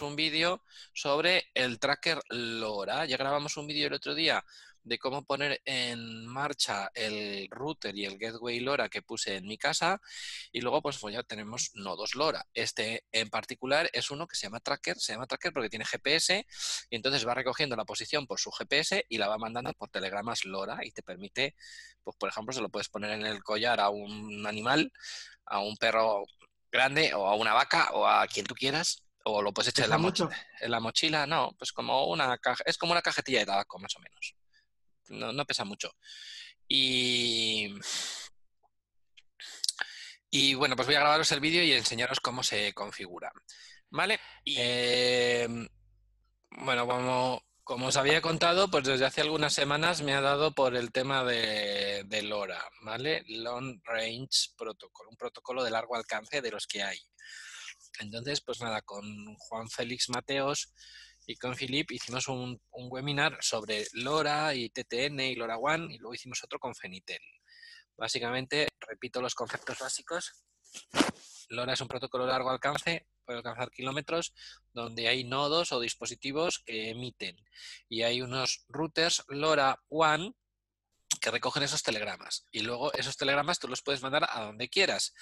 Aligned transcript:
un 0.00 0.16
vídeo 0.16 0.62
sobre 0.94 1.50
el 1.54 1.78
tracker 1.78 2.20
LoRa. 2.30 3.04
Ya 3.04 3.16
grabamos 3.16 3.56
un 3.56 3.66
vídeo 3.66 3.88
el 3.88 3.92
otro 3.92 4.14
día 4.14 4.44
de 4.84 4.98
cómo 4.98 5.24
poner 5.24 5.60
en 5.64 6.26
marcha 6.26 6.90
el 6.94 7.48
router 7.50 7.96
y 7.96 8.04
el 8.04 8.18
gateway 8.18 8.60
LoRa 8.60 8.88
que 8.88 9.02
puse 9.02 9.36
en 9.36 9.46
mi 9.46 9.56
casa 9.58 10.00
y 10.50 10.60
luego 10.60 10.82
pues, 10.82 10.98
pues, 10.98 11.14
ya 11.14 11.22
tenemos 11.22 11.70
nodos 11.74 12.14
LoRa. 12.14 12.46
Este 12.54 13.04
en 13.12 13.28
particular 13.30 13.88
es 13.92 14.10
uno 14.10 14.26
que 14.26 14.36
se 14.36 14.46
llama 14.46 14.60
tracker, 14.60 14.98
se 14.98 15.12
llama 15.12 15.26
tracker 15.26 15.52
porque 15.52 15.70
tiene 15.70 15.84
GPS 15.84 16.46
y 16.90 16.96
entonces 16.96 17.26
va 17.26 17.34
recogiendo 17.34 17.76
la 17.76 17.84
posición 17.84 18.26
por 18.26 18.40
su 18.40 18.50
GPS 18.50 19.06
y 19.08 19.18
la 19.18 19.28
va 19.28 19.38
mandando 19.38 19.72
por 19.74 19.90
telegramas 19.90 20.44
LoRa 20.44 20.84
y 20.84 20.90
te 20.92 21.02
permite, 21.02 21.54
pues 22.02 22.16
por 22.16 22.28
ejemplo, 22.28 22.52
se 22.52 22.60
lo 22.60 22.68
puedes 22.68 22.88
poner 22.88 23.12
en 23.12 23.26
el 23.26 23.42
collar 23.42 23.80
a 23.80 23.90
un 23.90 24.46
animal, 24.46 24.92
a 25.46 25.60
un 25.60 25.76
perro 25.76 26.24
grande 26.70 27.14
o 27.14 27.26
a 27.28 27.36
una 27.36 27.54
vaca 27.54 27.90
o 27.92 28.06
a 28.06 28.26
quien 28.26 28.46
tú 28.46 28.54
quieras 28.54 29.02
o 29.24 29.42
lo 29.42 29.52
puedes 29.52 29.68
echar 29.70 29.84
en 29.84 29.90
la, 29.90 30.30
en 30.60 30.70
la 30.70 30.80
mochila, 30.80 31.26
no, 31.26 31.54
pues 31.58 31.72
como 31.72 32.06
una 32.06 32.38
caja, 32.38 32.62
es 32.66 32.76
como 32.78 32.92
una 32.92 33.02
cajetilla 33.02 33.40
de 33.40 33.46
tabaco 33.46 33.78
más 33.78 33.96
o 33.96 34.00
menos 34.00 34.34
no, 35.12 35.44
pesa 35.44 35.64
mucho. 35.64 35.94
Y, 36.68 37.74
y 40.30 40.54
bueno, 40.54 40.76
pues 40.76 40.86
voy 40.86 40.96
a 40.96 41.00
grabaros 41.00 41.32
el 41.32 41.40
vídeo 41.40 41.62
y 41.62 41.72
enseñaros 41.72 42.20
cómo 42.20 42.42
se 42.42 42.72
configura. 42.72 43.32
¿Vale? 43.90 44.20
Em, 44.44 45.68
bueno, 46.50 46.86
como, 46.86 47.42
como, 47.62 47.86
os 47.88 47.96
había 47.96 48.22
contado, 48.22 48.70
pues 48.70 48.84
desde 48.84 49.04
hace 49.04 49.20
algunas 49.20 49.52
semanas 49.52 50.02
me 50.02 50.14
ha 50.14 50.22
dado 50.22 50.54
por 50.54 50.76
el 50.76 50.92
tema 50.92 51.24
de, 51.24 52.04
de 52.06 52.22
LoRa, 52.22 52.64
¿vale? 52.82 53.22
Long 53.26 53.80
Range 53.84 54.50
Protocol, 54.56 55.08
un 55.08 55.16
protocolo 55.16 55.62
de 55.62 55.70
largo 55.70 55.94
alcance 55.94 56.40
de 56.40 56.50
los 56.50 56.66
que 56.66 56.82
hay. 56.82 56.98
Entonces, 58.00 58.40
pues 58.40 58.60
nada, 58.60 58.82
con 58.82 59.34
Juan 59.36 59.68
Félix 59.68 60.08
Mateos 60.08 60.72
y 61.26 61.36
con 61.36 61.54
Philip 61.54 61.90
hicimos 61.92 62.28
un, 62.28 62.60
webinar 62.72 63.38
sobre 63.40 63.86
LoRa 63.92 64.54
y 64.54 64.70
TTN 64.70 65.20
y 65.20 65.34
LoRa 65.34 65.58
One 65.58 65.94
y 65.94 65.98
luego 65.98 66.14
hicimos 66.14 66.42
otro 66.42 66.58
con 66.58 66.74
Fenitel. 66.74 67.20
Básicamente, 67.96 68.68
repito 68.80 69.20
los 69.20 69.34
conceptos 69.34 69.78
básicos. 69.78 70.44
LoRa 71.48 71.74
es 71.74 71.80
un 71.80 71.88
protocolo 71.88 72.24
de 72.24 72.32
largo 72.32 72.50
alcance, 72.50 73.06
puede 73.24 73.38
alcanzar 73.38 73.70
kilómetros, 73.70 74.32
donde 74.72 75.08
hay 75.08 75.24
nodos 75.24 75.70
o 75.72 75.80
dispositivos 75.80 76.60
que 76.64 76.90
emiten. 76.90 77.36
Y 77.88 78.02
hay 78.02 78.22
unos 78.22 78.64
routers 78.68 79.22
LoRa 79.28 79.80
One 79.88 80.32
que 81.20 81.30
recogen 81.30 81.62
esos 81.62 81.82
telegramas. 81.82 82.48
Y 82.50 82.60
luego 82.60 82.92
esos 82.94 83.16
telegramas 83.16 83.58
tú 83.58 83.68
los 83.68 83.82
puedes 83.82 84.02
mandar 84.02 84.26
a 84.28 84.46
donde 84.46 84.68
quieras 84.68 85.14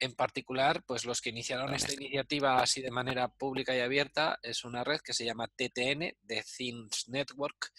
en 0.00 0.14
particular, 0.14 0.82
pues 0.84 1.04
los 1.04 1.20
que 1.20 1.30
iniciaron 1.30 1.74
esta 1.74 1.92
iniciativa 1.92 2.60
así 2.60 2.80
de 2.80 2.90
manera 2.90 3.28
pública 3.28 3.76
y 3.76 3.80
abierta 3.80 4.38
es 4.42 4.64
una 4.64 4.82
red 4.82 5.00
que 5.00 5.12
se 5.12 5.24
llama 5.24 5.48
TTN, 5.48 6.16
The 6.26 6.44
Things 6.56 7.08
Network, 7.08 7.72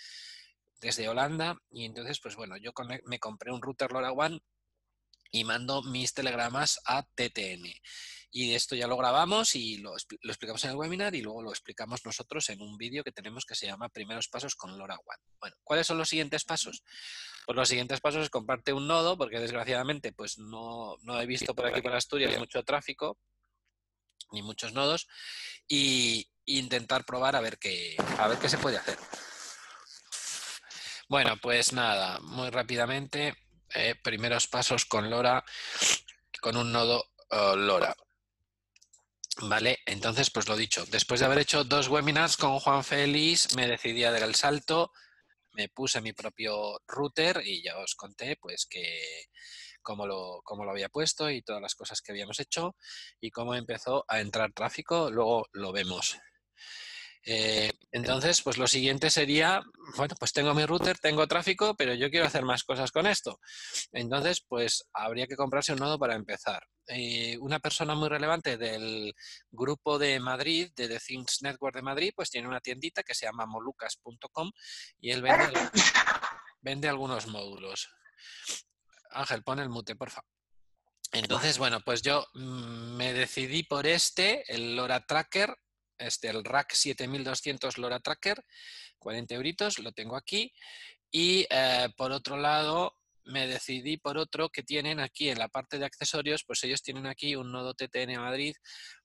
desde 0.79 1.09
Holanda. 1.09 1.57
Y 1.71 1.85
entonces, 1.85 2.19
pues 2.19 2.35
bueno, 2.35 2.57
yo 2.57 2.71
me 3.05 3.19
compré 3.19 3.51
un 3.51 3.61
router 3.61 3.91
LoRaWAN 3.91 4.39
y 5.31 5.43
mando 5.43 5.81
mis 5.83 6.13
telegramas 6.13 6.79
a 6.85 7.03
TTN. 7.03 7.73
Y 8.33 8.55
esto 8.55 8.75
ya 8.75 8.87
lo 8.87 8.95
grabamos 8.95 9.55
y 9.55 9.79
lo, 9.79 9.93
explicamos 9.97 10.63
en 10.63 10.71
el 10.71 10.77
webinar 10.77 11.13
y 11.15 11.21
luego 11.21 11.43
lo 11.43 11.49
explicamos 11.49 12.05
nosotros 12.05 12.49
en 12.49 12.61
un 12.61 12.77
vídeo 12.77 13.03
que 13.03 13.11
tenemos 13.11 13.43
que 13.45 13.55
se 13.55 13.65
llama 13.65 13.89
Primeros 13.89 14.29
Pasos 14.29 14.55
con 14.55 14.77
LoRaWAN. 14.77 15.19
Bueno, 15.41 15.57
¿cuáles 15.65 15.85
son 15.85 15.97
los 15.97 16.07
siguientes 16.07 16.45
pasos? 16.45 16.81
Pues 17.45 17.57
los 17.57 17.67
siguientes 17.67 17.99
pasos 17.99 18.23
es 18.23 18.29
comparte 18.29 18.71
un 18.71 18.87
nodo, 18.87 19.17
porque 19.17 19.39
desgraciadamente 19.39 20.13
pues 20.13 20.37
no, 20.37 20.97
he 21.19 21.25
visto 21.25 21.53
por 21.53 21.65
aquí 21.65 21.81
por 21.81 21.93
Asturias 21.93 22.39
mucho 22.39 22.63
tráfico, 22.63 23.17
ni 24.31 24.41
muchos 24.41 24.71
nodos, 24.71 25.07
y, 25.67 26.29
intentar 26.45 27.05
probar 27.05 27.35
a 27.35 27.41
ver 27.41 27.57
qué, 27.59 27.95
a 28.17 28.27
ver 28.27 28.39
qué 28.39 28.49
se 28.49 28.57
puede 28.57 28.77
hacer. 28.77 28.97
Bueno, 31.07 31.37
pues 31.41 31.71
nada, 31.71 32.19
muy 32.19 32.49
rápidamente, 32.49 33.35
eh, 33.73 33.95
primeros 34.01 34.47
pasos 34.47 34.85
con 34.85 35.09
LoRa, 35.09 35.43
con 36.41 36.57
un 36.57 36.71
nodo 36.71 37.05
uh, 37.31 37.55
LoRa. 37.55 37.95
Vale, 39.37 39.79
entonces, 39.85 40.29
pues 40.29 40.47
lo 40.47 40.55
dicho, 40.55 40.85
después 40.87 41.19
de 41.19 41.25
haber 41.25 41.39
hecho 41.39 41.63
dos 41.63 41.87
webinars 41.87 42.37
con 42.37 42.59
Juan 42.59 42.83
Félix, 42.83 43.55
me 43.55 43.67
decidí 43.67 44.03
a 44.03 44.11
dar 44.11 44.23
el 44.23 44.35
salto 44.35 44.91
me 45.53 45.69
puse 45.69 46.01
mi 46.01 46.13
propio 46.13 46.79
router 46.87 47.41
y 47.45 47.61
ya 47.61 47.77
os 47.77 47.95
conté 47.95 48.37
pues 48.37 48.65
que 48.65 49.25
cómo 49.81 50.05
lo, 50.07 50.41
cómo 50.43 50.63
lo 50.63 50.71
había 50.71 50.89
puesto 50.89 51.29
y 51.29 51.41
todas 51.41 51.61
las 51.61 51.75
cosas 51.75 52.01
que 52.01 52.11
habíamos 52.11 52.39
hecho 52.39 52.75
y 53.19 53.31
cómo 53.31 53.55
empezó 53.55 54.05
a 54.07 54.19
entrar 54.21 54.53
tráfico, 54.53 55.09
luego 55.11 55.47
lo 55.53 55.71
vemos. 55.71 56.17
Eh, 57.23 57.71
entonces, 57.91 58.41
pues 58.41 58.57
lo 58.57 58.67
siguiente 58.67 59.09
sería, 59.09 59.61
bueno, 59.95 60.15
pues 60.17 60.33
tengo 60.33 60.53
mi 60.53 60.65
router, 60.65 60.97
tengo 60.97 61.27
tráfico, 61.27 61.75
pero 61.75 61.93
yo 61.93 62.09
quiero 62.09 62.25
hacer 62.25 62.43
más 62.43 62.63
cosas 62.63 62.91
con 62.91 63.05
esto. 63.05 63.39
Entonces, 63.91 64.43
pues 64.47 64.85
habría 64.93 65.27
que 65.27 65.35
comprarse 65.35 65.73
un 65.73 65.79
nodo 65.79 65.99
para 65.99 66.15
empezar. 66.15 66.63
Eh, 66.87 67.37
una 67.39 67.59
persona 67.59 67.93
muy 67.93 68.09
relevante 68.09 68.57
del 68.57 69.13
grupo 69.51 69.99
de 69.99 70.19
Madrid, 70.19 70.71
de 70.75 70.87
The 70.87 70.99
Things 70.99 71.41
Network 71.41 71.75
de 71.75 71.81
Madrid, 71.81 72.13
pues 72.15 72.29
tiene 72.29 72.47
una 72.47 72.59
tiendita 72.59 73.03
que 73.03 73.13
se 73.13 73.25
llama 73.25 73.45
molucas.com 73.45 74.51
y 74.99 75.11
él 75.11 75.21
vende, 75.21 75.53
vende 76.61 76.89
algunos 76.89 77.27
módulos. 77.27 77.89
Ángel, 79.11 79.43
pon 79.43 79.59
el 79.59 79.69
mute, 79.69 79.95
por 79.95 80.09
favor. 80.09 80.29
Entonces, 81.11 81.57
bueno, 81.57 81.81
pues 81.81 82.01
yo 82.01 82.25
mm, 82.33 82.95
me 82.95 83.13
decidí 83.13 83.63
por 83.63 83.85
este, 83.85 84.43
el 84.53 84.75
LoRa 84.75 85.05
Tracker, 85.05 85.53
este, 86.01 86.29
el 86.29 86.43
Rack 86.43 86.73
7200 86.73 87.77
LoRa 87.77 87.99
Tracker, 87.99 88.43
40 88.99 89.35
euritos, 89.35 89.79
lo 89.79 89.91
tengo 89.91 90.15
aquí. 90.15 90.53
Y 91.11 91.45
eh, 91.49 91.89
por 91.97 92.11
otro 92.11 92.37
lado, 92.37 92.95
me 93.25 93.47
decidí 93.47 93.97
por 93.97 94.17
otro 94.17 94.49
que 94.49 94.63
tienen 94.63 94.99
aquí 94.99 95.29
en 95.29 95.39
la 95.39 95.47
parte 95.47 95.77
de 95.77 95.85
accesorios, 95.85 96.43
pues 96.45 96.63
ellos 96.63 96.81
tienen 96.81 97.05
aquí 97.05 97.35
un 97.35 97.51
nodo 97.51 97.73
TTN 97.73 98.19
Madrid 98.19 98.55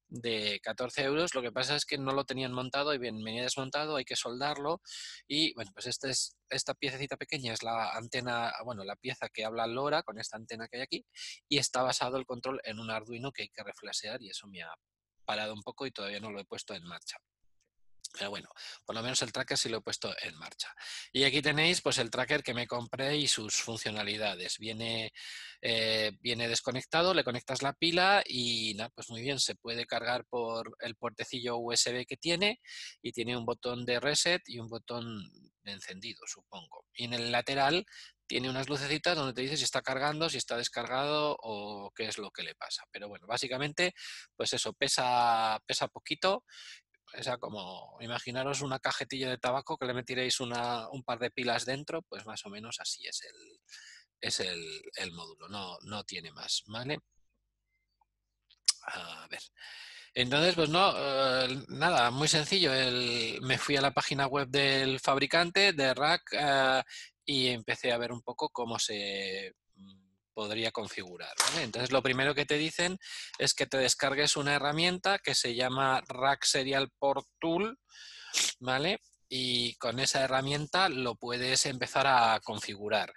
de 0.09 0.61
14 0.63 1.03
euros. 1.03 1.35
Lo 1.35 1.43
que 1.43 1.53
pasa 1.53 1.77
es 1.77 1.85
que 1.85 1.99
no 1.99 2.13
lo 2.13 2.25
tenían 2.25 2.53
montado 2.53 2.95
y 2.95 2.99
bien, 2.99 3.23
venía 3.23 3.43
desmontado, 3.43 3.97
hay 3.97 4.05
que 4.05 4.17
soldarlo. 4.17 4.81
Y 5.27 5.53
bueno, 5.55 5.71
pues 5.75 5.87
esta 5.87 6.09
es 6.09 6.37
esta 6.49 6.75
piececita 6.75 7.17
pequeña 7.17 7.53
es 7.53 7.63
la 7.63 7.91
antena, 7.91 8.53
bueno, 8.65 8.85
la 8.85 8.97
pieza 8.97 9.29
que 9.29 9.45
habla 9.45 9.67
LoRa 9.67 10.03
con 10.03 10.19
esta 10.19 10.37
antena 10.37 10.69
que 10.69 10.77
hay 10.79 10.83
aquí. 10.83 11.07
Y 11.49 11.59
está 11.59 11.83
basado 11.83 12.19
el 12.19 12.27
control 12.27 12.61
en 12.65 12.79
un 12.79 12.91
Arduino 12.91 13.33
que 13.33 13.43
hay 13.43 13.49
que 13.49 13.65
reflesear 13.65 14.23
y 14.23 14.31
eso 14.31 14.47
me 14.47 14.63
ha 14.63 14.73
parado 15.27 15.53
un 15.53 15.63
poco 15.63 15.87
y 15.87 15.91
todavía 15.91 16.21
no 16.21 16.31
lo 16.31 16.41
he 16.41 16.45
puesto 16.47 16.75
en 16.75 16.85
marcha. 16.85 17.19
Pero 18.19 18.31
bueno, 18.31 18.49
por 18.85 18.95
lo 18.95 19.03
menos 19.03 19.21
el 19.23 19.33
tracker 19.33 19.59
sí 19.59 19.69
lo 19.69 19.79
he 19.79 19.83
puesto 19.83 20.15
en 20.23 20.37
marcha. 20.39 20.75
Y 21.13 21.25
aquí 21.25 21.43
tenéis 21.43 21.83
pues 21.83 21.99
el 21.99 22.11
tracker 22.11 22.43
que 22.43 22.55
me 22.55 22.67
compré 22.67 23.17
y 23.17 23.29
sus 23.29 23.57
funcionalidades. 23.57 24.59
Viene, 24.59 25.13
eh, 25.61 26.13
viene 26.21 26.49
desconectado, 26.49 27.13
le 27.13 27.25
conectas 27.25 27.63
la 27.63 27.75
pila 27.75 28.23
y 28.25 28.75
nada, 28.75 28.91
pues 28.95 29.11
muy 29.11 29.21
bien, 29.21 29.39
se 29.39 29.55
puede 29.55 29.87
cargar 29.87 30.25
por 30.27 30.77
el 30.81 30.97
puertecillo 30.97 31.59
USB 31.59 32.07
que 32.07 32.17
tiene 32.17 32.61
y 33.03 33.13
tiene 33.13 33.37
un 33.37 33.45
botón 33.45 33.85
de 33.85 34.01
reset 34.01 34.43
y 34.47 34.59
un 34.59 34.69
botón 34.69 35.31
de 35.63 35.73
encendido, 35.73 36.23
supongo. 36.27 36.87
Y 36.95 37.05
en 37.05 37.15
el 37.15 37.31
lateral 37.33 37.85
tiene 38.27 38.51
unas 38.51 38.69
lucecitas 38.69 39.17
donde 39.17 39.33
te 39.33 39.43
dice 39.43 39.57
si 39.57 39.65
está 39.65 39.83
cargando, 39.83 40.29
si 40.29 40.39
está 40.39 40.57
descargado 40.57 41.37
o 41.41 41.91
qué 41.95 42.07
es 42.07 42.19
lo 42.19 42.31
que 42.31 42.43
le 42.43 42.55
pasa. 42.55 42.85
Pero 42.91 43.09
bueno, 43.09 43.27
básicamente, 43.27 43.95
pues 44.37 44.53
eso, 44.53 44.73
pesa, 44.73 45.61
pesa 45.67 45.89
poquito. 45.89 46.45
O 47.19 47.23
sea, 47.23 47.39
como 47.39 47.97
imaginaros 48.01 48.63
una 48.63 48.81
cajetilla 48.81 49.31
de 49.31 49.39
tabaco 49.39 49.79
que 49.79 49.87
le 49.87 49.95
metiréis 49.95 50.41
una, 50.41 50.89
un 50.91 51.05
par 51.05 51.19
de 51.19 51.31
pilas 51.31 51.65
dentro, 51.65 52.03
pues 52.03 52.27
más 52.27 52.45
o 52.45 52.51
menos 52.51 52.77
así 52.81 53.07
es 53.07 53.23
el, 53.23 53.61
es 54.21 54.41
el, 54.41 55.13
módulo, 55.13 55.49
no, 55.49 55.79
no 55.83 56.05
tiene 56.05 56.33
más, 56.33 56.65
¿vale? 56.67 56.99
A 58.83 59.27
ver. 59.31 59.41
Entonces, 60.15 60.55
pues 60.55 60.71
no, 60.71 60.95
eh, 60.97 61.65
nada, 61.69 62.11
muy 62.11 62.27
sencillo. 62.27 62.71
me 63.43 63.59
fui 63.59 63.77
a 63.77 63.83
la 63.83 63.93
página 63.93 64.27
web 64.27 64.49
del 64.49 64.99
fabricante 64.99 65.73
de 65.73 65.95
Rack 65.95 66.23
eh, 66.33 66.83
y 67.27 67.49
empecé 67.49 67.93
a 67.93 67.99
ver 67.99 68.13
un 68.13 68.23
poco 68.23 68.49
cómo 68.49 68.79
se 68.79 69.53
mm, 69.75 70.07
podría 70.33 70.71
configurar. 70.71 71.35
Entonces, 71.59 71.91
lo 71.91 72.03
primero 72.03 72.35
que 72.35 72.47
te 72.47 72.57
dicen 72.57 72.99
es 73.39 73.53
que 73.53 73.67
te 73.67 73.79
descargues 73.79 74.37
una 74.37 74.55
herramienta 74.55 75.19
que 75.19 75.35
se 75.35 75.55
llama 75.55 76.03
Rack 76.09 76.45
Serial 76.45 76.91
Port 76.99 77.27
Tool, 77.41 77.79
¿vale? 78.61 79.01
Y 79.29 79.75
con 79.75 79.99
esa 79.99 80.23
herramienta 80.23 80.89
lo 80.89 81.17
puedes 81.17 81.67
empezar 81.67 82.07
a 82.07 82.39
configurar. 82.45 83.13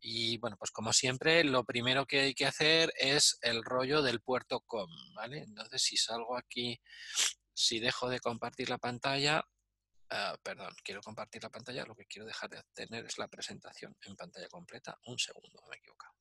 Y 0.00 0.38
bueno, 0.38 0.56
pues 0.58 0.70
como 0.70 0.92
siempre, 0.92 1.44
lo 1.44 1.64
primero 1.64 2.06
que 2.06 2.20
hay 2.20 2.34
que 2.34 2.46
hacer 2.46 2.92
es 2.98 3.38
el 3.42 3.62
rollo 3.62 4.02
del 4.02 4.20
puerto 4.20 4.60
COM, 4.60 4.90
¿vale? 5.14 5.38
Entonces, 5.38 5.82
si 5.82 5.96
salgo 5.96 6.36
aquí, 6.36 6.78
si 7.54 7.78
dejo 7.78 8.08
de 8.08 8.20
compartir 8.20 8.68
la 8.68 8.78
pantalla, 8.78 9.42
Ah, 10.10 10.36
perdón, 10.42 10.74
quiero 10.82 11.00
compartir 11.00 11.42
la 11.42 11.50
pantalla, 11.50 11.84
lo 11.84 11.94
que 11.94 12.06
quiero 12.06 12.26
dejar 12.26 12.50
de 12.50 12.62
tener 12.74 13.04
es 13.06 13.18
la 13.18 13.28
presentación 13.28 13.96
en 14.02 14.16
pantalla 14.16 14.48
completa. 14.48 14.98
Un 15.06 15.18
segundo, 15.18 15.62
me 15.68 15.76
he 15.76 15.78
equivocado. 15.78 16.14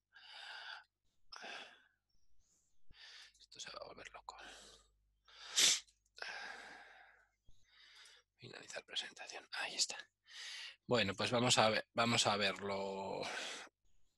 Esto 3.39 3.59
se 3.59 3.71
va 3.71 3.79
a 3.81 3.87
volver 3.87 4.09
loco. 4.11 4.37
Finalizar 8.37 8.83
presentación. 8.83 9.47
Ahí 9.51 9.75
está. 9.75 9.97
Bueno, 10.85 11.13
pues 11.13 11.31
vamos 11.31 11.57
a 11.57 11.69
ver, 11.69 11.87
vamos 11.93 12.27
a 12.27 12.35
verlo. 12.35 13.21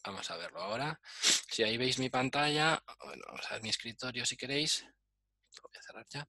Vamos 0.04 0.30
a 0.30 0.38
verlo 0.38 0.62
ahora. 0.62 1.00
Si 1.22 1.64
ahí 1.64 1.78
veis 1.78 2.00
mi 2.00 2.10
pantalla, 2.10 2.84
bueno, 3.04 3.24
vamos 3.28 3.46
a 3.50 3.56
ver 3.56 3.64
mi 3.64 3.70
escritorio 3.70 4.26
si 4.26 4.38
queréis. 4.38 4.84
Lo 4.84 5.62
voy 5.64 5.78
a 5.78 5.82
cerrar 5.82 6.06
ya. 6.10 6.28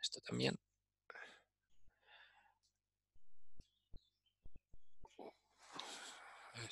Esto 0.00 0.20
también. 0.20 0.58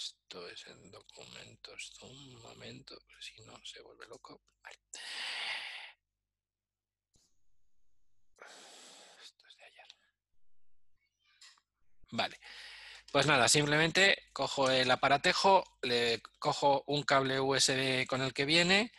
Esto 0.00 0.48
es 0.48 0.66
en 0.66 0.90
documentos. 0.90 1.92
Un 2.00 2.40
momento, 2.40 2.98
si 3.20 3.42
no 3.42 3.54
se 3.62 3.82
vuelve 3.82 4.06
loco. 4.06 4.40
Vale. 4.62 4.78
Esto 9.22 9.44
es 9.46 9.56
de 9.58 9.64
ayer. 9.64 9.86
Vale. 12.12 12.40
Pues 13.12 13.26
nada, 13.26 13.46
simplemente 13.46 14.30
cojo 14.32 14.70
el 14.70 14.90
aparatejo, 14.90 15.64
le 15.82 16.22
cojo 16.38 16.82
un 16.86 17.02
cable 17.02 17.38
USB 17.38 18.06
con 18.06 18.22
el 18.22 18.32
que 18.32 18.46
viene, 18.46 18.92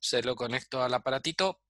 se 0.00 0.20
lo 0.22 0.34
conecto 0.34 0.82
al 0.82 0.94
aparatito 0.94 1.60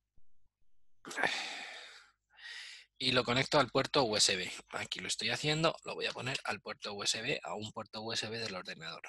y 3.02 3.12
lo 3.12 3.24
conecto 3.24 3.58
al 3.58 3.70
puerto 3.70 4.04
USB. 4.04 4.46
Aquí 4.72 5.00
lo 5.00 5.08
estoy 5.08 5.30
haciendo, 5.30 5.74
lo 5.84 5.94
voy 5.94 6.04
a 6.04 6.12
poner 6.12 6.38
al 6.44 6.60
puerto 6.60 6.92
USB, 6.92 7.40
a 7.42 7.54
un 7.54 7.72
puerto 7.72 8.02
USB 8.02 8.32
del 8.32 8.54
ordenador. 8.54 9.02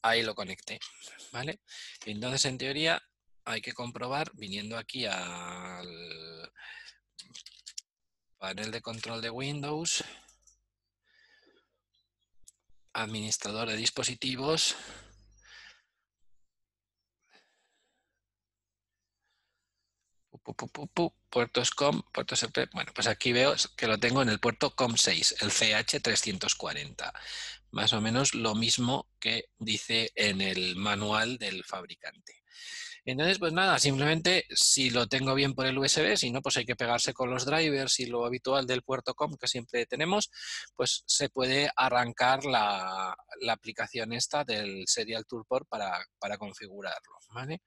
Ahí 0.00 0.22
lo 0.22 0.36
conecté, 0.36 0.78
¿vale? 1.32 1.60
Entonces, 2.06 2.44
en 2.44 2.58
teoría, 2.58 3.02
hay 3.44 3.60
que 3.60 3.72
comprobar, 3.72 4.30
viniendo 4.34 4.78
aquí 4.78 5.04
al 5.06 6.52
panel 8.38 8.70
de 8.70 8.80
control 8.80 9.20
de 9.20 9.30
Windows, 9.30 10.04
administrador 12.92 13.68
de 13.68 13.76
dispositivos, 13.76 14.76
puertos 21.30 21.70
COM, 21.70 22.02
puertos 22.12 22.46
bueno, 22.72 22.92
pues 22.94 23.06
aquí 23.06 23.32
veo 23.32 23.54
que 23.76 23.86
lo 23.86 23.98
tengo 23.98 24.22
en 24.22 24.28
el 24.28 24.38
puerto 24.38 24.76
COM6, 24.76 25.42
el 25.42 25.50
CH340, 25.50 27.12
más 27.70 27.92
o 27.92 28.00
menos 28.00 28.34
lo 28.34 28.54
mismo 28.54 29.08
que 29.18 29.48
dice 29.58 30.12
en 30.14 30.40
el 30.40 30.76
manual 30.76 31.38
del 31.38 31.64
fabricante. 31.64 32.44
Entonces, 33.06 33.38
pues 33.38 33.52
nada, 33.52 33.78
simplemente 33.78 34.46
si 34.50 34.90
lo 34.90 35.06
tengo 35.06 35.34
bien 35.34 35.54
por 35.54 35.66
el 35.66 35.78
USB, 35.78 36.16
si 36.16 36.30
no, 36.30 36.40
pues 36.40 36.56
hay 36.56 36.64
que 36.64 36.76
pegarse 36.76 37.12
con 37.12 37.30
los 37.30 37.44
drivers 37.44 38.00
y 38.00 38.06
lo 38.06 38.24
habitual 38.24 38.66
del 38.66 38.82
puerto 38.82 39.14
COM 39.14 39.36
que 39.36 39.46
siempre 39.46 39.84
tenemos, 39.86 40.30
pues 40.74 41.02
se 41.06 41.28
puede 41.28 41.70
arrancar 41.76 42.44
la, 42.44 43.14
aplicación 43.50 44.12
esta 44.12 44.42
del 44.44 44.84
Serial 44.86 45.26
Toolport 45.26 45.68
para, 45.68 46.04
para 46.18 46.38
configurarlo, 46.38 47.18
¿vale? 47.30 47.60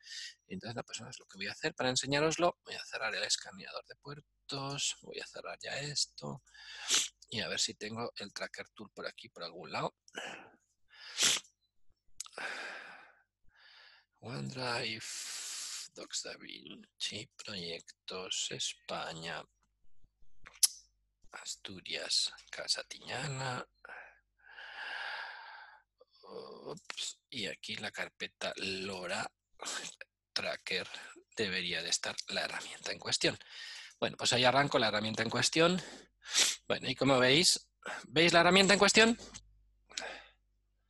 Entonces, 0.48 0.84
pues 0.86 1.00
es 1.01 1.19
lo 1.19 1.25
que 1.25 1.38
voy 1.38 1.48
a 1.48 1.51
hacer 1.51 1.74
para 1.75 1.90
enseñaroslo. 1.90 2.57
Voy 2.66 2.75
a 2.75 2.86
cerrar 2.86 3.13
el 3.13 3.24
escaneador 3.24 3.86
de 3.88 3.95
puertos, 3.95 4.98
voy 5.01 5.19
a 5.19 5.28
cerrar 5.28 5.57
ya 5.62 5.78
esto 5.80 6.42
y 7.30 7.42
a 7.42 7.48
ver 7.48 7.60
si 7.60 7.75
tengo 7.75 8.12
el 8.18 8.33
Tracker 8.33 8.69
Tool 8.74 8.90
por 8.92 9.06
aquí, 9.06 9.30
por 9.30 9.44
algún 9.44 9.72
lado. 9.72 9.95
OneDrive, 14.19 15.04
Docs 15.94 16.24
Da 16.24 16.38
Proyectos, 17.44 18.48
España, 18.52 19.44
Asturias, 21.31 22.34
Casa 22.50 22.84
Tiñana. 22.84 23.66
y 27.30 27.46
aquí 27.48 27.75
la 27.78 27.92
carpeta 27.92 28.54
LoRa 28.58 29.31
Tracker 30.34 30.88
debería 31.36 31.81
de 31.81 31.90
estar 31.90 32.16
la 32.30 32.42
herramienta 32.42 32.92
en 32.92 33.00
cuestión. 33.00 33.38
Bueno, 34.00 34.18
pues 34.18 34.34
ahí 34.34 34.44
arranco 34.44 34.78
la 34.78 34.90
herramienta 34.90 35.24
en 35.24 35.30
cuestión. 35.30 35.81
Bueno, 36.68 36.90
y 36.90 36.96
como 36.96 37.18
veis, 37.19 37.69
¿veis 38.10 38.34
la 38.34 38.42
herramienta 38.42 38.74
en 38.74 38.80
cuestión? 38.80 39.18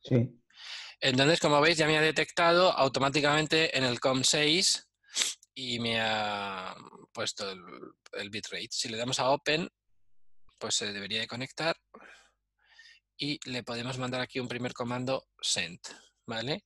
Sí. 0.02 0.37
Entonces, 1.00 1.38
como 1.38 1.60
veis, 1.60 1.78
ya 1.78 1.86
me 1.86 1.96
ha 1.96 2.02
detectado 2.02 2.72
automáticamente 2.72 3.76
en 3.76 3.84
el 3.84 4.00
COM6 4.00 4.84
y 5.54 5.78
me 5.78 6.00
ha 6.00 6.74
puesto 7.12 7.50
el, 7.50 8.30
bitrate. 8.30 8.68
Si 8.70 8.88
le 8.88 8.96
damos 8.96 9.20
a 9.20 9.30
Open, 9.30 9.68
pues 10.58 10.74
se 10.74 10.92
debería 10.92 11.20
de 11.20 11.28
conectar 11.28 11.76
y 13.16 13.38
le 13.48 13.62
podemos 13.62 13.98
mandar 13.98 14.20
aquí 14.20 14.40
un 14.40 14.48
primer 14.48 14.72
comando 14.72 15.28
Send, 15.40 15.80
¿vale? 16.26 16.64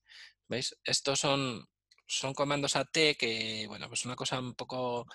¿Veis? 0.48 0.76
Estos 0.84 1.20
son 1.20 1.66
son 2.12 2.34
comandos 2.34 2.76
AT 2.76 2.92
que, 2.92 3.64
bueno, 3.68 3.88
pues 3.88 4.04
una 4.04 4.14
cosa 4.14 4.38
un 4.38 4.54
poco 4.54 5.06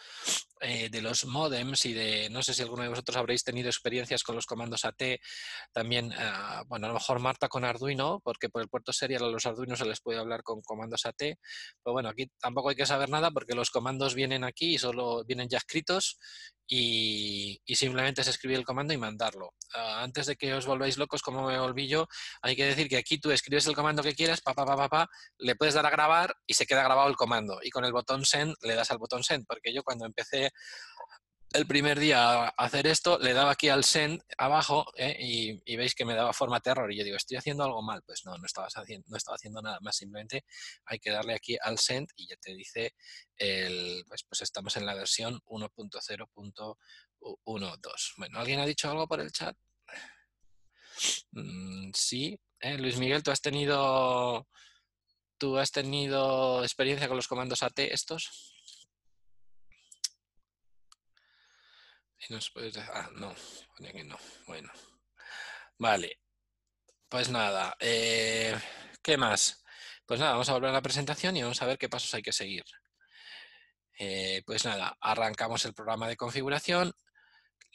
eh, 0.62 0.90
de 0.90 1.02
los 1.02 1.26
modems 1.26 1.86
y 1.86 1.94
de, 1.94 2.30
no 2.32 2.42
sé 2.42 2.56
si 2.56 2.64
alguno 2.64 2.82
de 2.82 2.90
vosotros 2.90 3.18
habréis 3.18 3.44
tenido 3.44 3.70
experiencias 3.70 4.24
con 4.24 4.36
los 4.36 4.48
comandos 4.48 4.84
AT, 4.84 5.20
también, 5.72 6.12
ah, 6.18 6.64
bueno, 6.68 6.88
a 6.88 6.90
lo 6.90 6.96
mejor 6.96 7.20
Marta 7.20 7.50
con 7.50 7.66
Arduino, 7.66 8.20
porque 8.24 8.50
por 8.50 8.64
el 8.64 8.68
puerto 8.68 8.92
serial 8.94 9.26
a 9.26 9.28
los 9.28 9.46
Arduino 9.46 9.76
se 9.76 9.86
les 9.86 10.02
puede 10.02 10.18
hablar 10.18 10.42
con 10.42 10.62
comandos 10.62 11.06
AT, 11.06 11.18
pero 11.20 11.94
bueno, 11.94 12.10
aquí 12.10 12.32
tampoco 12.40 12.70
hay 12.70 12.76
que 12.76 12.88
saber 12.88 13.10
nada 13.10 13.30
porque 13.30 13.54
los 13.54 13.70
comandos 13.70 14.16
vienen 14.16 14.44
aquí 14.44 14.74
y 14.74 14.78
solo 14.80 15.24
vienen 15.24 15.50
ya 15.50 15.60
escritos 15.60 16.18
y, 16.68 17.62
simplemente 17.76 18.22
es 18.22 18.28
escribir 18.28 18.58
el 18.58 18.66
comando 18.66 18.94
y 18.94 18.98
mandarlo. 18.98 19.54
Ah, 19.74 20.04
antes 20.04 20.26
de 20.26 20.36
que 20.36 20.54
os 20.54 20.66
volváis 20.66 20.98
locos 20.98 21.22
como 21.22 21.48
me 21.48 21.60
volví 21.60 21.88
yo, 21.88 22.08
hay 22.42 22.56
que 22.56 22.66
decir 22.66 22.90
que 22.90 22.98
aquí 22.98 23.20
tú 23.20 23.32
escribes 23.32 23.68
el 23.68 23.76
comando 23.76 24.04
que 24.04 24.16
quieras, 24.16 24.42
pa, 24.42 24.54
pa, 24.54 24.66
pa, 24.66 24.90
pa, 24.90 25.10
le 25.38 25.56
puedes 25.56 25.76
dar 25.76 25.86
a 25.86 25.90
grabar 25.90 26.36
y 26.46 26.54
se 26.54 26.66
queda 26.66 26.84
grabado 26.84 27.10
el 27.10 27.16
comando. 27.16 27.60
Y 27.64 27.70
con 27.70 27.86
el 27.86 27.94
botón 27.94 28.26
send 28.26 28.56
le 28.62 28.76
das 28.76 28.92
al 28.92 28.98
botón 28.98 29.24
send, 29.24 29.46
porque 29.48 29.74
yo 29.74 29.84
cuando 29.84 30.06
empecé 30.06 30.52
el 31.54 31.66
primer 31.66 32.00
día 32.00 32.44
a 32.44 32.48
hacer 32.50 32.88
esto, 32.88 33.18
le 33.20 33.34
daba 33.34 33.52
aquí 33.52 33.70
al 33.70 33.84
send 33.84 34.22
abajo 34.38 34.86
¿eh? 34.96 35.16
y, 35.20 35.76
veis 35.76 35.96
que 35.96 36.06
me 36.06 36.14
daba 36.14 36.34
forma 36.34 36.60
terror. 36.60 36.92
Y 36.92 36.98
yo 36.98 37.04
digo, 37.04 37.18
¿estoy 37.18 37.38
haciendo 37.38 37.64
algo 37.64 37.82
mal? 37.82 38.04
Pues 38.06 38.26
no, 38.26 38.38
no, 38.38 38.46
estabas 38.46 38.74
haciendo, 38.76 39.08
no 39.10 39.18
estaba 39.18 39.36
haciendo 39.36 39.62
nada 39.62 39.80
más. 39.82 39.96
Simplemente 39.96 40.46
hay 40.86 41.00
que 41.00 41.12
darle 41.12 41.34
aquí 41.34 41.58
al 41.62 41.80
send 41.80 42.10
y 42.16 42.28
ya 42.28 42.36
te 42.38 42.54
dice, 42.54 42.94
el, 43.38 44.04
pues, 44.08 44.24
pues 44.24 44.42
estamos 44.42 44.76
en 44.78 44.86
la 44.86 44.96
versión 44.96 45.40
1.0.12. 45.46 48.14
Bueno, 48.18 48.40
¿alguien 48.40 48.60
ha 48.60 48.66
dicho 48.66 48.90
algo 48.90 49.08
por 49.08 49.22
el 49.22 49.32
chat? 49.32 49.56
Mm, 51.32 51.92
sí. 51.94 52.40
¿eh? 52.60 52.78
Luis 52.78 52.98
Miguel, 52.98 53.24
¿tú 53.24 53.32
has 53.32 53.42
tenido... 53.42 54.48
¿Tú 55.40 55.56
has 55.58 55.72
tenido 55.72 56.64
experiencia 56.64 57.08
con 57.08 57.16
los 57.16 57.28
comandos 57.28 57.62
AT 57.62 57.78
estos? 57.78 58.57
Ah, 62.92 63.10
no, 63.16 63.34
no. 64.04 64.18
Bueno. 64.48 64.72
Vale. 65.78 66.20
Pues 67.10 67.30
nada. 67.30 67.76
Eh, 67.80 68.56
¿Qué 69.02 69.18
más? 69.18 69.64
Pues 70.06 70.20
nada, 70.20 70.34
vamos 70.34 70.50
a 70.50 70.54
volver 70.54 70.70
a 70.70 70.74
la 70.74 70.82
presentación 70.82 71.38
y 71.38 71.44
vamos 71.44 71.62
a 71.62 71.66
ver 71.66 71.78
qué 71.78 71.90
pasos 71.90 72.14
hay 72.14 72.22
que 72.22 72.34
seguir. 72.34 72.64
Eh, 74.00 74.44
pues 74.46 74.66
nada, 74.66 74.96
arrancamos 75.02 75.66
el 75.66 75.74
programa 75.74 76.08
de 76.08 76.18
configuración. 76.18 76.94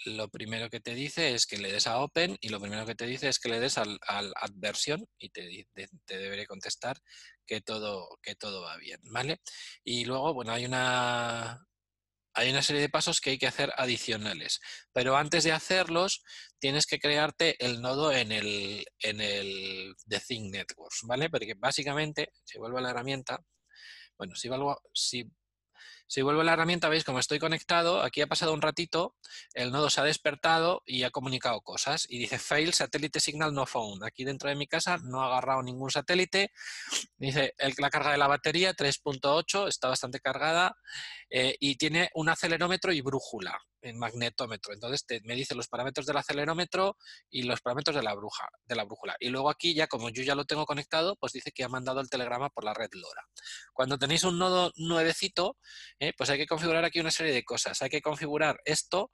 Lo 0.05 0.29
primero 0.29 0.69
que 0.71 0.81
te 0.81 0.95
dice 0.95 1.35
es 1.35 1.47
que 1.47 1.59
le 1.59 1.73
des 1.73 1.87
a 1.87 1.99
Open 2.01 2.37
y 2.41 2.49
lo 2.49 2.61
primero 2.61 2.87
que 2.87 2.95
te 2.95 3.07
dice 3.07 3.29
es 3.29 3.39
que 3.39 3.49
le 3.49 3.61
des 3.61 3.79
al, 3.79 3.99
al 4.07 4.33
Add 4.37 4.53
y 5.19 5.31
te, 5.31 5.67
te, 5.75 6.19
deberé 6.19 6.47
contestar 6.47 6.99
que 7.47 7.61
todo, 7.61 8.19
que 8.23 8.35
todo 8.35 8.63
va 8.63 8.77
bien, 8.77 9.01
¿vale? 9.13 9.41
Y 9.85 10.05
luego, 10.05 10.35
bueno, 10.35 10.53
hay 10.53 10.65
una, 10.65 11.65
hay 12.35 12.51
una 12.51 12.63
serie 12.63 12.81
de 12.81 12.89
pasos 12.89 13.21
que 13.21 13.31
hay 13.31 13.39
que 13.39 13.47
hacer 13.47 13.73
adicionales. 13.77 14.61
Pero 14.93 15.17
antes 15.17 15.45
de 15.45 15.53
hacerlos, 15.53 16.23
tienes 16.59 16.87
que 16.87 16.99
crearte 16.99 17.57
el 17.65 17.81
nodo 17.83 18.13
en 18.13 18.33
el, 18.33 18.85
en 19.01 19.21
el 19.21 19.95
The 20.09 20.21
Thing 20.21 20.51
Networks, 20.51 21.01
¿vale? 21.05 21.31
Porque 21.31 21.55
básicamente, 21.57 22.33
si 22.45 22.59
vuelvo 22.59 22.79
a 22.79 22.83
la 22.83 22.91
herramienta, 22.91 23.41
bueno, 24.19 24.35
si, 24.35 24.49
vuelvo, 24.49 24.81
si 24.93 25.31
si 26.13 26.21
vuelvo 26.21 26.43
a 26.43 26.45
la 26.45 26.53
herramienta, 26.53 26.91
veis 26.91 27.05
como 27.05 27.21
estoy 27.21 27.39
conectado, 27.39 28.03
aquí 28.03 28.21
ha 28.21 28.27
pasado 28.27 28.53
un 28.53 28.61
ratito, 28.61 29.17
el 29.55 29.73
nodo 29.73 29.89
se 29.89 29.99
ha 29.99 30.05
despertado 30.05 30.83
y 30.85 31.05
ha 31.05 31.11
comunicado 31.11 31.63
cosas. 31.63 32.05
Y 32.07 32.19
dice 32.19 32.39
fail 32.39 32.75
satellite 32.75 33.19
signal 33.19 33.55
no 33.55 33.65
found. 33.65 34.05
Aquí 34.05 34.23
dentro 34.23 34.51
de 34.51 34.55
mi 34.55 34.67
casa 34.67 34.99
no 34.99 35.23
ha 35.23 35.29
agarrado 35.29 35.63
ningún 35.63 35.91
satélite. 35.91 36.53
Dice 37.17 37.55
la 37.79 37.89
carga 37.89 38.13
de 38.13 38.19
la 38.19 38.27
batería 38.27 38.75
3.8, 38.75 39.69
está 39.69 39.89
bastante 39.89 40.21
cargada 40.21 40.77
eh, 41.31 41.57
y 41.59 41.77
tiene 41.77 42.11
un 42.13 42.29
acelerómetro 42.29 42.93
y 42.93 43.01
brújula 43.01 43.59
en 43.83 43.99
magnetómetro. 43.99 44.73
Entonces 44.73 45.05
me 45.25 45.35
dice 45.35 45.55
los 45.55 45.69
parámetros 45.69 46.07
del 46.07 46.17
acelerómetro 46.17 46.97
y 47.31 47.43
los 47.43 47.61
parámetros 47.61 47.97
de 47.97 48.03
la, 48.03 48.15
bruja, 48.15 48.49
de 48.65 48.77
la 48.77 48.85
brújula. 48.85 49.17
Y 49.21 49.29
luego 49.29 49.51
aquí 49.51 49.75
ya, 49.75 49.87
como 49.87 50.09
yo 50.11 50.23
ya 50.23 50.35
lo 50.35 50.45
tengo 50.45 50.65
conectado, 50.67 51.17
pues 51.17 51.33
dice 51.33 51.53
que 51.53 51.65
ha 51.65 51.69
mandado 51.69 52.01
el 52.01 52.09
telegrama 52.09 52.51
por 52.51 52.65
la 52.65 52.75
red 52.75 52.91
LoRa. 52.93 53.27
Cuando 53.73 53.99
tenéis 53.99 54.25
un 54.25 54.39
nodo 54.39 54.73
nuevecito, 54.77 55.57
eh, 55.99 56.13
pues 56.17 56.31
hay 56.31 56.39
que 56.39 56.47
configurar 56.47 56.85
aquí 56.85 57.01
una 57.01 57.11
serie 57.11 57.33
de 57.33 57.45
cosas. 57.45 57.83
Hay 57.83 57.91
que 57.91 58.03
configurar 58.03 58.61
esto, 58.65 59.11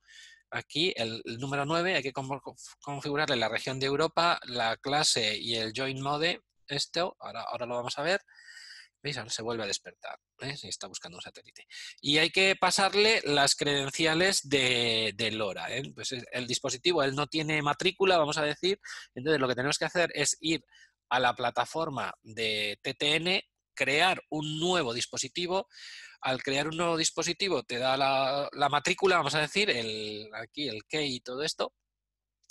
aquí 0.51 0.93
el, 0.97 1.23
número 1.39 1.65
9 1.65 1.97
hay 1.97 2.03
que 2.03 2.13
configurarle 2.13 3.37
la 3.37 3.49
región 3.49 3.79
de 3.79 3.87
Europa, 3.87 4.41
la 4.45 4.77
clase 4.77 5.37
y 5.37 5.57
el 5.57 5.73
join 5.75 6.01
mode. 6.01 6.43
Esto, 6.67 7.17
ahora, 7.19 7.43
ahora 7.43 7.67
lo 7.67 7.77
vamos 7.77 7.99
a 7.99 8.03
ver. 8.03 8.21
¿Veis? 9.03 9.19
Se 9.29 9.43
vuelve 9.43 9.63
a 9.63 9.67
despertar. 9.67 10.19
Y 10.41 10.69
está 10.69 10.87
buscando 10.89 11.19
un 11.19 11.23
satélite. 11.23 11.67
Y 12.01 12.19
hay 12.19 12.31
que 12.31 12.57
pasarle 12.57 13.21
las 13.25 13.55
credenciales 13.55 14.49
de, 14.49 15.31
LoRa. 15.33 15.75
¿eh? 15.75 15.83
Pues 15.95 16.13
el 16.13 16.47
dispositivo, 16.47 17.03
él 17.03 17.15
no 17.15 17.27
tiene 17.27 17.63
matrícula, 17.63 18.19
vamos 18.19 18.39
a 18.39 18.45
decir. 18.45 18.81
Entonces 19.15 19.41
lo 19.41 19.49
que 19.49 19.55
tenemos 19.55 19.79
que 19.79 19.85
hacer 19.85 20.11
es 20.15 20.37
ir 20.41 20.65
a 21.11 21.21
la 21.21 21.35
plataforma 21.35 22.13
de 22.23 22.79
TTN, 22.83 23.41
crear 23.75 24.21
un 24.31 24.59
nuevo 24.59 24.93
dispositivo. 24.93 25.69
Al 26.21 26.43
crear 26.43 26.67
un 26.67 26.77
nuevo 26.77 26.97
dispositivo 26.97 27.63
te 27.63 27.79
da 27.79 27.97
la, 27.97 28.49
la 28.53 28.69
matrícula, 28.69 29.19
vamos 29.19 29.37
a 29.37 29.41
decir, 29.41 29.71
el, 29.71 30.29
aquí 30.35 30.69
el 30.69 30.85
key 30.85 31.15
y 31.15 31.21
todo 31.21 31.45
esto, 31.45 31.73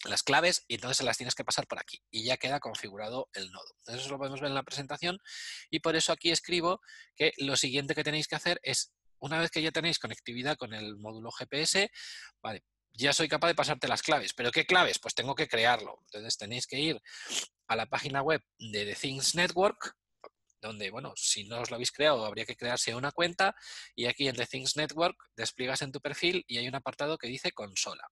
las 0.10 0.24
claves 0.24 0.64
y 0.68 0.76
entonces 0.76 1.06
las 1.06 1.18
tienes 1.18 1.36
que 1.36 1.44
pasar 1.44 1.68
por 1.68 1.80
aquí 1.80 2.02
y 2.12 2.24
ya 2.24 2.38
queda 2.38 2.60
configurado 2.60 3.30
el 3.34 3.52
nodo. 3.52 3.74
Entonces 3.80 4.04
eso 4.04 4.12
lo 4.12 4.18
podemos 4.18 4.42
ver 4.42 4.50
en 4.50 4.56
la 4.56 4.64
presentación 4.64 5.20
y 5.70 5.80
por 5.80 5.96
eso 5.96 6.12
aquí 6.12 6.32
escribo 6.32 6.82
que 7.16 7.34
lo 7.38 7.56
siguiente 7.56 7.96
que 7.96 8.04
tenéis 8.04 8.28
que 8.28 8.36
hacer 8.36 8.60
es, 8.64 8.94
una 9.20 9.40
vez 9.40 9.52
que 9.52 9.62
ya 9.62 9.72
tenéis 9.72 10.00
conectividad 10.00 10.58
con 10.58 10.74
el 10.74 10.98
módulo 10.98 11.32
GPS, 11.32 11.90
vale, 12.42 12.64
ya 12.94 13.14
soy 13.14 13.28
capaz 13.28 13.48
de 13.48 13.56
pasarte 13.56 13.88
las 13.88 14.02
claves. 14.02 14.34
¿Pero 14.34 14.52
qué 14.52 14.66
claves? 14.66 15.00
Pues 15.00 15.14
tengo 15.14 15.36
que 15.36 15.48
crearlo. 15.48 16.00
Entonces 16.06 16.38
tenéis 16.38 16.68
que 16.68 16.80
ir 16.80 17.02
a 17.68 17.76
la 17.76 17.86
página 17.86 18.22
web 18.22 18.42
de 18.58 18.86
The 18.86 18.96
Things 18.96 19.36
Network, 19.36 19.96
donde, 20.62 20.90
bueno, 20.90 21.14
si 21.16 21.44
no 21.46 21.62
os 21.62 21.70
lo 21.70 21.76
habéis 21.76 21.92
creado, 21.92 22.26
habría 22.26 22.46
que 22.46 22.56
crearse 22.56 22.96
una 22.96 23.12
cuenta 23.12 23.56
y 23.96 24.06
aquí 24.08 24.28
en 24.28 24.36
The 24.36 24.48
Things 24.48 24.76
Network 24.76 25.16
despliegas 25.36 25.82
en 25.84 25.92
tu 25.92 26.02
perfil 26.02 26.44
y 26.48 26.58
hay 26.58 26.68
un 26.68 26.76
apartado 26.76 27.18
que 27.18 27.28
dice 27.28 27.52
consola. 27.52 28.08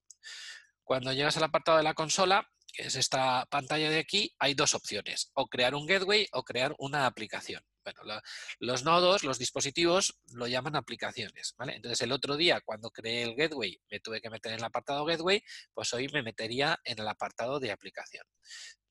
Cuando 0.85 1.11
llegas 1.11 1.35
al 1.35 1.43
apartado 1.43 1.77
de 1.77 1.83
la 1.83 1.95
consola, 1.95 2.47
que 2.71 2.83
es 2.83 2.95
esta 2.95 3.47
pantalla 3.47 3.89
de 3.89 3.97
aquí, 3.97 4.35
hay 4.37 4.53
dos 4.53 4.75
opciones, 4.75 5.31
o 5.33 5.47
crear 5.47 5.73
un 5.73 5.87
gateway 5.87 6.27
o 6.31 6.43
crear 6.43 6.75
una 6.77 7.07
aplicación. 7.07 7.63
Bueno, 7.83 8.21
los 8.59 8.83
nodos, 8.83 9.23
los 9.23 9.39
dispositivos, 9.39 10.19
lo 10.33 10.47
llaman 10.47 10.75
aplicaciones. 10.75 11.55
Entonces, 11.59 12.01
el 12.01 12.11
otro 12.11 12.35
día, 12.35 12.61
cuando 12.61 12.91
creé 12.91 13.23
el 13.23 13.35
gateway, 13.35 13.79
me 13.89 13.99
tuve 13.99 14.21
que 14.21 14.29
meter 14.29 14.53
en 14.53 14.59
el 14.59 14.63
apartado 14.63 15.05
gateway, 15.05 15.43
pues 15.73 15.93
hoy 15.93 16.07
me 16.09 16.23
metería 16.23 16.79
en 16.83 16.99
el 16.99 17.07
apartado 17.07 17.59
de 17.59 17.71
aplicación. 17.71 18.25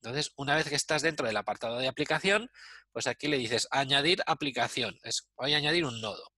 Entonces, 0.01 0.33
una 0.35 0.55
vez 0.55 0.67
que 0.67 0.75
estás 0.75 1.01
dentro 1.01 1.27
del 1.27 1.37
apartado 1.37 1.77
de 1.77 1.87
aplicación, 1.87 2.49
pues 2.91 3.07
aquí 3.07 3.27
le 3.27 3.37
dices 3.37 3.67
añadir 3.71 4.21
aplicación. 4.25 4.97
Voy 5.35 5.53
a 5.53 5.57
añadir 5.57 5.85
un 5.85 5.99
nodo. 6.01 6.34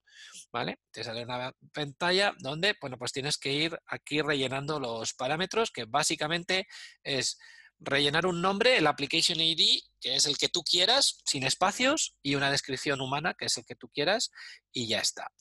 ¿Vale? 0.52 0.80
Te 0.92 1.04
sale 1.04 1.24
una 1.24 1.54
pantalla 1.74 2.34
donde, 2.40 2.76
bueno, 2.82 2.98
pues 2.98 3.12
tienes 3.12 3.38
que 3.38 3.54
ir 3.54 3.78
aquí 3.88 4.22
rellenando 4.22 4.80
los 4.80 5.14
parámetros, 5.14 5.72
que 5.72 5.86
básicamente 5.86 6.68
es 7.04 7.38
rellenar 7.80 8.26
un 8.26 8.42
nombre, 8.42 8.78
el 8.78 8.88
application 8.88 9.40
ID, 9.40 9.82
que 10.00 10.16
es 10.16 10.26
el 10.26 10.38
que 10.38 10.50
tú 10.50 10.64
quieras, 10.64 11.22
sin 11.26 11.44
espacios, 11.44 12.16
y 12.24 12.36
una 12.36 12.52
descripción 12.52 13.02
humana, 13.02 13.36
que 13.38 13.46
es 13.46 13.58
el 13.58 13.66
que 13.66 13.76
tú 13.76 13.90
quieras, 13.90 14.32
y 14.72 14.88
ya 14.88 15.00
está. 15.00 15.32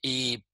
Y, 0.00 0.44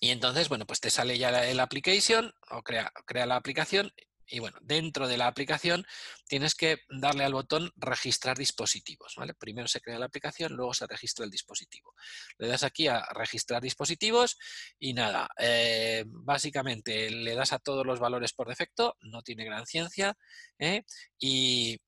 y 0.00 0.10
entonces, 0.10 0.48
bueno, 0.48 0.66
pues 0.66 0.80
te 0.80 0.90
sale 0.90 1.16
ya 1.18 1.44
el 1.48 1.60
application, 1.60 2.32
o 2.50 2.62
crea, 2.62 2.92
crea 3.06 3.26
la 3.26 3.36
aplicación, 3.36 3.92
y 4.30 4.38
bueno, 4.38 4.58
dentro 4.62 5.08
de 5.08 5.16
la 5.16 5.26
aplicación 5.26 5.84
tienes 6.26 6.54
que 6.54 6.82
darle 6.88 7.24
al 7.24 7.32
botón 7.32 7.72
registrar 7.76 8.38
dispositivos. 8.38 9.14
¿vale? 9.16 9.34
Primero 9.34 9.68
se 9.68 9.80
crea 9.80 9.98
la 9.98 10.06
aplicación, 10.06 10.52
luego 10.52 10.72
se 10.72 10.86
registra 10.86 11.24
el 11.24 11.30
dispositivo. 11.30 11.94
Le 12.38 12.48
das 12.48 12.62
aquí 12.62 12.86
a 12.86 13.04
registrar 13.12 13.60
dispositivos 13.60 14.38
y 14.78 14.94
nada, 14.94 15.28
eh, 15.38 16.04
básicamente 16.06 17.10
le 17.10 17.34
das 17.34 17.52
a 17.52 17.58
todos 17.58 17.84
los 17.84 17.98
valores 17.98 18.32
por 18.32 18.48
defecto, 18.48 18.96
no 19.00 19.22
tiene 19.22 19.44
gran 19.44 19.66
ciencia, 19.66 20.16
¿eh? 20.58 20.84
y 21.18 21.80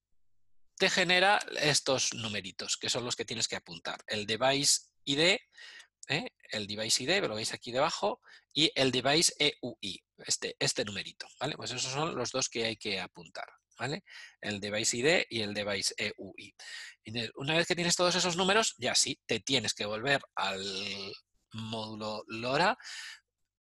te 0.77 0.91
genera 0.91 1.39
estos 1.61 2.13
numeritos, 2.15 2.77
que 2.77 2.91
son 2.91 3.05
los 3.05 3.15
que 3.15 3.25
tienes 3.25 3.47
que 3.47 3.57
apuntar. 3.57 4.03
El 4.07 4.27
device 4.27 4.89
ID, 5.05 5.39
¿eh? 6.09 6.31
el 6.51 6.67
device 6.67 7.05
ID, 7.05 7.25
lo 7.29 7.37
veis 7.37 7.53
aquí 7.53 7.71
debajo, 7.71 8.21
y 8.53 8.73
el 8.75 8.91
device 8.91 9.33
EUI 9.39 10.03
este, 10.27 10.57
este 10.59 10.85
numerito, 10.85 11.27
¿vale? 11.39 11.57
Pues 11.57 11.71
esos 11.71 11.93
son 11.93 12.15
los 12.15 12.31
dos 12.31 12.49
que 12.49 12.65
hay 12.65 12.77
que 12.77 13.01
apuntar, 13.01 13.49
¿vale? 13.79 14.05
El 14.41 14.61
device 14.61 14.97
ID 14.97 15.23
y 15.31 15.41
el 15.43 15.55
device 15.55 15.95
EUI. 15.97 16.55
una 17.37 17.57
vez 17.57 17.67
que 17.67 17.75
tienes 17.75 17.97
todos 17.97 18.15
esos 18.15 18.37
números, 18.37 18.75
ya 18.79 18.95
sí, 18.95 19.21
te 19.27 19.41
tienes 19.41 19.75
que 19.75 19.87
volver 19.87 20.23
al 20.35 20.63
módulo 21.53 22.25
LoRa 22.29 22.79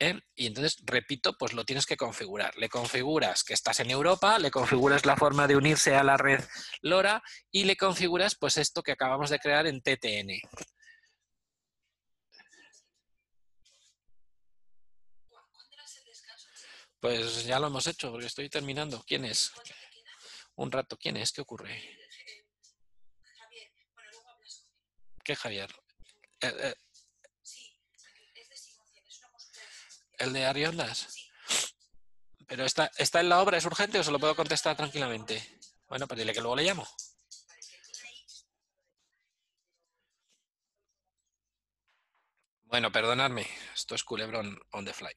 ¿eh? 0.02 0.20
y 0.34 0.46
entonces, 0.46 0.82
repito, 0.84 1.36
pues 1.38 1.52
lo 1.52 1.64
tienes 1.64 1.86
que 1.86 1.96
configurar. 1.96 2.56
Le 2.56 2.68
configuras 2.68 3.44
que 3.44 3.54
estás 3.54 3.80
en 3.80 3.90
Europa, 3.90 4.38
le 4.38 4.50
configuras 4.50 5.06
la 5.06 5.16
forma 5.16 5.46
de 5.46 5.56
unirse 5.56 5.94
a 5.94 6.02
la 6.02 6.16
red 6.16 6.42
LoRa 6.80 7.22
y 7.50 7.64
le 7.64 7.76
configuras 7.76 8.34
pues 8.34 8.56
esto 8.56 8.82
que 8.82 8.92
acabamos 8.92 9.30
de 9.30 9.38
crear 9.38 9.66
en 9.66 9.80
TTN. 9.80 10.40
Pues 17.00 17.44
ya 17.44 17.58
lo 17.58 17.66
hemos 17.66 17.86
hecho, 17.86 18.10
porque 18.10 18.26
estoy 18.26 18.48
terminando. 18.48 19.02
¿Quién 19.06 19.24
es? 19.24 19.52
Un 20.54 20.70
rato. 20.70 20.96
¿Quién 20.96 21.16
es? 21.16 21.32
¿Qué 21.32 21.40
ocurre? 21.40 21.98
¿Qué 25.24 25.36
Javier? 25.36 25.74
Eh, 26.40 26.54
eh. 26.58 26.74
¿El 30.18 30.32
de 30.32 30.44
Ariondas? 30.46 31.08
¿Pero 32.46 32.64
está, 32.64 32.90
está 32.96 33.20
en 33.20 33.28
la 33.28 33.40
obra? 33.40 33.56
¿Es 33.56 33.64
urgente 33.64 33.98
o 33.98 34.04
se 34.04 34.10
lo 34.10 34.18
puedo 34.18 34.36
contestar 34.36 34.76
tranquilamente? 34.76 35.58
Bueno, 35.88 36.06
pues 36.06 36.18
dile 36.18 36.32
que 36.32 36.40
luego 36.40 36.56
le 36.56 36.64
llamo. 36.64 36.86
Bueno, 42.64 42.90
perdonadme. 42.90 43.46
Esto 43.74 43.94
es 43.94 44.04
culebrón 44.04 44.58
on 44.70 44.84
the 44.84 44.92
fly. 44.92 45.12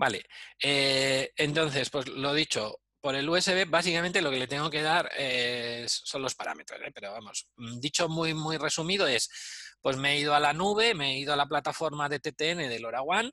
Vale, 0.00 0.24
eh, 0.62 1.30
entonces, 1.36 1.90
pues 1.90 2.08
lo 2.08 2.32
dicho, 2.32 2.80
por 3.02 3.14
el 3.14 3.28
USB 3.28 3.68
básicamente 3.68 4.22
lo 4.22 4.30
que 4.30 4.38
le 4.38 4.46
tengo 4.46 4.70
que 4.70 4.80
dar 4.80 5.10
son 5.86 6.22
los 6.22 6.34
parámetros, 6.34 6.80
¿eh? 6.80 6.90
pero 6.94 7.12
vamos, 7.12 7.48
mm, 7.56 7.80
dicho 7.80 8.08
muy, 8.08 8.32
muy 8.32 8.56
resumido 8.56 9.06
es, 9.06 9.28
pues 9.82 9.98
me 9.98 10.12
he 10.12 10.20
ido 10.20 10.34
a 10.34 10.40
la 10.40 10.54
nube, 10.54 10.94
me 10.94 11.10
he 11.12 11.18
ido 11.18 11.34
a 11.34 11.36
la 11.36 11.44
plataforma 11.44 12.08
de 12.08 12.18
TTN 12.18 12.70
de 12.70 12.80
LoRaWAN, 12.80 13.30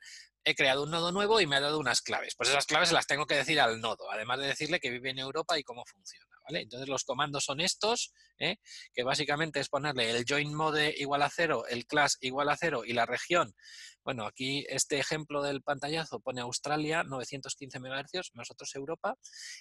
he 0.47 0.55
creado 0.55 0.83
un 0.83 0.91
nodo 0.91 1.11
nuevo 1.11 1.41
y 1.41 1.45
me 1.45 1.57
ha 1.57 1.59
dado 1.59 1.77
unas 1.77 2.01
claves. 2.01 2.33
Pues 2.35 2.47
esas 2.47 2.65
claves 2.65 2.93
las 2.93 3.05
tengo 3.05 3.25
que 3.25 3.35
decir 3.35 3.59
al 3.59 3.81
nodo, 3.81 4.09
además 4.09 4.39
de 4.39 4.47
decirle 4.47 4.79
que 4.79 4.89
vive 4.89 5.09
en 5.09 5.19
Europa 5.19 5.59
y 5.59 5.63
cómo 5.63 5.83
funciona. 5.85 6.25
Entonces 6.49 6.87
los 6.87 7.03
comandos 7.03 7.43
son 7.43 7.59
estos, 7.59 8.13
¿eh? 8.39 8.55
que 8.93 9.03
básicamente 9.03 9.59
es 9.59 9.67
ponerle 9.67 10.09
el 10.09 10.23
join 10.25 10.53
mode 10.53 10.95
igual 10.97 11.21
a 11.23 11.29
cero, 11.29 11.65
el 11.67 11.85
class 11.85 12.17
igual 12.21 12.47
a 12.47 12.55
cero 12.55 12.83
y 12.85 12.93
la 12.93 13.05
región. 13.05 13.53
Bueno, 14.05 14.25
aquí 14.25 14.65
este 14.69 14.97
ejemplo 14.99 15.43
del 15.43 15.61
pantallazo 15.61 16.21
pone 16.21 16.39
Australia, 16.39 17.03
915 17.03 17.79
MHz, 17.81 18.33
nosotros 18.33 18.73
Europa, 18.73 19.15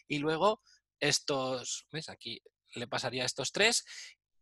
y 0.07 0.19
luego 0.19 0.63
estos, 1.01 1.89
¿ves? 1.91 2.09
Aquí 2.09 2.41
le 2.75 2.87
pasaría 2.87 3.25
estos 3.25 3.51
tres 3.51 3.85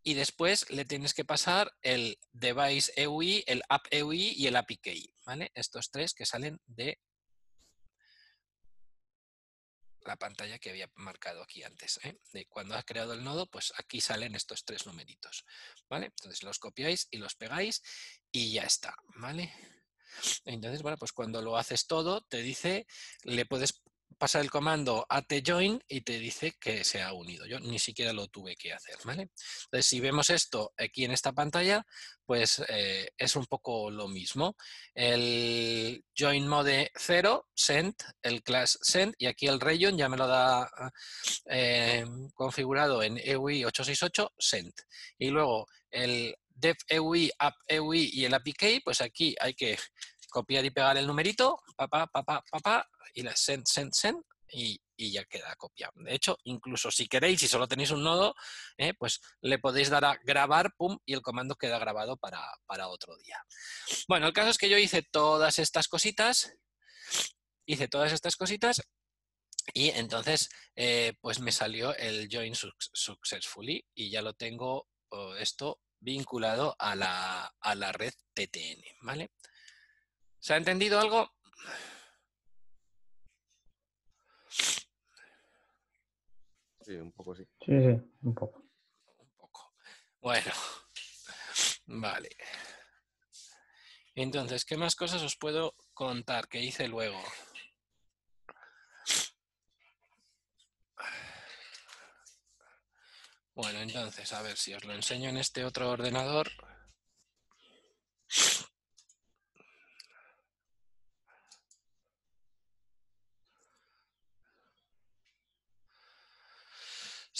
y 0.04 0.14
después 0.14 0.70
le 0.70 0.84
tienes 0.84 1.14
que 1.14 1.24
pasar 1.24 1.72
el 1.80 2.18
device 2.30 2.92
EUI, 2.96 3.42
el 3.46 3.62
app 3.68 3.86
EUI 3.90 4.34
y 4.36 4.46
el 4.46 4.56
API 4.56 5.12
¿vale? 5.24 5.50
Estos 5.54 5.90
tres 5.90 6.12
que 6.12 6.26
salen 6.26 6.60
de 6.66 7.00
la 10.02 10.16
pantalla 10.16 10.58
que 10.58 10.68
había 10.68 10.90
marcado 10.96 11.42
aquí 11.42 11.62
antes. 11.62 11.98
¿eh? 12.04 12.18
De 12.32 12.44
cuando 12.46 12.74
has 12.74 12.84
creado 12.84 13.14
el 13.14 13.24
nodo, 13.24 13.46
pues 13.50 13.72
aquí 13.78 14.02
salen 14.02 14.34
estos 14.34 14.66
tres 14.66 14.86
numeritos. 14.86 15.46
¿vale? 15.88 16.06
Entonces 16.06 16.42
los 16.42 16.58
copiáis 16.58 17.08
y 17.10 17.16
los 17.16 17.34
pegáis 17.34 17.82
y 18.30 18.52
ya 18.52 18.64
está. 18.64 18.94
¿vale? 19.16 19.50
Entonces, 20.44 20.82
bueno, 20.82 20.98
pues 20.98 21.12
cuando 21.12 21.42
lo 21.42 21.56
haces 21.56 21.86
todo, 21.86 22.22
te 22.22 22.42
dice, 22.42 22.86
le 23.22 23.46
puedes 23.46 23.82
pasa 24.14 24.40
el 24.40 24.50
comando 24.50 25.06
atjoin 25.08 25.82
y 25.88 26.00
te 26.02 26.18
dice 26.18 26.54
que 26.60 26.84
se 26.84 27.02
ha 27.02 27.12
unido. 27.12 27.46
Yo 27.46 27.60
ni 27.60 27.78
siquiera 27.78 28.12
lo 28.12 28.28
tuve 28.28 28.56
que 28.56 28.72
hacer, 28.72 28.96
¿vale? 29.04 29.30
Entonces, 29.64 29.86
si 29.86 30.00
vemos 30.00 30.30
esto 30.30 30.72
aquí 30.76 31.04
en 31.04 31.12
esta 31.12 31.32
pantalla, 31.32 31.84
pues 32.24 32.62
eh, 32.68 33.10
es 33.16 33.36
un 33.36 33.46
poco 33.46 33.90
lo 33.90 34.08
mismo. 34.08 34.56
El 34.94 36.04
join 36.16 36.46
mode 36.48 36.90
0, 36.94 37.48
send, 37.54 37.94
el 38.22 38.42
class 38.42 38.78
send, 38.82 39.14
y 39.18 39.26
aquí 39.26 39.46
el 39.46 39.60
region 39.60 39.96
ya 39.96 40.08
me 40.08 40.16
lo 40.16 40.26
da 40.26 40.70
eh, 41.46 42.04
configurado 42.34 43.02
en 43.02 43.18
EUI 43.18 43.64
868, 43.64 44.32
send. 44.38 44.72
Y 45.18 45.28
luego 45.28 45.66
el 45.90 46.34
dev 46.54 46.76
EUI, 46.88 47.30
app 47.38 47.54
EUI 47.66 48.10
y 48.12 48.24
el 48.24 48.34
API 48.34 48.80
pues 48.84 49.00
aquí 49.00 49.34
hay 49.40 49.54
que 49.54 49.76
copiar 50.34 50.64
y 50.64 50.70
pegar 50.70 50.96
el 50.96 51.06
numerito, 51.06 51.62
papá, 51.76 52.08
papá, 52.08 52.44
papá, 52.50 52.90
y 53.14 53.22
la 53.22 53.36
send, 53.36 53.64
send, 53.66 53.92
send, 53.92 54.20
y, 54.48 54.80
ya 54.96 55.24
queda 55.24 55.54
copiado. 55.56 55.92
De 55.96 56.14
hecho, 56.14 56.38
incluso 56.44 56.90
si 56.90 57.06
queréis 57.06 57.42
y 57.42 57.48
solo 57.48 57.68
tenéis 57.68 57.90
un 57.92 58.02
nodo, 58.02 58.34
eh, 58.76 58.94
pues 58.94 59.20
le 59.40 59.58
podéis 59.58 59.90
dar 59.90 60.04
a 60.04 60.18
grabar, 60.24 60.74
pum, 60.76 60.98
y 61.04 61.14
el 61.14 61.22
comando 61.22 61.54
queda 61.54 61.78
grabado 61.78 62.16
para, 62.16 62.40
para 62.66 62.88
otro 62.88 63.16
día. 63.16 63.44
Bueno, 64.08 64.26
el 64.26 64.32
caso 64.32 64.50
es 64.50 64.58
que 64.58 64.68
yo 64.68 64.78
hice 64.78 65.02
todas 65.02 65.58
estas 65.58 65.88
cositas 65.88 66.52
hice 67.66 67.88
todas 67.88 68.12
estas 68.12 68.36
cositas 68.36 68.82
y 69.72 69.90
entonces 69.90 70.50
eh, 70.76 71.14
pues 71.20 71.40
me 71.40 71.52
salió 71.52 71.96
el 71.96 72.28
join 72.30 72.54
successfully 72.54 73.84
y 73.94 74.10
ya 74.10 74.22
lo 74.22 74.34
tengo 74.34 74.88
oh, 75.10 75.34
esto 75.36 75.80
vinculado 76.00 76.76
a 76.78 76.94
la, 76.94 77.54
a 77.60 77.74
la 77.74 77.92
red 77.92 78.12
TTN, 78.34 78.82
¿vale? 79.00 79.30
¿Se 80.44 80.52
ha 80.52 80.58
entendido 80.58 81.00
algo? 81.00 81.32
Sí, 86.82 86.92
un 86.96 87.12
poco 87.12 87.34
sí. 87.34 87.44
Sí, 87.60 87.72
sí, 87.80 88.12
un 88.20 88.34
poco. 88.34 88.62
Un 89.16 89.30
poco. 89.38 89.72
Bueno, 90.20 90.52
vale. 91.86 92.28
Entonces, 94.14 94.66
¿qué 94.66 94.76
más 94.76 94.94
cosas 94.96 95.22
os 95.22 95.34
puedo 95.34 95.74
contar 95.94 96.46
que 96.46 96.60
hice 96.60 96.88
luego? 96.88 97.18
Bueno, 103.54 103.80
entonces, 103.80 104.30
a 104.34 104.42
ver 104.42 104.58
si 104.58 104.74
os 104.74 104.84
lo 104.84 104.92
enseño 104.92 105.30
en 105.30 105.38
este 105.38 105.64
otro 105.64 105.88
ordenador. 105.88 106.50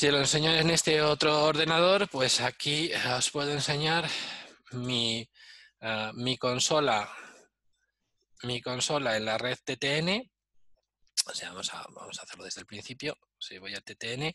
Si 0.05 0.11
lo 0.11 0.19
enseño 0.19 0.55
en 0.55 0.69
este 0.69 1.01
otro 1.01 1.45
ordenador, 1.45 2.11
pues 2.11 2.43
aquí 2.43 2.91
os 3.17 3.31
puedo 3.31 3.51
enseñar 3.51 4.07
mi, 4.73 5.27
ah, 5.81 6.13
mi 6.15 6.37
consola 6.37 7.11
mi 8.43 8.61
consola 8.61 9.17
en 9.17 9.25
la 9.25 9.39
red 9.39 9.57
TTN. 9.65 10.31
O 11.25 11.35
sea, 11.35 11.49
vamos 11.49 11.73
a, 11.73 11.87
vamos 11.89 12.19
a 12.19 12.23
hacerlo 12.25 12.45
desde 12.45 12.61
el 12.61 12.67
principio. 12.67 13.17
Si 13.39 13.57
voy 13.57 13.75
a 13.75 13.81
TTN, 13.81 14.31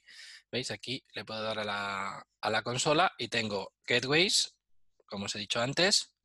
veis 0.52 0.72
aquí 0.72 1.06
le 1.14 1.24
puedo 1.24 1.44
dar 1.44 1.60
a 1.60 1.64
la, 1.64 2.26
a 2.42 2.50
la 2.50 2.64
consola 2.64 3.14
y 3.20 3.28
tengo 3.28 3.76
gateways, 3.86 4.56
como 5.06 5.26
os 5.26 5.36
he 5.36 5.40
dicho 5.40 5.62
antes, 5.62 6.16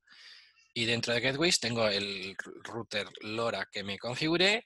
y 0.73 0.87
dentro 0.87 1.13
de 1.13 1.21
gateways 1.21 1.61
tengo 1.61 1.87
el 1.87 2.35
router 2.63 3.11
LoRa 3.21 3.69
que 3.71 3.85
me 3.85 3.99
configuré 3.99 4.65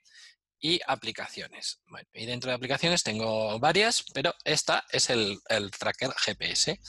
y 0.60 0.80
aplicaciones. 0.86 1.80
y 2.12 2.26
dentro 2.26 2.50
de 2.50 2.56
aplicaciones 2.56 3.02
tengo 3.02 3.58
varias, 3.58 4.04
pero 4.12 4.34
esta 4.44 4.84
es 4.90 5.10
el, 5.10 5.40
tracker 5.78 6.10
GPS, 6.12 6.80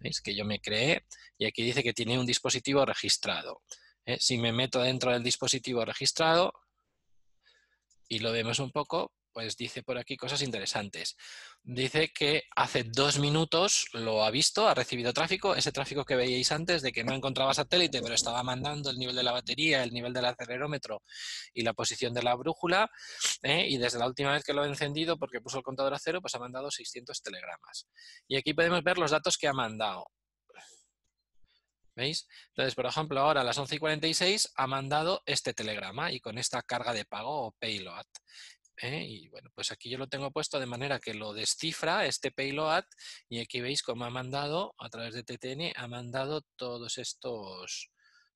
¿veis? 0.00 0.20
Que 0.20 0.34
yo 0.34 0.44
me 0.44 0.60
creé 0.60 1.06
y 1.38 1.46
aquí 1.46 1.62
dice 1.62 1.82
que 1.82 1.92
tiene 1.92 2.18
un 2.18 2.26
dispositivo 2.26 2.84
registrado. 2.84 3.62
¿eh? 4.04 4.18
Si 4.20 4.38
me 4.38 4.52
meto 4.52 4.80
dentro 4.80 5.12
del 5.12 5.22
dispositivo 5.22 5.84
registrado 5.84 6.52
y 8.08 8.18
lo 8.18 8.32
vemos 8.32 8.58
un 8.58 8.72
poco, 8.72 9.12
pues 9.32 9.56
dice 9.56 9.82
por 9.82 9.98
aquí 9.98 10.16
cosas 10.16 10.42
interesantes. 10.42 11.16
Dice 11.62 12.08
que 12.08 12.44
hace 12.56 12.84
dos 12.84 13.18
minutos 13.18 13.88
lo 13.92 14.24
ha 14.24 14.30
visto, 14.30 14.68
ha 14.68 14.74
recibido 14.74 15.12
tráfico, 15.12 15.54
ese 15.54 15.72
tráfico 15.72 16.04
que 16.04 16.16
veíais 16.16 16.52
antes 16.52 16.82
de 16.82 16.92
que 16.92 17.04
no 17.04 17.14
encontraba 17.14 17.54
satélite, 17.54 18.02
pero 18.02 18.14
estaba 18.14 18.42
mandando 18.42 18.90
el 18.90 18.98
nivel 18.98 19.16
de 19.16 19.22
la 19.22 19.32
batería, 19.32 19.82
el 19.82 19.92
nivel 19.92 20.12
del 20.12 20.26
acelerómetro 20.26 21.02
y 21.54 21.62
la 21.62 21.72
posición 21.72 22.14
de 22.14 22.22
la 22.22 22.34
brújula. 22.34 22.90
¿eh? 23.42 23.66
Y 23.68 23.78
desde 23.78 23.98
la 23.98 24.06
última 24.06 24.32
vez 24.32 24.44
que 24.44 24.52
lo 24.52 24.64
he 24.64 24.68
encendido, 24.68 25.18
porque 25.18 25.40
puso 25.40 25.58
el 25.58 25.64
contador 25.64 25.94
a 25.94 25.98
cero, 25.98 26.20
pues 26.20 26.34
ha 26.34 26.38
mandado 26.38 26.70
600 26.70 27.22
telegramas. 27.22 27.88
Y 28.28 28.36
aquí 28.36 28.54
podemos 28.54 28.82
ver 28.82 28.98
los 28.98 29.10
datos 29.10 29.36
que 29.36 29.48
ha 29.48 29.52
mandado. 29.52 30.06
¿Veis? 31.94 32.26
Entonces, 32.48 32.74
por 32.74 32.86
ejemplo, 32.86 33.20
ahora 33.20 33.42
a 33.42 33.44
las 33.44 33.58
11 33.58 33.76
y 33.76 33.78
46 33.78 34.52
ha 34.56 34.66
mandado 34.66 35.22
este 35.26 35.52
telegrama 35.52 36.10
y 36.10 36.20
con 36.20 36.38
esta 36.38 36.62
carga 36.62 36.94
de 36.94 37.04
pago 37.04 37.46
o 37.46 37.52
payload. 37.52 38.06
¿Eh? 38.82 39.04
Y 39.06 39.28
bueno, 39.28 39.50
pues 39.54 39.72
aquí 39.72 39.90
yo 39.90 39.98
lo 39.98 40.08
tengo 40.08 40.30
puesto 40.30 40.58
de 40.60 40.66
manera 40.66 40.98
que 40.98 41.14
lo 41.14 41.32
descifra 41.32 42.06
este 42.06 42.30
payload 42.30 42.84
y 43.28 43.40
aquí 43.40 43.60
veis 43.60 43.82
cómo 43.82 44.04
ha 44.04 44.10
mandado, 44.10 44.74
a 44.78 44.88
través 44.88 45.14
de 45.14 45.22
TTN, 45.22 45.72
ha 45.76 45.86
mandado 45.88 46.42
todos 46.56 46.98
estos, 46.98 47.90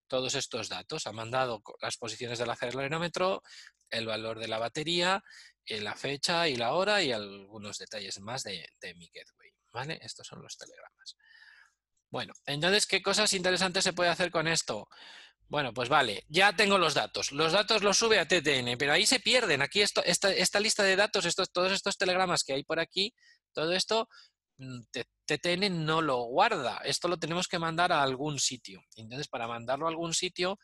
todos 0.07 0.35
estos 0.35 0.69
datos. 0.69 1.07
Ha 1.07 1.13
mandado 1.13 1.63
las 1.81 1.97
posiciones 1.97 2.39
del 2.39 2.51
acelerómetro, 2.51 3.43
el 3.91 4.07
valor 4.07 4.39
de 4.39 4.49
la 4.49 4.59
batería, 4.59 5.23
eh, 5.65 5.81
la 5.81 5.95
fecha 5.95 6.49
y 6.49 6.57
la 6.57 6.75
hora 6.75 7.03
y 7.03 7.13
algunos 7.13 7.79
detalles 7.79 8.21
más 8.21 8.43
de, 8.43 8.69
de 8.81 8.95
mi 8.95 9.07
gateway. 9.07 9.51
¿vale? 9.77 9.99
Estos 10.01 10.27
son 10.27 10.43
los 10.43 10.57
telegramas. 10.57 11.17
Bueno, 12.11 12.33
entonces, 12.47 12.87
¿qué 12.87 13.03
cosas 13.03 13.33
interesantes 13.35 13.85
se 13.85 13.93
puede 13.93 14.11
hacer 14.11 14.31
con 14.31 14.49
esto? 14.49 14.89
Bueno, 15.49 15.73
pues 15.73 15.89
vale, 15.89 16.25
ya 16.29 16.55
tengo 16.55 16.77
los 16.77 16.95
datos. 16.95 17.31
Los 17.31 17.53
datos 17.53 17.83
los 17.83 17.97
sube 17.97 18.19
a 18.19 18.27
TTN, 18.27 18.77
pero 18.79 18.93
ahí 18.93 19.07
se 19.07 19.21
pierden. 19.21 19.63
Aquí 19.63 19.81
esto, 19.81 20.03
esta, 20.05 20.33
esta 20.33 20.59
lista 20.59 20.83
de 20.83 20.97
datos, 20.97 21.25
estos, 21.25 21.53
todos 21.53 21.73
estos 21.73 21.97
telegramas 21.97 22.43
que 22.43 22.55
hay 22.55 22.65
por 22.65 22.81
aquí, 22.81 23.15
todo 23.53 23.73
esto 23.73 24.09
mm, 24.59 24.81
TTN 25.27 25.85
no 25.85 26.01
lo 26.01 26.23
guarda. 26.25 26.79
Esto 26.85 27.09
lo 27.09 27.19
tenemos 27.19 27.49
que 27.49 27.59
mandar 27.59 27.93
a 27.93 28.03
algún 28.03 28.39
sitio. 28.39 28.83
Entonces, 28.97 29.29
para 29.29 29.47
mandarlo 29.49 29.87
a 29.87 29.91
algún 29.91 30.15
sitio, 30.15 30.59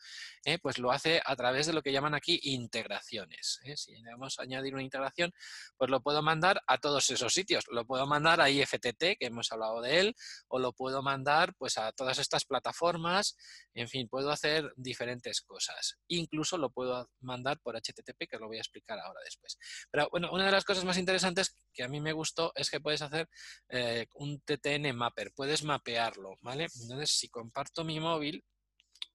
eh, 0.45 0.57
pues 0.59 0.77
lo 0.79 0.91
hace 0.91 1.21
a 1.23 1.35
través 1.35 1.67
de 1.67 1.73
lo 1.73 1.81
que 1.81 1.91
llaman 1.91 2.15
aquí 2.15 2.39
integraciones. 2.43 3.59
Eh. 3.65 3.77
Si 3.77 4.01
vamos 4.03 4.39
a 4.39 4.43
añadir 4.43 4.73
una 4.73 4.83
integración, 4.83 5.33
pues 5.77 5.91
lo 5.91 6.01
puedo 6.01 6.21
mandar 6.21 6.61
a 6.67 6.77
todos 6.77 7.09
esos 7.09 7.33
sitios. 7.33 7.65
Lo 7.69 7.85
puedo 7.85 8.07
mandar 8.07 8.41
a 8.41 8.49
IFTT, 8.49 9.17
que 9.19 9.25
hemos 9.25 9.51
hablado 9.51 9.81
de 9.81 9.99
él, 9.99 10.15
o 10.47 10.59
lo 10.59 10.73
puedo 10.73 11.01
mandar 11.01 11.53
pues 11.55 11.77
a 11.77 11.91
todas 11.91 12.17
estas 12.19 12.45
plataformas. 12.45 13.37
En 13.73 13.87
fin, 13.89 14.07
puedo 14.07 14.31
hacer 14.31 14.71
diferentes 14.77 15.41
cosas. 15.41 15.97
Incluso 16.07 16.57
lo 16.57 16.69
puedo 16.69 17.09
mandar 17.19 17.59
por 17.59 17.75
HTTP, 17.75 18.29
que 18.29 18.37
lo 18.37 18.47
voy 18.47 18.57
a 18.57 18.61
explicar 18.61 18.99
ahora 18.99 19.19
después. 19.25 19.57
Pero 19.91 20.07
bueno, 20.09 20.31
una 20.31 20.45
de 20.45 20.51
las 20.51 20.63
cosas 20.63 20.85
más 20.85 20.97
interesantes 20.97 21.57
que 21.73 21.83
a 21.83 21.87
mí 21.87 21.99
me 21.99 22.13
gustó 22.13 22.53
es 22.55 22.69
que 22.69 22.79
puedes 22.79 23.01
hacer 23.01 23.27
eh, 23.69 24.07
un 24.15 24.41
TN 24.57 24.93
Mapper, 24.95 25.33
puedes 25.33 25.63
mapearlo, 25.63 26.37
¿vale? 26.41 26.67
Entonces, 26.81 27.11
si 27.11 27.29
comparto 27.29 27.83
mi 27.83 27.99
móvil, 27.99 28.43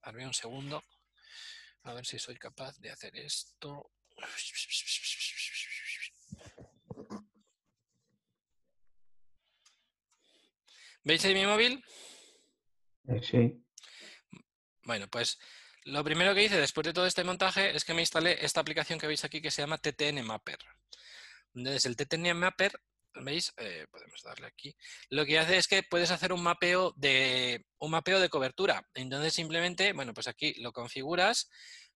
a 0.03 0.13
ver 0.13 0.27
un 0.27 0.35
segundo, 0.35 0.83
a 1.83 1.95
ver 1.95 2.07
si 2.07 2.19
soy 2.19 2.37
capaz 2.37 2.79
de 2.79 2.91
hacer 2.91 3.17
esto. 3.17 3.91
¿Veis 11.05 11.25
ahí 11.25 11.35
mi 11.35 11.47
móvil? 11.47 11.83
Eh, 13.09 13.23
sí. 13.23 13.65
Bueno, 14.83 15.09
pues 15.09 15.39
lo 15.85 16.05
primero 16.05 16.35
que 16.35 16.45
hice 16.45 16.59
después 16.59 16.85
de 16.85 16.93
todo 16.93 17.07
este 17.07 17.25
montaje 17.25 17.75
es 17.75 17.85
que 17.85 17.95
me 17.95 18.03
instalé 18.03 18.45
esta 18.45 18.61
aplicación 18.61 18.99
que 18.99 19.07
veis 19.07 19.25
aquí 19.25 19.41
que 19.41 19.51
se 19.51 19.63
llama 19.63 19.79
TTN 19.79 20.23
Mapper. 20.23 20.59
Entonces, 21.55 21.87
el 21.87 21.97
TTN 21.97 22.37
Mapper 22.37 22.79
¿Veis? 23.25 23.53
Eh, 23.57 23.87
podemos 23.91 24.23
darle 24.23 24.47
aquí. 24.47 24.75
Lo 25.11 25.27
que 25.27 25.39
hace 25.39 25.57
es 25.57 25.67
que 25.67 25.83
puedes 25.83 26.11
hacer 26.11 26.33
un 26.33 26.43
mapeo 26.43 26.93
de 26.97 27.65
un 27.79 27.91
mapeo 27.91 28.21
de 28.21 28.29
cobertura. 28.29 28.87
Entonces 28.95 29.35
simplemente, 29.35 29.93
bueno, 29.93 30.15
pues 30.15 30.29
aquí 30.29 30.55
lo 30.61 30.73
configuras. 30.73 31.49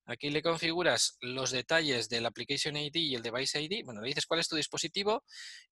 Aquí 0.04 0.30
le 0.30 0.42
configuras 0.42 1.16
los 1.20 1.52
detalles 1.52 2.08
del 2.08 2.26
Application 2.26 2.76
ID 2.76 2.96
y 2.96 3.14
el 3.14 3.22
Device 3.22 3.62
ID. 3.62 3.84
Bueno, 3.84 4.00
le 4.00 4.08
dices 4.08 4.26
cuál 4.26 4.40
es 4.40 4.48
tu 4.48 4.56
dispositivo 4.56 5.24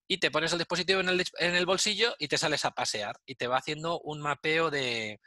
y 0.06 0.18
te 0.18 0.30
pones 0.30 0.52
el 0.52 0.58
dispositivo 0.58 1.00
en 1.00 1.08
el, 1.08 1.24
en 1.38 1.56
el 1.56 1.66
bolsillo 1.66 2.14
y 2.16 2.28
te 2.28 2.38
sales 2.38 2.64
a 2.64 2.70
pasear 2.70 3.16
y 3.26 3.34
te 3.34 3.48
va 3.48 3.58
haciendo 3.58 3.98
un 4.00 4.20
mapeo 4.20 4.70
de, 4.70 5.18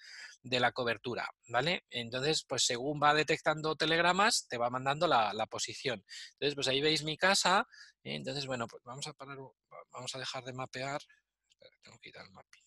de 0.43 0.59
la 0.59 0.73
cobertura, 0.73 1.29
¿vale? 1.47 1.86
Entonces, 1.89 2.45
pues 2.47 2.65
según 2.65 2.99
va 3.01 3.13
detectando 3.13 3.75
telegramas, 3.75 4.45
te 4.49 4.57
va 4.57 4.69
mandando 4.69 5.07
la, 5.07 5.47
posición. 5.49 6.03
Entonces, 6.33 6.55
pues 6.55 6.67
ahí 6.67 6.81
veis 6.81 7.03
mi 7.03 7.17
casa. 7.17 7.65
Entonces, 8.03 8.45
bueno, 8.45 8.67
pues 8.67 8.83
vamos 8.83 9.07
a 9.07 9.13
parar, 9.13 9.37
vamos 9.91 10.15
a 10.15 10.19
dejar 10.19 10.43
de 10.43 10.53
mapear. 10.53 11.01
Espera, 11.49 11.77
tengo 11.81 11.97
que 11.97 12.09
quitar 12.09 12.25
el 12.25 12.31
mapping. 12.31 12.63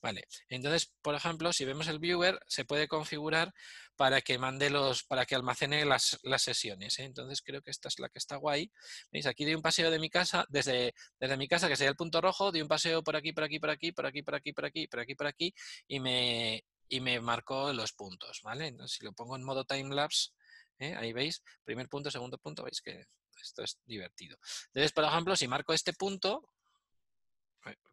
Vale, 0.00 0.28
entonces, 0.48 0.92
por 1.02 1.14
ejemplo, 1.14 1.52
si 1.52 1.64
vemos 1.64 1.88
el 1.88 1.98
viewer, 1.98 2.38
se 2.46 2.64
puede 2.64 2.86
configurar 2.86 3.52
para 3.96 4.20
que 4.20 4.38
mande 4.38 4.70
los, 4.70 5.02
para 5.02 5.26
que 5.26 5.34
almacene 5.34 5.84
las, 5.84 6.18
sesiones. 6.38 6.98
¿eh? 6.98 7.04
Entonces 7.04 7.42
creo 7.42 7.62
que 7.62 7.70
esta 7.70 7.88
es 7.88 7.98
la 7.98 8.08
que 8.08 8.18
está 8.18 8.36
guay. 8.36 8.70
¿Veis? 9.10 9.26
Aquí 9.26 9.44
doy 9.44 9.54
un 9.54 9.62
paseo 9.62 9.90
de 9.90 9.98
mi 9.98 10.08
casa, 10.08 10.46
desde, 10.48 10.94
desde 11.18 11.36
mi 11.36 11.48
casa, 11.48 11.68
que 11.68 11.76
sería 11.76 11.90
el 11.90 11.96
punto 11.96 12.20
rojo, 12.20 12.52
doy 12.52 12.62
un 12.62 12.68
paseo 12.68 13.02
por 13.02 13.16
aquí, 13.16 13.32
por 13.32 13.44
aquí, 13.44 13.58
por 13.58 13.70
aquí, 13.70 13.92
por 13.92 14.06
aquí, 14.06 14.22
por 14.22 14.34
aquí, 14.36 14.52
por 14.52 14.64
aquí, 14.64 14.86
por 14.86 15.00
aquí, 15.00 15.14
por 15.14 15.26
aquí, 15.26 15.54
y 15.88 16.00
me, 16.00 16.64
y 16.88 17.00
me 17.00 17.20
marcó 17.20 17.72
los 17.72 17.92
puntos, 17.92 18.40
¿vale? 18.42 18.68
Entonces, 18.68 18.96
si 18.98 19.04
lo 19.04 19.12
pongo 19.12 19.36
en 19.36 19.42
modo 19.42 19.64
timelapse, 19.64 20.30
¿eh? 20.78 20.94
ahí 20.96 21.12
veis, 21.12 21.42
primer 21.64 21.88
punto, 21.88 22.10
segundo 22.10 22.38
punto, 22.38 22.62
veis 22.62 22.80
que 22.80 23.06
esto 23.40 23.62
es 23.62 23.78
divertido. 23.84 24.38
Entonces, 24.66 24.92
por 24.92 25.04
ejemplo, 25.04 25.36
si 25.36 25.48
marco 25.48 25.72
este 25.72 25.92
punto, 25.92 26.48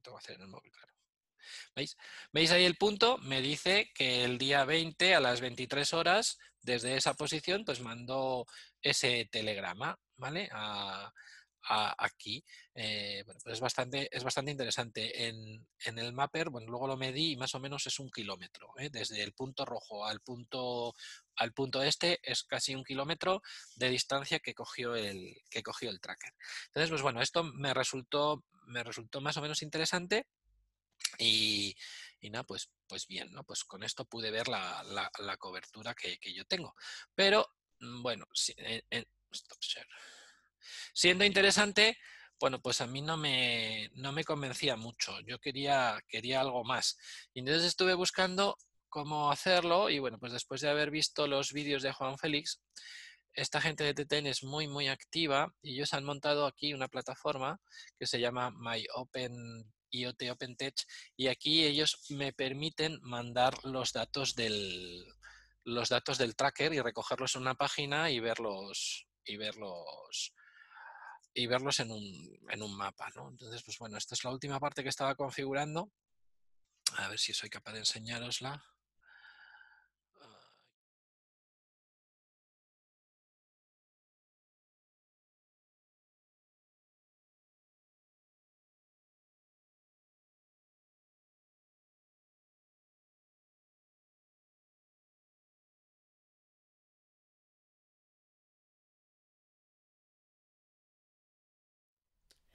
tengo 0.01 0.17
que 0.17 0.23
hacer 0.23 0.35
en 0.35 0.43
el 0.43 0.47
móvil, 0.47 0.71
claro. 0.71 0.93
¿Veis? 1.75 1.97
¿Veis 2.31 2.51
ahí 2.51 2.65
el 2.65 2.75
punto? 2.75 3.17
Me 3.19 3.41
dice 3.41 3.91
que 3.93 4.23
el 4.23 4.37
día 4.37 4.65
20 4.65 5.15
a 5.15 5.19
las 5.19 5.41
23 5.41 5.93
horas, 5.93 6.37
desde 6.61 6.95
esa 6.95 7.13
posición, 7.13 7.65
pues 7.65 7.81
mandó 7.81 8.45
ese 8.81 9.27
telegrama, 9.31 9.99
¿vale? 10.17 10.49
Aquí, 11.67 12.43
eh, 12.75 13.23
pues 13.25 13.37
es 13.47 13.59
bastante, 13.59 14.09
es 14.15 14.23
bastante 14.23 14.51
interesante. 14.51 15.27
En, 15.27 15.65
en 15.85 15.99
el 15.99 16.13
mapper, 16.13 16.49
bueno, 16.49 16.67
luego 16.67 16.87
lo 16.87 16.97
medí 16.97 17.31
y 17.31 17.35
más 17.37 17.55
o 17.55 17.59
menos 17.59 17.85
es 17.87 17.99
un 17.99 18.09
kilómetro. 18.11 18.69
¿eh? 18.77 18.89
Desde 18.89 19.23
el 19.23 19.33
punto 19.33 19.65
rojo 19.65 20.05
al 20.05 20.21
punto, 20.21 20.93
al 21.37 21.53
punto 21.53 21.81
este 21.81 22.19
es 22.23 22.43
casi 22.43 22.75
un 22.75 22.83
kilómetro 22.83 23.41
de 23.75 23.89
distancia 23.89 24.39
que 24.39 24.53
cogió 24.53 24.95
el, 24.95 25.35
que 25.49 25.63
cogió 25.63 25.89
el 25.89 25.99
tracker. 25.99 26.33
Entonces, 26.67 26.89
pues 26.89 27.01
bueno, 27.01 27.21
esto 27.21 27.43
me 27.43 27.73
resultó, 27.73 28.43
me 28.67 28.83
resultó 28.83 29.21
más 29.21 29.37
o 29.37 29.41
menos 29.41 29.61
interesante. 29.61 30.27
Y, 31.17 31.75
y 32.19 32.29
nada, 32.29 32.43
pues, 32.43 32.69
pues 32.87 33.07
bien, 33.07 33.31
¿no? 33.31 33.43
Pues 33.43 33.63
con 33.63 33.83
esto 33.83 34.05
pude 34.05 34.31
ver 34.31 34.47
la, 34.47 34.83
la- 34.83 35.37
cobertura 35.37 35.93
que, 35.93 36.17
que 36.19 36.33
yo 36.33 36.45
tengo. 36.45 36.75
Pero, 37.13 37.47
mm, 37.79 38.01
bueno, 38.01 38.25
si- 38.33 38.53
en- 38.57 38.83
en-. 38.89 39.07
Siendo 40.93 41.25
interesante, 41.25 41.97
bueno, 42.39 42.61
pues 42.61 42.81
a 42.81 42.87
mí 42.87 43.01
no 43.01 43.17
me, 43.17 43.89
no 43.93 44.11
me 44.11 44.23
convencía 44.23 44.75
mucho. 44.75 45.19
Yo 45.21 45.39
quería, 45.39 45.99
quería 46.07 46.41
algo 46.41 46.63
más. 46.63 46.97
Y 47.33 47.39
entonces 47.39 47.65
estuve 47.65 47.93
buscando 47.93 48.57
cómo 48.89 49.31
hacerlo 49.31 49.89
y 49.89 49.99
bueno, 49.99 50.19
pues 50.19 50.31
después 50.31 50.61
de 50.61 50.69
haber 50.69 50.91
visto 50.91 51.27
los 51.27 51.51
vídeos 51.51 51.83
de 51.83 51.91
Juan 51.91 52.17
Félix, 52.17 52.61
esta 53.33 53.59
gente 53.59 53.83
de 53.83 53.93
TTN 53.93 54.27
es 54.27 54.43
muy, 54.43 54.67
muy 54.67 54.87
activa 54.87 55.53
y 55.61 55.73
ellos 55.73 55.93
han 55.93 56.05
montado 56.05 56.45
aquí 56.45 56.73
una 56.73 56.87
plataforma 56.87 57.59
que 57.99 58.07
se 58.07 58.19
llama 58.19 58.51
My 58.51 58.85
Open 58.93 59.33
IoT 59.91 60.31
OpenTech 60.31 60.75
y 61.15 61.27
aquí 61.27 61.65
ellos 61.65 62.05
me 62.09 62.33
permiten 62.33 62.99
mandar 63.01 63.53
los 63.63 63.93
datos 63.93 64.35
del 64.35 65.05
los 65.63 65.89
datos 65.89 66.17
del 66.17 66.35
tracker 66.35 66.73
y 66.73 66.81
recogerlos 66.81 67.35
en 67.35 67.41
una 67.41 67.55
página 67.55 68.11
y 68.11 68.19
verlos 68.19 69.07
y 69.25 69.37
verlos 69.37 70.33
y 71.35 71.47
verlos 71.47 71.81
en 71.81 71.91
un, 71.91 72.39
en 72.49 72.63
un 72.63 72.75
mapa, 72.75 73.09
¿no? 73.13 73.29
Entonces, 73.29 73.61
pues 73.61 73.77
bueno, 73.77 73.97
esta 73.97 74.15
es 74.15 74.23
la 74.23 74.31
última 74.31 74.59
parte 74.59 74.81
que 74.81 74.89
estaba 74.89 75.15
configurando. 75.15 75.91
A 76.97 77.09
ver 77.09 77.19
si 77.19 77.33
soy 77.33 77.49
capaz 77.49 77.73
de 77.73 77.79
enseñárosla. 77.79 78.63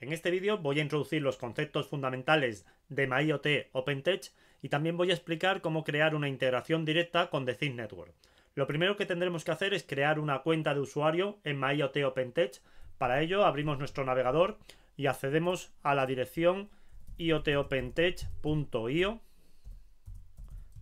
En 0.01 0.11
este 0.11 0.29
vídeo 0.31 0.57
voy 0.57 0.79
a 0.79 0.81
introducir 0.81 1.21
los 1.21 1.37
conceptos 1.37 1.87
fundamentales 1.87 2.65
de 2.89 3.05
MyIoT 3.05 3.67
OpenTech 3.71 4.31
y 4.63 4.69
también 4.69 4.97
voy 4.97 5.11
a 5.11 5.13
explicar 5.13 5.61
cómo 5.61 5.83
crear 5.83 6.15
una 6.15 6.27
integración 6.27 6.85
directa 6.85 7.29
con 7.29 7.45
The 7.45 7.53
Think 7.53 7.75
Network. 7.75 8.11
Lo 8.55 8.65
primero 8.65 8.97
que 8.97 9.05
tendremos 9.05 9.43
que 9.43 9.51
hacer 9.51 9.75
es 9.75 9.83
crear 9.83 10.17
una 10.17 10.39
cuenta 10.39 10.73
de 10.73 10.79
usuario 10.79 11.37
en 11.43 11.59
MyIoT 11.59 11.97
OpenTech. 12.03 12.61
Para 12.97 13.21
ello 13.21 13.45
abrimos 13.45 13.77
nuestro 13.77 14.03
navegador 14.03 14.57
y 14.97 15.05
accedemos 15.05 15.71
a 15.83 15.93
la 15.93 16.07
dirección 16.07 16.71
iotopentech.io 17.19 19.21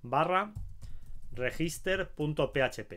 barra 0.02 0.54
register.php. 1.34 2.94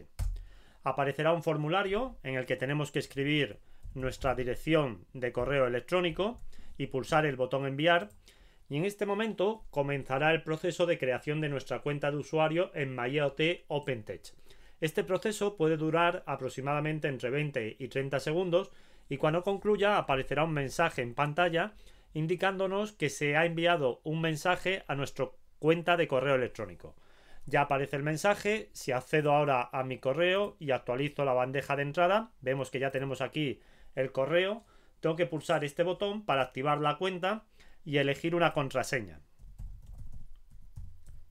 Aparecerá 0.85 1.33
un 1.33 1.43
formulario 1.43 2.17
en 2.23 2.37
el 2.37 2.47
que 2.47 2.55
tenemos 2.55 2.93
que 2.93 3.01
escribir 3.01 3.59
nuestra 3.95 4.35
dirección 4.35 5.05
de 5.13 5.33
correo 5.33 5.67
electrónico 5.67 6.41
y 6.79 6.87
pulsar 6.87 7.27
el 7.27 7.37
botón 7.37 7.67
enviar 7.67 8.09
y 8.69 8.77
en 8.79 8.85
este 8.85 9.05
momento 9.05 9.65
comenzará 9.71 10.33
el 10.33 10.43
proceso 10.43 10.87
de 10.87 10.99
creación 10.99 11.41
de 11.41 11.49
nuestra 11.49 11.81
cuenta 11.81 12.11
de 12.11 12.17
usuario 12.17 12.71
en 12.75 12.97
MyIoT 12.97 13.65
OpenTech. 13.69 14.33
Este 14.81 15.05
proceso 15.05 15.57
puede 15.57 15.77
durar 15.77 16.23
aproximadamente 16.27 17.09
entre 17.09 17.31
20 17.31 17.77
y 17.79 17.89
30 17.89 18.19
segundos 18.19 18.71
y 19.09 19.19
cuando 19.19 19.43
concluya 19.43 19.99
aparecerá 19.99 20.45
un 20.45 20.55
mensaje 20.55 21.03
en 21.03 21.15
pantalla 21.15 21.75
indicándonos 22.15 22.93
que 22.93 23.11
se 23.11 23.37
ha 23.37 23.45
enviado 23.45 24.01
un 24.05 24.21
mensaje 24.21 24.85
a 24.89 24.95
nuestra 24.95 25.29
cuenta 25.59 25.97
de 25.97 26.09
correo 26.09 26.35
electrónico. 26.35 26.95
Ya 27.47 27.63
aparece 27.63 27.97
el 27.97 28.03
mensaje, 28.03 28.71
si 28.73 28.93
accedo 28.93 29.33
ahora 29.33 29.69
a 29.73 29.83
mi 29.83 29.99
correo 29.99 30.57
y 30.59 30.71
actualizo 30.71 31.25
la 31.25 31.33
bandeja 31.33 31.77
de 31.77 31.83
entrada, 31.83 32.31
vemos 32.41 32.71
que 32.71 32.79
ya 32.79 32.91
tenemos 32.91 33.21
aquí 33.21 33.61
el 33.95 34.13
correo, 34.13 34.65
tengo 35.01 35.17
que 35.17 35.27
pulsar 35.27 35.65
este 35.65 35.83
botón 35.83 36.25
para 36.25 36.43
activar 36.43 36.79
la 36.81 36.97
cuenta 36.97 37.45
y 37.85 37.99
elegir 37.99 38.35
una 38.35 38.53
contraseña. 38.53 39.21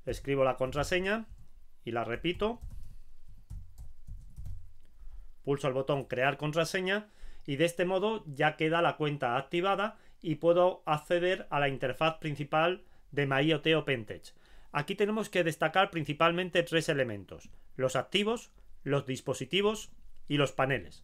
Escribo 0.05 0.43
la 0.43 0.57
contraseña 0.57 1.25
y 1.85 1.91
la 1.91 2.03
repito. 2.03 2.59
Pulso 5.43 5.67
el 5.67 5.73
botón 5.73 6.05
crear 6.05 6.37
contraseña 6.37 7.09
y 7.45 7.55
de 7.55 7.65
este 7.65 7.85
modo 7.85 8.23
ya 8.27 8.57
queda 8.57 8.81
la 8.81 8.97
cuenta 8.97 9.37
activada 9.37 9.97
y 10.21 10.35
puedo 10.35 10.83
acceder 10.85 11.47
a 11.49 11.59
la 11.59 11.69
interfaz 11.69 12.17
principal 12.17 12.83
de 13.11 13.25
MyIoT 13.25 13.67
OpenTech. 13.75 14.33
Aquí 14.71 14.95
tenemos 14.95 15.29
que 15.29 15.43
destacar 15.43 15.91
principalmente 15.91 16.63
tres 16.63 16.89
elementos, 16.89 17.49
los 17.75 17.95
activos, 17.95 18.51
los 18.83 19.05
dispositivos 19.05 19.91
y 20.27 20.37
los 20.37 20.51
paneles. 20.51 21.03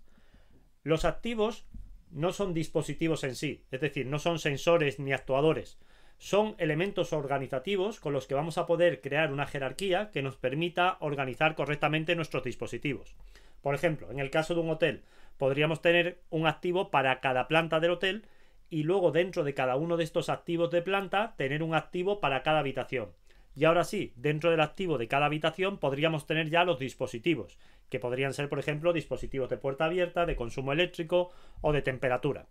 Los 0.87 1.03
activos 1.03 1.65
no 2.11 2.31
son 2.31 2.53
dispositivos 2.53 3.25
en 3.25 3.35
sí, 3.35 3.65
es 3.71 3.81
decir, 3.81 4.05
no 4.05 4.19
son 4.19 4.39
sensores 4.39 4.99
ni 4.99 5.11
actuadores, 5.11 5.77
son 6.17 6.55
elementos 6.59 7.11
organizativos 7.11 7.99
con 7.99 8.13
los 8.13 8.25
que 8.25 8.35
vamos 8.35 8.57
a 8.57 8.65
poder 8.65 9.01
crear 9.01 9.33
una 9.33 9.47
jerarquía 9.47 10.11
que 10.11 10.21
nos 10.21 10.37
permita 10.37 10.95
organizar 11.01 11.55
correctamente 11.55 12.15
nuestros 12.15 12.45
dispositivos. 12.45 13.17
Por 13.61 13.75
ejemplo, 13.75 14.09
en 14.11 14.19
el 14.19 14.29
caso 14.29 14.55
de 14.55 14.61
un 14.61 14.69
hotel, 14.69 15.03
podríamos 15.35 15.81
tener 15.81 16.21
un 16.29 16.47
activo 16.47 16.89
para 16.89 17.19
cada 17.19 17.49
planta 17.49 17.81
del 17.81 17.91
hotel 17.91 18.23
y 18.69 18.83
luego 18.83 19.11
dentro 19.11 19.43
de 19.43 19.53
cada 19.53 19.75
uno 19.75 19.97
de 19.97 20.05
estos 20.05 20.29
activos 20.29 20.71
de 20.71 20.83
planta 20.83 21.35
tener 21.35 21.63
un 21.63 21.75
activo 21.75 22.21
para 22.21 22.43
cada 22.43 22.59
habitación. 22.59 23.09
Y 23.57 23.65
ahora 23.65 23.83
sí, 23.83 24.13
dentro 24.15 24.51
del 24.51 24.61
activo 24.61 24.97
de 24.97 25.09
cada 25.09 25.25
habitación 25.25 25.79
podríamos 25.79 26.27
tener 26.27 26.49
ya 26.49 26.63
los 26.63 26.79
dispositivos, 26.79 27.57
que 27.89 27.99
podrían 27.99 28.33
ser, 28.33 28.49
por 28.49 28.59
ejemplo, 28.59 28.93
dispositivos 28.93 29.49
de 29.49 29.57
puerta 29.57 29.85
abierta, 29.85 30.25
de 30.25 30.35
consumo 30.35 30.73
eléctrico 30.73 31.31
o 31.61 31.73
de 31.73 31.81
temperatura. 31.81 32.47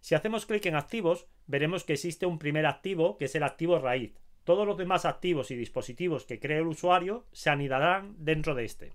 Si 0.00 0.14
hacemos 0.14 0.46
clic 0.46 0.66
en 0.66 0.74
activos, 0.74 1.28
veremos 1.46 1.84
que 1.84 1.92
existe 1.92 2.26
un 2.26 2.38
primer 2.38 2.66
activo, 2.66 3.16
que 3.16 3.26
es 3.26 3.34
el 3.34 3.44
activo 3.44 3.78
raíz. 3.78 4.18
Todos 4.44 4.66
los 4.66 4.76
demás 4.76 5.04
activos 5.04 5.52
y 5.52 5.56
dispositivos 5.56 6.24
que 6.24 6.40
cree 6.40 6.58
el 6.58 6.66
usuario 6.66 7.24
se 7.32 7.50
anidarán 7.50 8.16
dentro 8.18 8.54
de 8.56 8.64
este. 8.64 8.92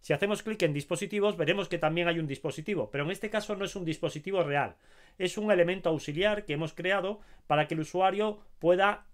Si 0.00 0.12
hacemos 0.12 0.42
clic 0.42 0.62
en 0.62 0.72
dispositivos, 0.72 1.36
veremos 1.36 1.68
que 1.68 1.78
también 1.78 2.08
hay 2.08 2.18
un 2.18 2.26
dispositivo, 2.26 2.90
pero 2.90 3.04
en 3.04 3.10
este 3.10 3.28
caso 3.28 3.56
no 3.56 3.64
es 3.64 3.76
un 3.76 3.84
dispositivo 3.84 4.42
real, 4.44 4.76
es 5.18 5.36
un 5.36 5.50
elemento 5.50 5.88
auxiliar 5.88 6.44
que 6.44 6.52
hemos 6.52 6.72
creado 6.72 7.20
para 7.46 7.66
que 7.66 7.74
el 7.74 7.80
usuario 7.80 8.38
pueda 8.58 9.06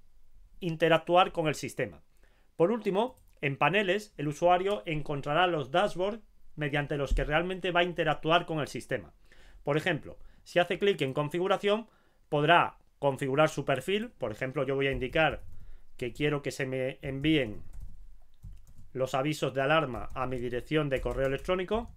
interactuar 0.60 1.32
con 1.32 1.48
el 1.48 1.54
sistema. 1.54 2.02
Por 2.56 2.70
último, 2.70 3.16
en 3.42 3.56
paneles, 3.56 4.14
el 4.16 4.28
usuario 4.28 4.82
encontrará 4.86 5.46
los 5.46 5.70
dashboards 5.70 6.22
mediante 6.54 6.96
los 6.96 7.12
que 7.12 7.24
realmente 7.24 7.72
va 7.72 7.80
a 7.80 7.84
interactuar 7.84 8.46
con 8.46 8.60
el 8.60 8.68
sistema. 8.68 9.12
Por 9.64 9.76
ejemplo, 9.76 10.16
si 10.44 10.60
hace 10.60 10.78
clic 10.78 11.00
en 11.02 11.12
configuración, 11.12 11.88
podrá 12.28 12.78
configurar 12.98 13.48
su 13.48 13.64
perfil. 13.64 14.10
Por 14.10 14.30
ejemplo, 14.32 14.64
yo 14.64 14.76
voy 14.76 14.86
a 14.86 14.92
indicar 14.92 15.42
que 15.96 16.12
quiero 16.12 16.40
que 16.40 16.52
se 16.52 16.66
me 16.66 16.98
envíen 17.02 17.62
los 18.92 19.14
avisos 19.14 19.52
de 19.54 19.62
alarma 19.62 20.08
a 20.14 20.26
mi 20.26 20.38
dirección 20.38 20.88
de 20.88 21.00
correo 21.00 21.26
electrónico. 21.26 21.90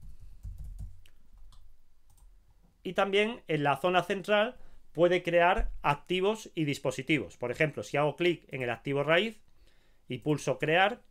Y 2.81 2.93
también 2.93 3.41
en 3.47 3.63
la 3.63 3.77
zona 3.77 4.01
central 4.03 4.57
puede 4.93 5.21
crear 5.21 5.69
activos 5.83 6.51
y 6.55 6.65
dispositivos. 6.65 7.37
Por 7.37 7.51
ejemplo, 7.51 7.83
si 7.83 7.97
hago 7.97 8.15
clic 8.15 8.51
en 8.51 8.63
el 8.63 8.69
activo 8.69 9.03
raíz 9.03 9.41
y 10.07 10.19
pulso 10.19 10.57
crear, 10.57 11.01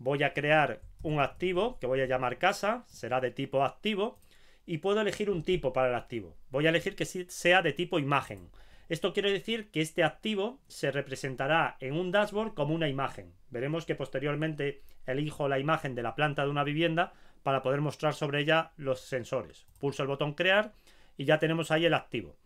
voy 0.00 0.22
a 0.24 0.32
crear 0.32 0.80
un 1.02 1.20
activo 1.20 1.78
que 1.78 1.86
voy 1.86 2.00
a 2.00 2.06
llamar 2.06 2.38
casa, 2.38 2.84
será 2.88 3.20
de 3.20 3.30
tipo 3.30 3.62
activo 3.62 4.18
y 4.66 4.78
puedo 4.78 5.00
elegir 5.00 5.30
un 5.30 5.44
tipo 5.44 5.72
para 5.72 5.90
el 5.90 5.94
activo. 5.94 6.36
Voy 6.50 6.66
a 6.66 6.70
elegir 6.70 6.96
que 6.96 7.04
sea 7.04 7.62
de 7.62 7.72
tipo 7.72 7.98
imagen. 7.98 8.50
Esto 8.88 9.12
quiere 9.12 9.30
decir 9.30 9.70
que 9.70 9.82
este 9.82 10.02
activo 10.02 10.58
se 10.66 10.90
representará 10.90 11.76
en 11.80 11.94
un 11.94 12.10
dashboard 12.10 12.54
como 12.54 12.74
una 12.74 12.88
imagen. 12.88 13.34
Veremos 13.50 13.84
que 13.84 13.94
posteriormente 13.94 14.80
elijo 15.06 15.48
la 15.48 15.58
imagen 15.58 15.94
de 15.94 16.02
la 16.02 16.14
planta 16.14 16.44
de 16.44 16.50
una 16.50 16.64
vivienda 16.64 17.12
para 17.42 17.62
poder 17.62 17.82
mostrar 17.82 18.14
sobre 18.14 18.40
ella 18.40 18.72
los 18.76 19.00
sensores. 19.00 19.66
Pulso 19.78 20.02
el 20.02 20.08
botón 20.08 20.32
crear 20.32 20.72
y 21.16 21.24
ya 21.26 21.38
tenemos 21.38 21.70
ahí 21.70 21.84
el 21.84 21.94
activo. 21.94 22.36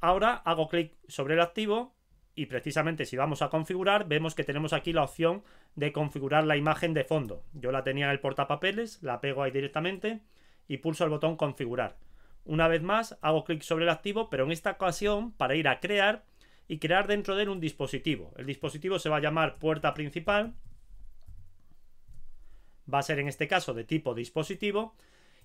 Ahora 0.00 0.34
hago 0.34 0.68
clic 0.68 0.92
sobre 1.08 1.34
el 1.34 1.40
activo 1.40 1.94
y 2.34 2.46
precisamente 2.46 3.04
si 3.04 3.16
vamos 3.16 3.42
a 3.42 3.48
configurar 3.50 4.06
vemos 4.08 4.34
que 4.34 4.44
tenemos 4.44 4.72
aquí 4.72 4.92
la 4.92 5.04
opción 5.04 5.42
de 5.74 5.92
configurar 5.92 6.44
la 6.44 6.56
imagen 6.56 6.94
de 6.94 7.04
fondo. 7.04 7.42
Yo 7.52 7.72
la 7.72 7.84
tenía 7.84 8.06
en 8.06 8.12
el 8.12 8.20
portapapeles, 8.20 9.02
la 9.02 9.20
pego 9.20 9.42
ahí 9.42 9.50
directamente 9.50 10.20
y 10.68 10.78
pulso 10.78 11.04
el 11.04 11.10
botón 11.10 11.36
configurar. 11.36 11.96
una 12.44 12.68
vez 12.68 12.82
más 12.82 13.18
hago 13.20 13.44
clic 13.44 13.62
sobre 13.62 13.84
el 13.84 13.90
activo, 13.90 14.30
pero 14.30 14.44
en 14.44 14.52
esta 14.52 14.72
ocasión 14.72 15.32
para 15.32 15.54
ir 15.54 15.68
a 15.68 15.80
crear 15.80 16.24
y 16.68 16.78
crear 16.78 17.06
dentro 17.06 17.34
de 17.34 17.42
él 17.42 17.48
un 17.48 17.60
dispositivo. 17.60 18.32
El 18.36 18.46
dispositivo 18.46 18.98
se 18.98 19.08
va 19.08 19.16
a 19.16 19.20
llamar 19.20 19.58
puerta 19.58 19.92
principal. 19.92 20.54
Va 22.92 23.00
a 23.00 23.02
ser 23.02 23.18
en 23.18 23.28
este 23.28 23.48
caso 23.48 23.74
de 23.74 23.84
tipo 23.84 24.14
dispositivo 24.14 24.94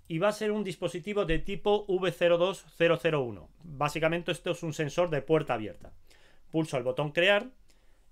y 0.07 0.19
va 0.19 0.27
a 0.27 0.33
ser 0.33 0.51
un 0.51 0.63
dispositivo 0.63 1.25
de 1.25 1.39
tipo 1.39 1.87
V02001. 1.87 3.47
Básicamente 3.63 4.31
esto 4.31 4.51
es 4.51 4.61
un 4.61 4.73
sensor 4.73 5.09
de 5.09 5.23
puerta 5.23 5.55
abierta. 5.55 5.91
Pulso 6.55 6.77
el 6.77 6.83
botón 6.83 7.11
crear 7.11 7.49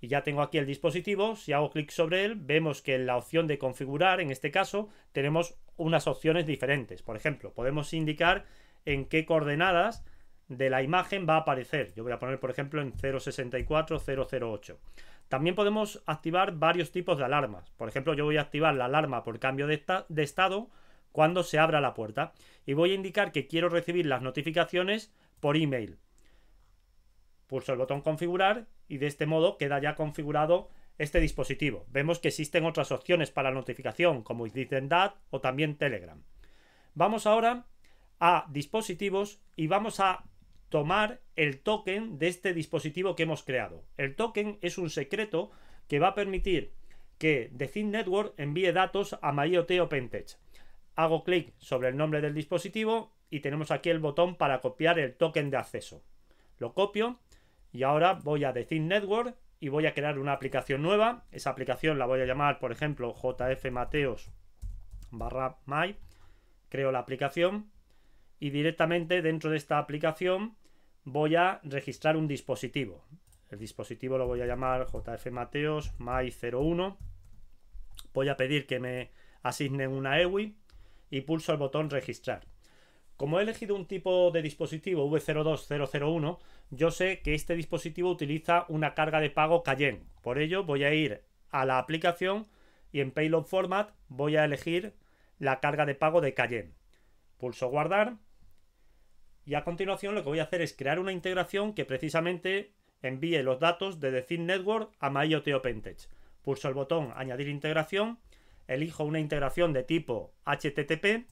y 0.01 0.10
ya 0.10 0.21
tengo 0.21 0.41
aquí 0.41 0.58
el 0.58 0.65
dispositivo. 0.65 1.38
Si 1.38 1.53
hago 1.53 1.69
clic 1.69 1.91
sobre 1.91 2.25
él, 2.25 2.36
vemos 2.36 2.82
que 2.82 2.95
en 2.95 3.06
la 3.06 3.15
opción 3.15 3.47
de 3.47 3.58
configurar, 3.58 4.19
en 4.19 4.32
este 4.32 4.51
caso, 4.51 4.89
tenemos 5.13 5.56
unas 5.77 6.08
opciones 6.08 6.45
diferentes. 6.45 7.01
Por 7.01 7.15
ejemplo, 7.15 7.53
podemos 7.53 7.93
indicar 7.93 8.43
en 8.84 9.06
qué 9.06 9.25
coordenadas 9.25 10.03
de 10.49 10.69
la 10.69 10.84
imagen 10.84 11.25
va 11.25 11.36
a 11.36 11.38
aparecer. 11.38 11.93
Yo 11.93 12.03
voy 12.03 12.12
a 12.12 12.19
poner, 12.19 12.38
por 12.41 12.51
ejemplo, 12.51 12.82
en 12.82 12.91
064-008. 12.91 14.75
También 15.29 15.56
podemos 15.56 16.03
activar 16.06 16.58
varios 16.58 16.91
tipos 16.91 17.17
de 17.17 17.23
alarmas. 17.23 17.71
Por 17.77 17.88
ejemplo, 17.88 18.13
yo 18.13 18.25
voy 18.25 18.36
a 18.36 18.41
activar 18.41 18.75
la 18.75 18.86
alarma 18.88 19.23
por 19.23 19.39
cambio 19.39 19.67
de, 19.67 19.82
de 20.10 20.23
estado 20.23 20.69
cuando 21.13 21.43
se 21.43 21.60
abra 21.60 21.79
la 21.79 21.93
puerta. 21.93 22.34
Y 22.65 22.73
voy 22.73 22.91
a 22.91 22.95
indicar 22.95 23.32
que 23.32 23.47
quiero 23.47 23.69
recibir 23.69 24.06
las 24.06 24.21
notificaciones 24.21 25.13
por 25.39 25.56
email. 25.56 25.97
Pulso 27.54 27.72
el 27.72 27.78
botón 27.78 28.02
configurar 28.02 28.66
y 28.88 28.98
de 28.98 29.06
este 29.06 29.28
modo 29.28 29.60
queda 29.60 29.80
ya 29.80 29.94
configurado 29.94 30.72
este 30.98 31.20
dispositivo. 31.20 31.86
Vemos 31.92 32.18
que 32.18 32.30
existen 32.30 32.66
otras 32.66 32.92
opciones 32.92 33.30
para 33.30 33.52
notificación 33.52 34.24
como 34.24 34.48
DAT 34.48 35.18
o 35.30 35.39
también 35.39 35.78
Telegram. 35.78 36.20
Vamos 36.96 37.28
ahora 37.28 37.68
a 38.20 38.48
dispositivos 38.50 39.39
y 39.56 39.68
vamos 39.68 40.00
a 40.00 40.24
tomar 40.70 41.22
el 41.36 41.60
token 41.60 42.18
de 42.18 42.30
este 42.30 42.56
dispositivo 42.56 43.16
que 43.16 43.22
hemos 43.22 43.44
creado. 43.44 43.84
El 43.98 44.16
token 44.16 44.58
es 44.63 44.80
un 44.80 44.89
secreto 44.89 45.52
que 45.88 46.00
va 46.00 46.08
a 46.08 46.16
permitir 46.16 46.74
que 47.20 47.52
The 47.56 47.84
Network 47.84 48.34
envíe 48.38 48.72
datos 48.72 49.16
a 49.22 49.32
MyIoT 49.32 49.80
OpenTech. 49.80 50.39
Hago 50.96 51.24
clic 51.24 51.54
sobre 51.60 51.89
el 51.89 51.98
nombre 51.98 52.20
del 52.20 52.34
dispositivo 52.34 53.13
y 53.30 53.42
tenemos 53.42 53.70
aquí 53.70 53.92
el 53.92 54.00
botón 54.00 54.38
para 54.38 54.60
copiar 54.60 54.98
el 54.98 55.13
token 55.13 55.52
de 55.52 55.58
acceso. 55.58 56.02
Lo 56.58 56.74
copio 56.74 57.20
y 57.74 57.84
ahora 57.84 58.14
voy 58.14 58.46
a 58.46 58.54
The 58.54 58.80
Network 58.80 59.36
y 59.60 59.70
voy 59.70 59.88
a 59.88 59.94
crear 59.94 60.20
una 60.20 60.34
aplicación 60.34 60.82
nueva. 60.84 61.26
Esa 61.32 61.50
aplicación 61.50 61.98
la 61.98 62.06
voy 62.06 62.22
a 62.22 62.26
llamar, 62.26 62.60
por 62.60 62.72
ejemplo, 62.72 63.14
JF 63.14 63.72
Mateos 63.72 64.32
barra 65.10 65.58
my. 65.66 65.96
Creo 66.70 66.92
la 66.92 67.00
aplicación 67.00 67.72
y 68.40 68.52
directamente 68.52 69.22
dentro 69.22 69.50
de 69.50 69.58
esta 69.58 69.80
aplicación 69.80 70.56
voy 71.04 71.36
a 71.36 71.60
registrar 71.64 72.16
un 72.16 72.28
dispositivo. 72.28 73.04
El 73.50 73.60
dispositivo 73.60 74.18
lo 74.18 74.28
voy 74.28 74.42
a 74.42 74.46
llamar 74.46 74.86
JF 74.86 75.32
Mateos 75.32 75.94
my 75.98 76.32
01. 76.32 76.98
Voy 78.14 78.30
a 78.30 78.38
pedir 78.38 78.68
que 78.68 78.80
me 78.80 79.12
asignen 79.42 79.92
una 79.92 80.20
EWI 80.20 80.56
y 81.10 81.22
pulso 81.22 81.52
el 81.52 81.58
botón 81.58 81.90
registrar. 81.90 82.46
Como 83.18 83.40
he 83.40 83.44
elegido 83.44 83.76
un 83.76 83.86
tipo 83.86 84.32
de 84.32 84.42
dispositivo 84.42 85.10
V02001, 85.10 86.40
yo 86.76 86.92
sé 86.92 87.22
que 87.22 87.36
este 87.36 87.56
dispositivo 87.56 88.10
utiliza 88.10 88.66
una 88.68 88.96
carga 88.96 89.20
de 89.20 89.30
pago 89.30 89.64
Cayenne. 89.64 90.04
Por 90.22 90.40
ello 90.40 90.64
voy 90.64 90.84
a 90.84 90.94
ir 90.94 91.22
a 91.52 91.66
la 91.66 91.78
aplicación 91.78 92.48
y 92.92 93.02
en 93.02 93.12
Payload 93.12 93.46
Format 93.46 93.92
voy 94.08 94.38
a 94.38 94.46
elegir 94.46 94.94
la 95.38 95.60
carga 95.60 95.86
de 95.86 95.96
pago 95.96 96.22
de 96.22 96.34
Cayenne. 96.34 96.74
Pulso 97.38 97.70
guardar 97.70 98.18
y 99.46 99.56
a 99.56 99.64
continuación 99.64 100.16
lo 100.16 100.24
que 100.24 100.30
voy 100.30 100.40
a 100.40 100.44
hacer 100.44 100.62
es 100.62 100.76
crear 100.76 101.00
una 101.00 101.12
integración 101.12 101.74
que 101.74 101.86
precisamente 101.86 102.74
envíe 103.02 103.44
los 103.44 103.60
datos 103.60 104.00
de 104.00 104.22
The 104.22 104.38
Network 104.38 104.96
a 105.00 105.10
MyIoT 105.10 105.48
OpenTech. 105.50 105.98
Pulso 106.42 106.70
el 106.70 106.74
botón 106.74 107.12
añadir 107.16 107.50
integración, 107.50 108.20
elijo 108.68 109.04
una 109.04 109.20
integración 109.20 109.74
de 109.74 109.84
tipo 109.84 110.34
HTTP 110.46 111.28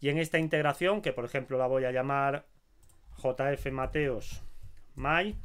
y 0.00 0.08
en 0.08 0.18
esta 0.18 0.38
integración, 0.38 1.02
que 1.02 1.12
por 1.12 1.24
ejemplo 1.24 1.58
la 1.58 1.66
voy 1.66 1.84
a 1.84 1.92
llamar 1.92 2.46
JF 3.18 3.70
Mateos 3.72 4.43
My, 4.94 5.36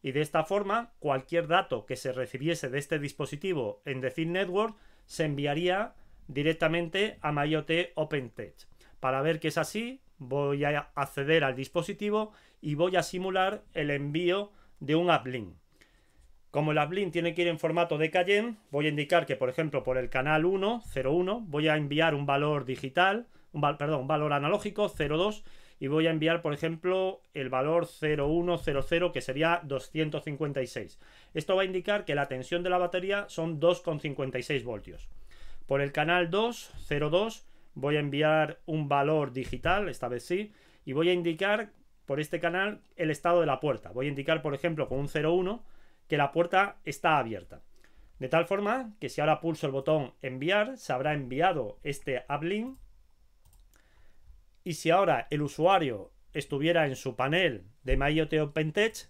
y 0.00 0.12
de 0.12 0.22
esta 0.22 0.44
forma 0.44 0.94
cualquier 0.98 1.46
dato 1.46 1.84
que 1.84 1.96
se 1.96 2.14
recibiese 2.14 2.70
de 2.70 2.78
este 2.78 2.98
dispositivo 2.98 3.82
en 3.84 4.00
The 4.00 4.24
Network 4.24 4.76
se 5.04 5.26
enviaría 5.26 5.92
directamente 6.26 7.18
a 7.20 7.32
MyOT 7.32 7.70
OpenTech. 7.96 8.71
Para 9.02 9.20
ver 9.20 9.40
que 9.40 9.48
es 9.48 9.58
así, 9.58 10.00
voy 10.18 10.62
a 10.62 10.92
acceder 10.94 11.42
al 11.42 11.56
dispositivo 11.56 12.30
y 12.60 12.76
voy 12.76 12.94
a 12.94 13.02
simular 13.02 13.64
el 13.74 13.90
envío 13.90 14.52
de 14.78 14.94
un 14.94 15.10
uplink. 15.10 15.56
Como 16.52 16.70
el 16.70 16.78
uplink 16.78 17.10
tiene 17.10 17.34
que 17.34 17.42
ir 17.42 17.48
en 17.48 17.58
formato 17.58 17.98
de 17.98 18.12
Cayenne, 18.12 18.58
voy 18.70 18.86
a 18.86 18.90
indicar 18.90 19.26
que, 19.26 19.34
por 19.34 19.48
ejemplo, 19.48 19.82
por 19.82 19.98
el 19.98 20.08
canal 20.08 20.44
1, 20.44 20.84
01, 20.94 21.40
voy 21.48 21.66
a 21.66 21.76
enviar 21.76 22.14
un 22.14 22.26
valor 22.26 22.64
digital, 22.64 23.26
perdón, 23.76 24.02
un 24.02 24.06
valor 24.06 24.32
analógico 24.32 24.88
02 24.88 25.42
y 25.80 25.88
voy 25.88 26.06
a 26.06 26.12
enviar, 26.12 26.40
por 26.40 26.54
ejemplo, 26.54 27.22
el 27.34 27.48
valor 27.48 27.88
0100 27.88 29.10
que 29.12 29.20
sería 29.20 29.62
256. 29.64 31.00
Esto 31.34 31.56
va 31.56 31.62
a 31.62 31.64
indicar 31.64 32.04
que 32.04 32.14
la 32.14 32.28
tensión 32.28 32.62
de 32.62 32.70
la 32.70 32.78
batería 32.78 33.24
son 33.28 33.58
2,56 33.58 34.62
voltios. 34.62 35.08
Por 35.66 35.80
el 35.80 35.90
canal 35.90 36.30
2, 36.30 36.70
02, 36.88 37.46
voy 37.74 37.96
a 37.96 38.00
enviar 38.00 38.60
un 38.66 38.88
valor 38.88 39.32
digital, 39.32 39.88
esta 39.88 40.08
vez 40.08 40.24
sí, 40.24 40.52
y 40.84 40.92
voy 40.92 41.08
a 41.08 41.12
indicar 41.12 41.72
por 42.04 42.20
este 42.20 42.40
canal 42.40 42.82
el 42.96 43.10
estado 43.10 43.40
de 43.40 43.46
la 43.46 43.60
puerta. 43.60 43.90
Voy 43.92 44.06
a 44.06 44.10
indicar, 44.10 44.42
por 44.42 44.54
ejemplo, 44.54 44.88
con 44.88 44.98
un 44.98 45.08
01 45.08 45.64
que 46.08 46.16
la 46.16 46.32
puerta 46.32 46.76
está 46.84 47.18
abierta. 47.18 47.62
De 48.18 48.28
tal 48.28 48.46
forma 48.46 48.94
que 49.00 49.08
si 49.08 49.20
ahora 49.20 49.40
pulso 49.40 49.66
el 49.66 49.72
botón 49.72 50.14
enviar, 50.22 50.76
se 50.78 50.92
habrá 50.92 51.14
enviado 51.14 51.78
este 51.82 52.24
uplink. 52.28 52.78
Y 54.64 54.74
si 54.74 54.90
ahora 54.90 55.26
el 55.30 55.42
usuario 55.42 56.12
estuviera 56.32 56.86
en 56.86 56.96
su 56.96 57.16
panel 57.16 57.66
de 57.82 57.96
MyIoT 57.96 58.32
OpenTech, 58.34 59.08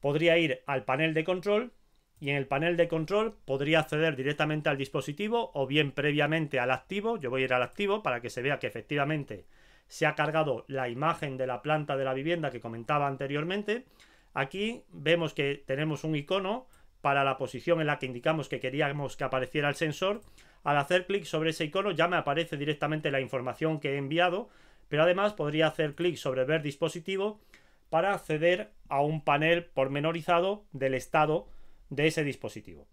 podría 0.00 0.36
ir 0.38 0.62
al 0.66 0.84
panel 0.84 1.14
de 1.14 1.24
control 1.24 1.72
y 2.22 2.30
en 2.30 2.36
el 2.36 2.46
panel 2.46 2.76
de 2.76 2.86
control 2.86 3.34
podría 3.44 3.80
acceder 3.80 4.14
directamente 4.14 4.68
al 4.68 4.78
dispositivo 4.78 5.50
o 5.54 5.66
bien 5.66 5.90
previamente 5.90 6.60
al 6.60 6.70
activo. 6.70 7.18
Yo 7.18 7.30
voy 7.30 7.42
a 7.42 7.44
ir 7.46 7.52
al 7.52 7.64
activo 7.64 8.04
para 8.04 8.20
que 8.20 8.30
se 8.30 8.42
vea 8.42 8.60
que 8.60 8.68
efectivamente 8.68 9.44
se 9.88 10.06
ha 10.06 10.14
cargado 10.14 10.64
la 10.68 10.88
imagen 10.88 11.36
de 11.36 11.48
la 11.48 11.62
planta 11.62 11.96
de 11.96 12.04
la 12.04 12.14
vivienda 12.14 12.52
que 12.52 12.60
comentaba 12.60 13.08
anteriormente. 13.08 13.86
Aquí 14.34 14.84
vemos 14.92 15.34
que 15.34 15.64
tenemos 15.66 16.04
un 16.04 16.14
icono 16.14 16.68
para 17.00 17.24
la 17.24 17.38
posición 17.38 17.80
en 17.80 17.88
la 17.88 17.98
que 17.98 18.06
indicamos 18.06 18.48
que 18.48 18.60
queríamos 18.60 19.16
que 19.16 19.24
apareciera 19.24 19.68
el 19.68 19.74
sensor. 19.74 20.20
Al 20.62 20.78
hacer 20.78 21.06
clic 21.06 21.24
sobre 21.24 21.50
ese 21.50 21.64
icono 21.64 21.90
ya 21.90 22.06
me 22.06 22.16
aparece 22.16 22.56
directamente 22.56 23.10
la 23.10 23.20
información 23.20 23.80
que 23.80 23.94
he 23.94 23.96
enviado, 23.96 24.48
pero 24.88 25.02
además 25.02 25.32
podría 25.32 25.66
hacer 25.66 25.96
clic 25.96 26.14
sobre 26.14 26.44
ver 26.44 26.62
dispositivo 26.62 27.40
para 27.90 28.14
acceder 28.14 28.70
a 28.88 29.00
un 29.00 29.24
panel 29.24 29.64
pormenorizado 29.64 30.62
del 30.70 30.94
estado 30.94 31.48
de 31.92 32.06
ese 32.06 32.24
dispositivo. 32.24 32.88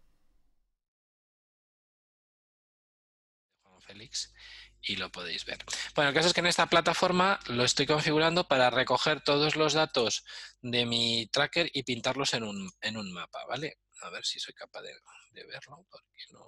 Félix 3.79 4.33
y 4.81 4.97
lo 4.97 5.09
podéis 5.09 5.45
ver. 5.45 5.57
Bueno, 5.95 6.09
el 6.09 6.15
caso 6.15 6.27
es 6.27 6.33
que 6.33 6.41
en 6.41 6.47
esta 6.47 6.67
plataforma 6.67 7.39
lo 7.47 7.63
estoy 7.63 7.85
configurando 7.85 8.47
para 8.47 8.69
recoger 8.69 9.21
todos 9.21 9.55
los 9.55 9.73
datos 9.73 10.25
de 10.61 10.85
mi 10.85 11.27
tracker 11.27 11.69
y 11.73 11.83
pintarlos 11.83 12.33
en 12.33 12.43
un, 12.43 12.71
en 12.81 12.97
un 12.97 13.11
mapa, 13.11 13.45
¿vale? 13.47 13.79
A 14.01 14.09
ver 14.09 14.25
si 14.25 14.39
soy 14.39 14.53
capaz 14.53 14.81
de, 14.81 14.93
de 15.31 15.45
verlo, 15.45 15.85
porque 15.89 16.23
no... 16.31 16.43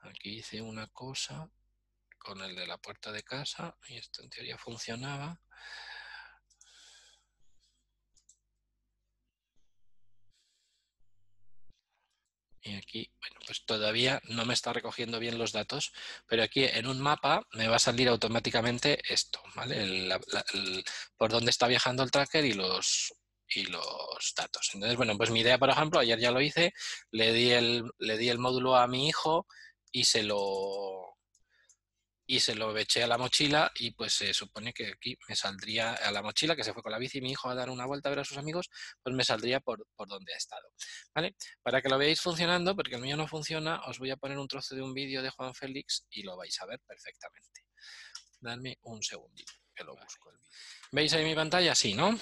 Aquí 0.00 0.38
hice 0.38 0.60
una 0.60 0.88
cosa 0.88 1.50
con 2.18 2.40
el 2.42 2.54
de 2.54 2.66
la 2.66 2.78
puerta 2.78 3.10
de 3.12 3.22
casa 3.22 3.76
y 3.88 3.96
esto 3.96 4.22
en 4.22 4.30
teoría 4.30 4.58
funcionaba. 4.58 5.40
Y 12.68 12.74
aquí, 12.74 13.10
bueno, 13.20 13.36
pues 13.46 13.64
todavía 13.64 14.20
no 14.28 14.44
me 14.44 14.52
está 14.52 14.74
recogiendo 14.74 15.18
bien 15.18 15.38
los 15.38 15.52
datos, 15.52 15.92
pero 16.26 16.42
aquí 16.42 16.64
en 16.64 16.86
un 16.86 17.00
mapa 17.00 17.46
me 17.52 17.66
va 17.66 17.76
a 17.76 17.78
salir 17.78 18.08
automáticamente 18.08 19.00
esto, 19.10 19.40
¿vale? 19.54 20.18
Por 21.16 21.30
dónde 21.30 21.50
está 21.50 21.66
viajando 21.66 22.02
el 22.02 22.10
tracker 22.10 22.44
y 22.44 22.52
los, 22.52 23.14
y 23.48 23.64
los 23.64 24.34
datos. 24.36 24.70
Entonces, 24.74 24.98
bueno, 24.98 25.16
pues 25.16 25.30
mi 25.30 25.40
idea, 25.40 25.56
por 25.58 25.70
ejemplo, 25.70 25.98
ayer 25.98 26.18
ya 26.18 26.30
lo 26.30 26.42
hice, 26.42 26.74
le 27.10 27.32
di 27.32 27.52
el, 27.52 27.84
le 27.98 28.18
di 28.18 28.28
el 28.28 28.38
módulo 28.38 28.76
a 28.76 28.86
mi 28.86 29.08
hijo 29.08 29.46
y 29.90 30.04
se 30.04 30.22
lo 30.22 31.17
y 32.30 32.40
se 32.40 32.54
lo 32.54 32.76
eché 32.76 33.02
a 33.02 33.06
la 33.06 33.16
mochila 33.16 33.72
y 33.76 33.92
pues 33.92 34.12
se 34.12 34.34
supone 34.34 34.74
que 34.74 34.88
aquí 34.88 35.16
me 35.26 35.34
saldría 35.34 35.94
a 35.94 36.12
la 36.12 36.20
mochila 36.20 36.54
que 36.54 36.62
se 36.62 36.74
fue 36.74 36.82
con 36.82 36.92
la 36.92 36.98
bici 36.98 37.22
mi 37.22 37.30
hijo 37.30 37.48
a 37.48 37.54
dar 37.54 37.70
una 37.70 37.86
vuelta 37.86 38.10
a 38.10 38.10
ver 38.10 38.18
a 38.18 38.24
sus 38.24 38.36
amigos, 38.36 38.68
pues 39.02 39.16
me 39.16 39.24
saldría 39.24 39.60
por, 39.60 39.86
por 39.96 40.08
donde 40.08 40.34
ha 40.34 40.36
estado. 40.36 40.70
¿Vale? 41.14 41.36
Para 41.62 41.80
que 41.80 41.88
lo 41.88 41.96
veáis 41.96 42.20
funcionando, 42.20 42.76
porque 42.76 42.96
el 42.96 43.00
mío 43.00 43.16
no 43.16 43.26
funciona, 43.26 43.80
os 43.86 43.98
voy 43.98 44.10
a 44.10 44.18
poner 44.18 44.38
un 44.38 44.46
trozo 44.46 44.74
de 44.74 44.82
un 44.82 44.92
vídeo 44.92 45.22
de 45.22 45.30
Juan 45.30 45.54
Félix 45.54 46.04
y 46.10 46.22
lo 46.22 46.36
vais 46.36 46.60
a 46.60 46.66
ver 46.66 46.80
perfectamente. 46.86 47.62
Dadme 48.40 48.78
un 48.82 49.02
segundito, 49.02 49.54
que 49.74 49.84
lo 49.84 49.96
busco. 49.96 50.30
¿Veis 50.92 51.14
ahí 51.14 51.24
mi 51.24 51.34
pantalla? 51.34 51.74
Sí, 51.74 51.94
¿no? 51.94 52.14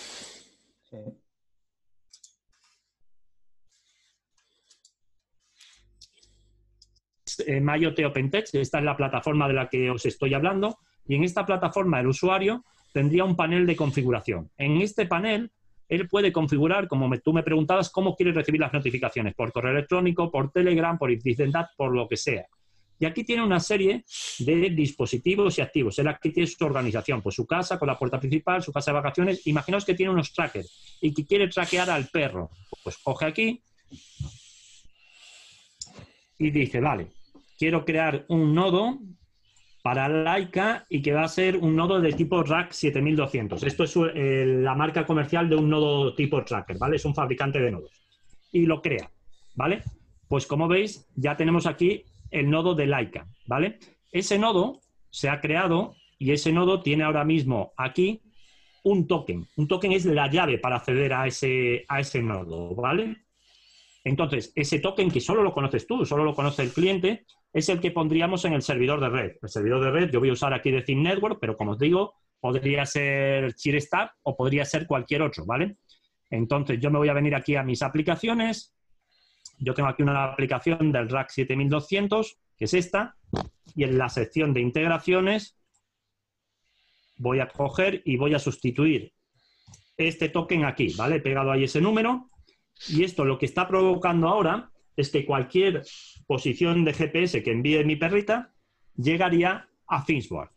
Sí. 0.89 0.99
Eh, 7.47 7.61
MyOT 7.61 7.99
OpenText, 8.05 8.55
esta 8.55 8.79
es 8.79 8.85
la 8.85 8.97
plataforma 8.97 9.49
de 9.49 9.55
la 9.55 9.69
que 9.69 9.91
os 9.91 10.07
estoy 10.07 10.35
hablando, 10.35 10.79
y 11.07 11.15
en 11.15 11.25
esta 11.25 11.47
plataforma 11.47 12.01
el 12.01 12.09
usuario 12.09 12.65
tendría 12.93 13.25
un 13.25 13.37
panel 13.37 13.67
de 13.67 13.77
configuración. 13.77 14.51
En 14.57 14.81
este 14.81 15.07
panel, 15.07 15.51
él 15.89 16.09
puede 16.09 16.33
configurar, 16.33 16.89
como 16.89 17.11
tú 17.19 17.33
me 17.33 17.43
preguntabas, 17.43 17.91
cómo 17.91 18.17
quiere 18.17 18.33
recibir 18.33 18.61
las 18.61 18.73
notificaciones, 18.73 19.35
por 19.35 19.53
correo 19.53 19.73
electrónico, 19.73 20.31
por 20.31 20.51
Telegram, 20.51 20.99
por 20.99 21.11
That, 21.53 21.67
por 21.77 21.95
lo 21.95 22.09
que 22.09 22.17
sea. 22.17 22.47
Y 22.99 23.05
aquí 23.05 23.25
tiene 23.25 23.43
una 23.43 23.61
serie 23.61 24.05
de 24.39 24.71
dispositivos 24.71 25.59
y 25.59 25.61
activos. 25.61 25.99
Él 25.99 26.09
aquí 26.09 26.31
tiene 26.31 26.47
su 26.47 26.65
organización, 26.65 27.21
pues 27.21 27.35
su 27.35 27.47
casa 27.47 27.79
con 27.79 27.89
la 27.89 27.99
puerta 27.99 28.19
principal, 28.19 28.63
su 28.63 28.73
casa 28.73 28.91
de 28.91 28.95
vacaciones. 28.95 29.47
Imaginaos 29.47 29.85
que 29.85 29.95
tiene 29.95 30.13
unos 30.13 30.33
trackers 30.33 30.99
y 31.03 31.13
que 31.13 31.27
quiere 31.27 31.49
traquear 31.49 31.91
al 31.91 32.07
perro. 32.07 32.51
Pues 32.83 32.97
coge 32.99 33.27
aquí 33.27 33.63
y 36.39 36.51
dice, 36.51 36.81
vale, 36.81 37.09
quiero 37.59 37.85
crear 37.85 38.25
un 38.29 38.55
nodo 38.55 38.99
para 39.83 40.09
Laika 40.09 40.85
y 40.89 41.01
que 41.01 41.13
va 41.13 41.23
a 41.23 41.29
ser 41.29 41.57
un 41.57 41.77
nodo 41.77 42.01
de 42.01 42.13
tipo 42.13 42.43
Rack 42.43 42.73
7200. 42.73 43.63
Esto 43.63 43.85
es 43.85 43.97
eh, 44.15 44.45
la 44.45 44.75
marca 44.75 45.07
comercial 45.07 45.49
de 45.49 45.55
un 45.55 45.71
nodo 45.71 46.15
tipo 46.15 46.45
tracker, 46.45 46.77
¿vale? 46.77 46.97
Es 46.97 47.05
un 47.05 47.15
fabricante 47.15 47.61
de 47.61 47.71
nodos. 47.71 47.93
Y 48.51 48.67
lo 48.67 48.83
crea, 48.83 49.11
¿vale? 49.55 49.85
Pues 50.29 50.47
como 50.47 50.67
veis, 50.67 51.07
ya 51.15 51.37
tenemos 51.37 51.67
aquí 51.67 52.05
el 52.33 52.51
nodo 52.51 52.75
de 52.75 52.87
Laika, 52.87 53.29
¿vale? 53.47 53.79
Ese 54.11 54.39
nodo 54.39 54.81
se 55.11 55.29
ha 55.29 55.41
creado 55.41 55.95
y 56.19 56.33
ese 56.33 56.53
nodo 56.53 56.83
tiene 56.83 57.05
ahora 57.05 57.25
mismo 57.25 57.73
aquí 57.77 58.23
un 58.83 59.07
token. 59.07 59.47
Un 59.57 59.69
token 59.69 59.93
es 59.93 60.05
la 60.05 60.29
llave 60.29 60.59
para 60.59 60.77
acceder 60.77 61.13
a 61.13 61.27
ese, 61.27 61.85
a 61.89 62.01
ese 62.01 62.23
nodo, 62.23 62.75
¿vale? 62.75 63.19
Entonces, 64.05 64.53
ese 64.55 64.79
token 64.79 65.11
que 65.11 65.21
solo 65.21 65.43
lo 65.43 65.53
conoces 65.53 65.87
tú, 65.87 66.05
solo 66.05 66.25
lo 66.25 66.35
conoce 66.35 66.63
el 66.63 66.73
cliente, 66.73 67.25
es 67.57 67.71
el 67.71 67.81
que 67.81 67.91
pondríamos 67.91 68.45
en 68.45 68.53
el 68.53 68.61
servidor 68.61 69.01
de 69.01 69.09
red. 69.09 69.37
El 69.41 69.49
servidor 69.49 69.83
de 69.83 69.91
red, 69.91 70.11
yo 70.11 70.21
voy 70.21 70.29
a 70.29 70.35
usar 70.35 70.53
aquí 70.53 70.71
de 70.71 70.83
Thin 70.83 71.03
Network, 71.03 71.39
pero 71.41 71.57
como 71.57 71.71
os 71.71 71.79
digo, 71.79 72.13
podría 72.39 72.85
ser 72.85 73.55
Cheerstab 73.55 74.11
o 74.25 74.37
podría 74.37 74.67
ser 74.67 74.87
cualquier 74.87 75.23
otro, 75.23 75.47
¿vale? 75.47 75.79
Entonces, 76.29 76.79
yo 76.79 76.91
me 76.91 76.99
voy 76.99 77.09
a 77.09 77.15
venir 77.15 77.35
aquí 77.35 77.57
a 77.57 77.63
mis 77.63 77.81
aplicaciones. 77.81 78.75
Yo 79.59 79.73
tengo 79.73 79.89
aquí 79.89 80.03
una 80.03 80.25
aplicación 80.25 80.93
del 80.93 81.09
Rack 81.09 81.31
7200, 81.31 82.37
que 82.59 82.67
es 82.67 82.75
esta, 82.75 83.17
y 83.75 83.85
en 83.85 83.97
la 83.97 84.11
sección 84.11 84.53
de 84.53 84.61
integraciones 84.61 85.59
voy 87.17 87.41
a 87.41 87.49
coger 87.49 88.03
y 88.05 88.19
voy 88.19 88.35
a 88.35 88.39
sustituir 88.39 89.15
este 89.97 90.29
token 90.29 90.67
aquí, 90.67 90.93
¿vale? 90.95 91.17
He 91.17 91.21
pegado 91.21 91.53
ahí 91.53 91.65
ese 91.65 91.81
número 91.81 92.29
y 92.87 93.03
esto 93.03 93.25
lo 93.25 93.39
que 93.39 93.47
está 93.47 93.67
provocando 93.67 94.29
ahora 94.29 94.71
es 94.97 95.11
que 95.11 95.25
cualquier 95.27 95.83
posición 96.27 96.85
de 96.85 96.93
GPS 96.95 97.43
que 97.43 97.53
envíe 97.53 97.85
mi 97.85 97.97
perrita 97.97 98.53
llegaría 98.97 99.69
a 99.89 100.05
ThingsBoard, 100.05 100.51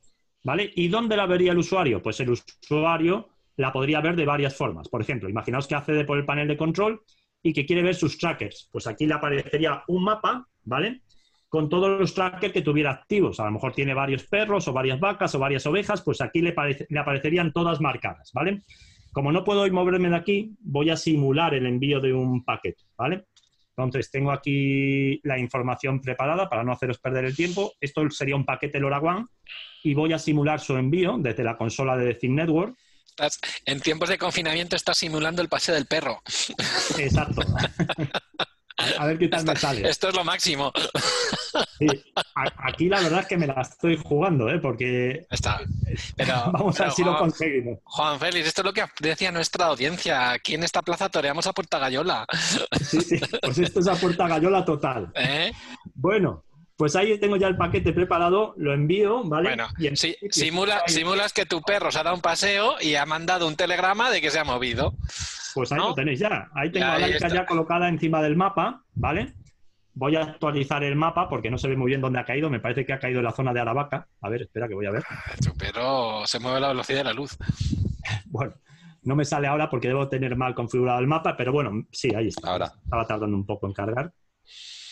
¿vale? 0.44 0.72
¿Y 0.76 0.88
dónde 0.88 1.18
la 1.18 1.26
vería 1.26 1.52
el 1.52 1.58
usuario? 1.58 2.02
Pues 2.02 2.20
el 2.20 2.30
usuario 2.32 3.30
la 3.58 3.72
podría 3.74 4.00
ver 4.02 4.16
de 4.16 4.26
varias 4.26 4.56
formas. 4.56 4.88
Por 4.90 5.02
ejemplo, 5.02 5.30
imaginaos 5.30 5.68
que 5.68 5.76
accede 5.76 6.06
por 6.06 6.18
el 6.18 6.26
panel 6.26 6.48
de 6.48 6.58
control 6.58 7.02
y 7.44 7.54
que 7.54 7.66
quiere 7.66 7.84
ver 7.84 7.96
sus 7.96 8.18
trackers. 8.18 8.70
Pues 8.72 8.88
aquí 8.88 9.06
le 9.06 9.14
aparecería 9.16 9.84
un 9.88 10.04
mapa, 10.04 10.48
¿vale? 10.64 11.02
Con 11.50 11.68
todos 11.68 12.00
los 12.00 12.14
trackers 12.14 12.54
que 12.54 12.62
tuviera 12.62 12.92
activos. 12.92 13.40
A 13.40 13.46
lo 13.46 13.52
mejor 13.52 13.74
tiene 13.74 13.94
varios 13.94 14.24
perros 14.28 14.68
o 14.68 14.74
varias 14.74 15.00
vacas 15.00 15.34
o 15.36 15.40
varias 15.40 15.66
ovejas, 15.66 16.02
pues 16.02 16.22
aquí 16.22 16.42
le, 16.42 16.54
parece- 16.54 16.86
le 16.90 17.00
aparecerían 17.00 17.52
todas 17.52 17.82
marcadas, 17.82 18.32
¿vale? 18.34 18.64
Como 19.12 19.32
no 19.32 19.44
puedo 19.44 19.68
moverme 19.74 20.10
de 20.10 20.16
aquí, 20.16 20.56
voy 20.60 20.92
a 20.92 20.96
simular 20.96 21.54
el 21.56 21.66
envío 21.66 22.00
de 22.00 22.14
un 22.14 22.46
paquete, 22.46 22.84
¿vale? 22.98 23.26
Entonces, 23.84 24.12
tengo 24.12 24.32
aquí 24.32 25.20
la 25.24 25.38
información 25.40 26.02
preparada 26.02 26.50
para 26.50 26.64
no 26.64 26.72
haceros 26.72 27.00
perder 27.00 27.26
el 27.26 27.36
tiempo. 27.36 27.74
Esto 27.80 28.10
sería 28.10 28.36
un 28.36 28.46
paquete 28.46 28.80
LoRaWAN 28.80 29.28
y 29.84 29.94
voy 29.94 30.14
a 30.14 30.20
simular 30.20 30.60
su 30.60 30.76
envío 30.76 31.18
desde 31.20 31.44
la 31.44 31.56
consola 31.58 31.96
de 31.96 32.14
Thin 32.16 32.36
Network. 32.36 32.76
Estás- 33.10 33.40
en 33.66 33.80
tiempos 33.82 34.10
de 34.10 34.18
confinamiento 34.18 34.76
estás 34.76 34.98
simulando 34.98 35.42
el 35.42 35.50
paseo 35.50 35.76
del 35.76 35.86
perro. 35.86 36.22
Exacto. 36.98 37.42
A, 38.98 39.04
a 39.04 39.06
ver 39.08 39.18
qué 39.20 39.28
tal 39.28 39.44
me 39.46 39.56
sale. 39.56 39.90
Esto 39.90 40.10
es 40.10 40.16
lo 40.16 40.24
máximo. 40.24 40.72
Sí. 41.78 41.88
A- 42.36 42.68
Aquí 42.70 42.88
la 42.90 43.02
verdad 43.02 43.22
es 43.22 43.26
que 43.28 43.38
me 43.38 43.48
la 43.48 43.62
estoy 43.62 43.98
jugando, 44.02 44.50
¿eh? 44.50 44.60
porque 44.60 45.26
Está. 45.30 45.60
Pero, 46.16 46.34
vamos 46.54 46.80
a 46.80 46.86
ver 46.86 46.94
si 46.94 47.04
lo 47.04 47.18
conseguimos. 47.18 47.80
Juan 47.84 48.20
Félix, 48.20 48.48
esto 48.48 48.62
es 48.62 48.66
lo 48.66 48.74
que 48.74 48.86
decía 49.02 49.32
nuestra 49.32 49.66
audiencia. 49.66 50.32
Aquí 50.32 50.56
en 50.56 50.64
esta 50.64 50.82
plaza 50.82 51.10
toreamos 51.10 51.46
a 51.48 51.54
Puerta 51.54 51.80
Gallola. 51.80 52.26
Sí, 52.82 53.02
sí. 53.02 53.20
Pues 53.42 53.58
esto 53.60 53.80
es 53.82 53.88
a 53.88 53.96
puerta 53.96 54.28
gallola 54.28 54.64
total. 54.66 55.12
¿eh? 55.16 55.52
Bueno, 55.96 56.44
pues 56.80 56.96
ahí 56.96 57.20
tengo 57.20 57.36
ya 57.36 57.50
el 57.50 57.58
paquete 57.58 57.92
preparado, 57.92 58.54
lo 58.56 58.74
envío, 58.74 59.22
¿vale? 59.26 59.50
Bueno, 59.50 59.68
Y 59.78 59.88
principio, 59.88 60.30
simula, 60.32 60.82
simulas 60.88 61.34
que 61.34 61.46
tu 61.46 61.62
perro 61.62 61.92
se 61.92 62.00
ha 62.00 62.04
dado 62.04 62.16
un 62.16 62.22
paseo 62.22 62.76
y 62.80 62.96
ha 62.96 63.06
mandado 63.06 63.48
un 63.50 63.58
telegrama 63.58 64.10
de 64.10 64.22
que 64.22 64.32
se 64.32 64.40
ha 64.40 64.46
movido. 64.46 64.94
Pues 65.54 65.74
ahí 65.74 65.78
¿no? 65.78 65.90
lo 65.90 65.94
tenéis 65.96 66.20
ya. 66.20 66.48
Ahí 66.56 66.72
tengo 66.72 66.86
Ya, 66.86 66.94
a 66.94 66.96
ahí 66.96 67.02
Laika 67.02 67.28
está. 67.28 67.40
ya 67.40 67.46
colocada 67.46 67.90
encima 67.90 68.22
del 68.22 68.38
mapa, 68.38 68.86
¿vale? 68.94 69.34
Voy 69.94 70.16
a 70.16 70.22
actualizar 70.22 70.82
el 70.86 70.96
mapa 70.96 71.28
porque 71.28 71.52
no 71.52 71.58
se 71.58 71.68
ve 71.68 71.76
muy 71.76 71.88
bien 71.90 72.00
dónde 72.00 72.20
ha 72.20 72.24
caído. 72.24 72.50
Me 72.50 72.62
parece 72.62 72.86
que 72.86 72.94
ha 72.94 73.00
caído 73.00 73.20
en 73.20 73.26
la 73.26 73.34
zona 73.34 73.52
de 73.52 73.60
Aravaca. 73.60 74.08
A 74.22 74.30
ver, 74.30 74.44
espera 74.44 74.70
que 74.70 74.76
voy 74.76 74.86
a 74.86 74.92
ver. 74.92 75.04
Tu 75.44 75.54
perro 75.58 76.26
se 76.28 76.40
mueve 76.40 76.60
a 76.60 76.62
la 76.62 76.68
velocidad 76.70 77.00
de 77.00 77.04
la 77.04 77.14
luz. 77.14 77.38
Bueno, 78.28 78.54
no 79.04 79.16
me 79.18 79.26
sale 79.26 79.48
ahora 79.48 79.70
porque 79.70 79.90
debo 79.90 80.08
tener 80.08 80.38
mal 80.38 80.56
configurado 80.56 81.00
el 81.00 81.08
mapa, 81.08 81.36
pero 81.36 81.52
bueno, 81.52 81.72
sí, 81.92 82.10
ahí 82.16 82.28
está. 82.30 82.52
Ahora. 82.52 82.72
Estaba 82.86 83.06
tardando 83.06 83.36
un 83.36 83.46
poco 83.46 83.68
en 83.68 83.74
cargar. 83.74 84.14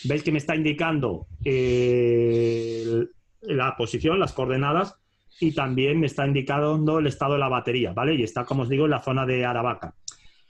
¿Veis 0.04 0.22
que 0.22 0.32
me 0.32 0.38
está 0.38 0.54
indicando 0.54 1.26
eh, 1.44 3.04
la 3.42 3.76
posición, 3.76 4.20
las 4.20 4.32
coordenadas, 4.32 4.96
y 5.40 5.52
también 5.52 6.00
me 6.00 6.06
está 6.06 6.26
indicando 6.26 6.98
el 6.98 7.06
estado 7.06 7.34
de 7.34 7.38
la 7.38 7.48
batería, 7.48 7.92
¿vale? 7.92 8.14
Y 8.14 8.22
está, 8.22 8.44
como 8.44 8.62
os 8.62 8.68
digo, 8.68 8.84
en 8.84 8.90
la 8.90 9.02
zona 9.02 9.24
de 9.26 9.44
Aravaca. 9.44 9.94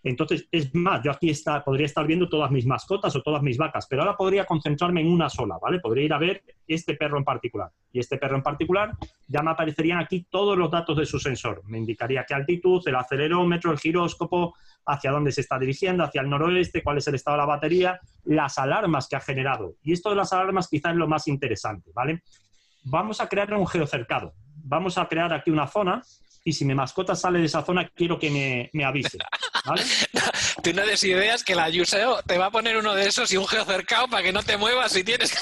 Entonces, 0.03 0.49
es 0.53 0.75
más, 0.75 1.03
yo 1.03 1.11
aquí 1.11 1.31
está, 1.31 1.65
podría 1.65 1.87
estar 1.87 2.07
viendo 2.07 2.29
todas 2.29 2.51
mis 2.51 2.67
mascotas 2.67 3.15
o 3.17 3.23
todas 3.23 3.43
mis 3.43 3.59
vacas, 3.59 3.87
pero 3.89 4.03
ahora 4.03 4.17
podría 4.17 4.45
concentrarme 4.45 5.01
en 5.01 5.09
una 5.09 5.29
sola, 5.29 5.59
¿vale? 5.61 5.81
Podría 5.81 6.05
ir 6.05 6.13
a 6.13 6.19
ver 6.19 6.43
este 6.67 6.95
perro 6.95 7.19
en 7.19 7.25
particular. 7.25 7.71
Y 7.93 7.99
este 7.99 8.17
perro 8.17 8.37
en 8.37 8.43
particular, 8.43 8.93
ya 9.27 9.43
me 9.43 9.51
aparecerían 9.51 9.99
aquí 9.99 10.27
todos 10.31 10.57
los 10.57 10.71
datos 10.71 10.97
de 10.97 11.07
su 11.07 11.19
sensor. 11.19 11.63
Me 11.67 11.79
indicaría 11.79 12.25
qué 12.25 12.35
altitud, 12.35 12.83
el 12.87 12.95
acelerómetro, 12.95 13.73
el 13.73 13.79
giróscopo, 13.79 14.55
hacia 14.87 15.11
dónde 15.11 15.33
se 15.33 15.43
está 15.43 15.59
dirigiendo, 15.59 16.05
hacia 16.05 16.23
el 16.23 16.31
noroeste, 16.31 16.83
cuál 16.83 16.99
es 16.99 17.09
el 17.09 17.17
estado 17.17 17.37
de 17.37 17.43
la 17.43 17.47
batería, 17.47 18.01
las 18.25 18.59
alarmas 18.59 19.09
que 19.09 19.17
ha 19.17 19.21
generado. 19.21 19.75
Y 19.83 19.93
esto 19.93 20.11
de 20.11 20.17
las 20.17 20.33
alarmas 20.33 20.69
quizás 20.69 20.93
es 20.93 20.99
lo 20.99 21.09
más 21.09 21.29
interesante, 21.29 21.91
¿vale? 21.95 22.23
Vamos 22.85 23.21
a 23.21 23.29
crear 23.29 23.53
un 23.53 23.67
geocercado. 23.67 24.33
Vamos 24.65 24.97
a 24.97 25.07
crear 25.07 25.33
aquí 25.33 25.51
una 25.51 25.67
zona 25.67 26.03
y 26.45 26.53
si 26.53 26.65
mi 26.65 26.75
mascota 26.75 27.15
sale 27.15 27.39
de 27.39 27.47
esa 27.47 27.65
zona, 27.65 27.89
quiero 27.89 28.19
que 28.19 28.31
me, 28.31 28.71
me 28.73 28.85
avise, 28.85 29.19
¿vale? 29.65 29.83
Tú 30.63 30.73
no 30.73 30.85
des 30.87 31.03
ideas 31.05 31.45
que 31.45 31.55
la 31.55 31.69
Yuseo 31.69 32.23
te 32.23 32.39
va 32.39 32.47
a 32.47 32.51
poner 32.51 32.77
uno 32.77 32.95
de 32.95 33.07
esos 33.07 33.33
y 33.33 33.37
un 33.37 33.47
geocercado 33.47 34.09
para 34.09 34.23
que 34.23 34.33
no 34.33 34.43
te 34.43 34.57
muevas 34.57 34.93
si 34.93 35.05
tienes. 35.05 35.35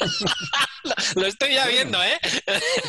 lo, 0.84 1.22
lo 1.22 1.26
estoy 1.26 1.54
ya 1.54 1.66
viendo, 1.66 2.02
¿eh? 2.02 2.18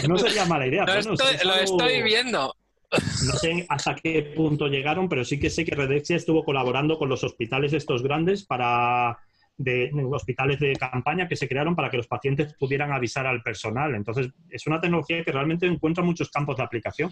No 0.08 0.18
sería 0.18 0.46
mala 0.46 0.68
idea. 0.68 0.84
Lo, 0.86 0.94
bueno, 0.94 1.14
estoy, 1.14 1.38
lo 1.46 1.56
estoy 1.56 2.02
viendo. 2.02 2.56
No 2.92 3.34
sé 3.34 3.66
hasta 3.70 3.96
qué 3.96 4.22
punto 4.36 4.68
llegaron, 4.68 5.10
pero 5.10 5.26
sí 5.26 5.40
que 5.40 5.50
sé 5.50 5.66
que 5.66 5.76
Redexia 5.76 6.16
estuvo 6.16 6.44
colaborando 6.44 6.98
con 6.98 7.10
los 7.10 7.24
hospitales 7.24 7.74
estos 7.74 8.04
grandes 8.04 8.46
para 8.46 9.18
de, 9.58 9.90
hospitales 10.12 10.60
de 10.60 10.74
campaña 10.74 11.28
que 11.28 11.36
se 11.36 11.48
crearon 11.48 11.76
para 11.76 11.90
que 11.90 11.98
los 11.98 12.08
pacientes 12.08 12.54
pudieran 12.56 12.92
avisar 12.92 13.26
al 13.26 13.42
personal. 13.42 13.96
Entonces, 13.96 14.30
es 14.50 14.68
una 14.68 14.82
tecnología 14.82 15.24
que 15.24 15.32
realmente 15.32 15.66
encuentra 15.66 16.04
muchos 16.04 16.30
campos 16.30 16.58
de 16.58 16.64
aplicación. 16.64 17.12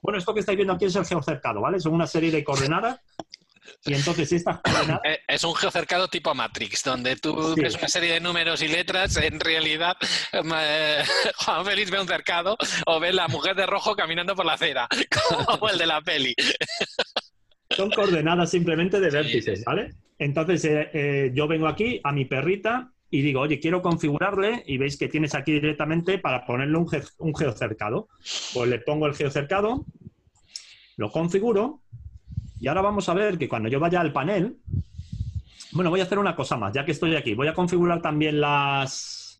Bueno, 0.00 0.18
esto 0.18 0.32
que 0.34 0.40
estáis 0.40 0.56
viendo 0.56 0.74
aquí 0.74 0.84
es 0.86 0.96
el 0.96 1.04
geocercado, 1.04 1.60
¿vale? 1.60 1.80
Son 1.80 1.92
una 1.94 2.06
serie 2.06 2.30
de 2.30 2.44
coordenadas 2.44 3.00
y 3.84 3.94
entonces 3.94 4.32
estas 4.32 4.60
coordenadas... 4.60 5.00
Eh, 5.04 5.18
Es 5.28 5.44
un 5.44 5.54
geocercado 5.54 6.08
tipo 6.08 6.34
Matrix, 6.34 6.82
donde 6.84 7.16
tú 7.16 7.54
Sí. 7.54 7.60
ves 7.62 7.76
una 7.76 7.88
serie 7.88 8.14
de 8.14 8.20
números 8.20 8.62
y 8.62 8.68
letras, 8.68 9.16
en 9.16 9.38
realidad 9.40 9.96
eh, 10.32 11.02
Juan 11.44 11.64
Félix 11.64 11.90
ve 11.90 12.00
un 12.00 12.08
cercado 12.08 12.56
o 12.86 13.00
ve 13.00 13.12
la 13.12 13.28
mujer 13.28 13.56
de 13.56 13.66
rojo 13.66 13.94
caminando 13.94 14.34
por 14.34 14.44
la 14.46 14.54
acera, 14.54 14.88
como 15.46 15.68
el 15.68 15.78
de 15.78 15.86
la 15.86 16.00
peli. 16.00 16.34
Son 17.70 17.90
coordenadas 17.90 18.50
simplemente 18.50 18.98
de 19.00 19.10
vértices. 19.10 19.64
¿vale? 19.64 19.90
Entonces, 20.20 20.62
eh, 20.66 20.90
eh, 20.92 21.32
yo 21.34 21.48
vengo 21.48 21.66
aquí 21.66 21.98
a 22.04 22.12
mi 22.12 22.26
perrita 22.26 22.92
y 23.10 23.22
digo, 23.22 23.40
oye, 23.40 23.58
quiero 23.58 23.80
configurarle 23.80 24.62
y 24.66 24.76
veis 24.76 24.98
que 24.98 25.08
tienes 25.08 25.34
aquí 25.34 25.52
directamente 25.52 26.18
para 26.18 26.44
ponerle 26.44 26.76
un, 26.76 26.86
ge- 26.88 27.02
un 27.18 27.34
geocercado. 27.34 28.08
Pues 28.52 28.68
le 28.68 28.80
pongo 28.80 29.06
el 29.06 29.14
geocercado, 29.14 29.86
lo 30.98 31.10
configuro 31.10 31.80
y 32.60 32.68
ahora 32.68 32.82
vamos 32.82 33.08
a 33.08 33.14
ver 33.14 33.38
que 33.38 33.48
cuando 33.48 33.70
yo 33.70 33.80
vaya 33.80 34.02
al 34.02 34.12
panel, 34.12 34.58
bueno, 35.72 35.88
voy 35.88 36.00
a 36.00 36.02
hacer 36.02 36.18
una 36.18 36.36
cosa 36.36 36.58
más, 36.58 36.74
ya 36.74 36.84
que 36.84 36.92
estoy 36.92 37.16
aquí. 37.16 37.34
Voy 37.34 37.48
a 37.48 37.54
configurar 37.54 38.02
también 38.02 38.40
las 38.42 39.38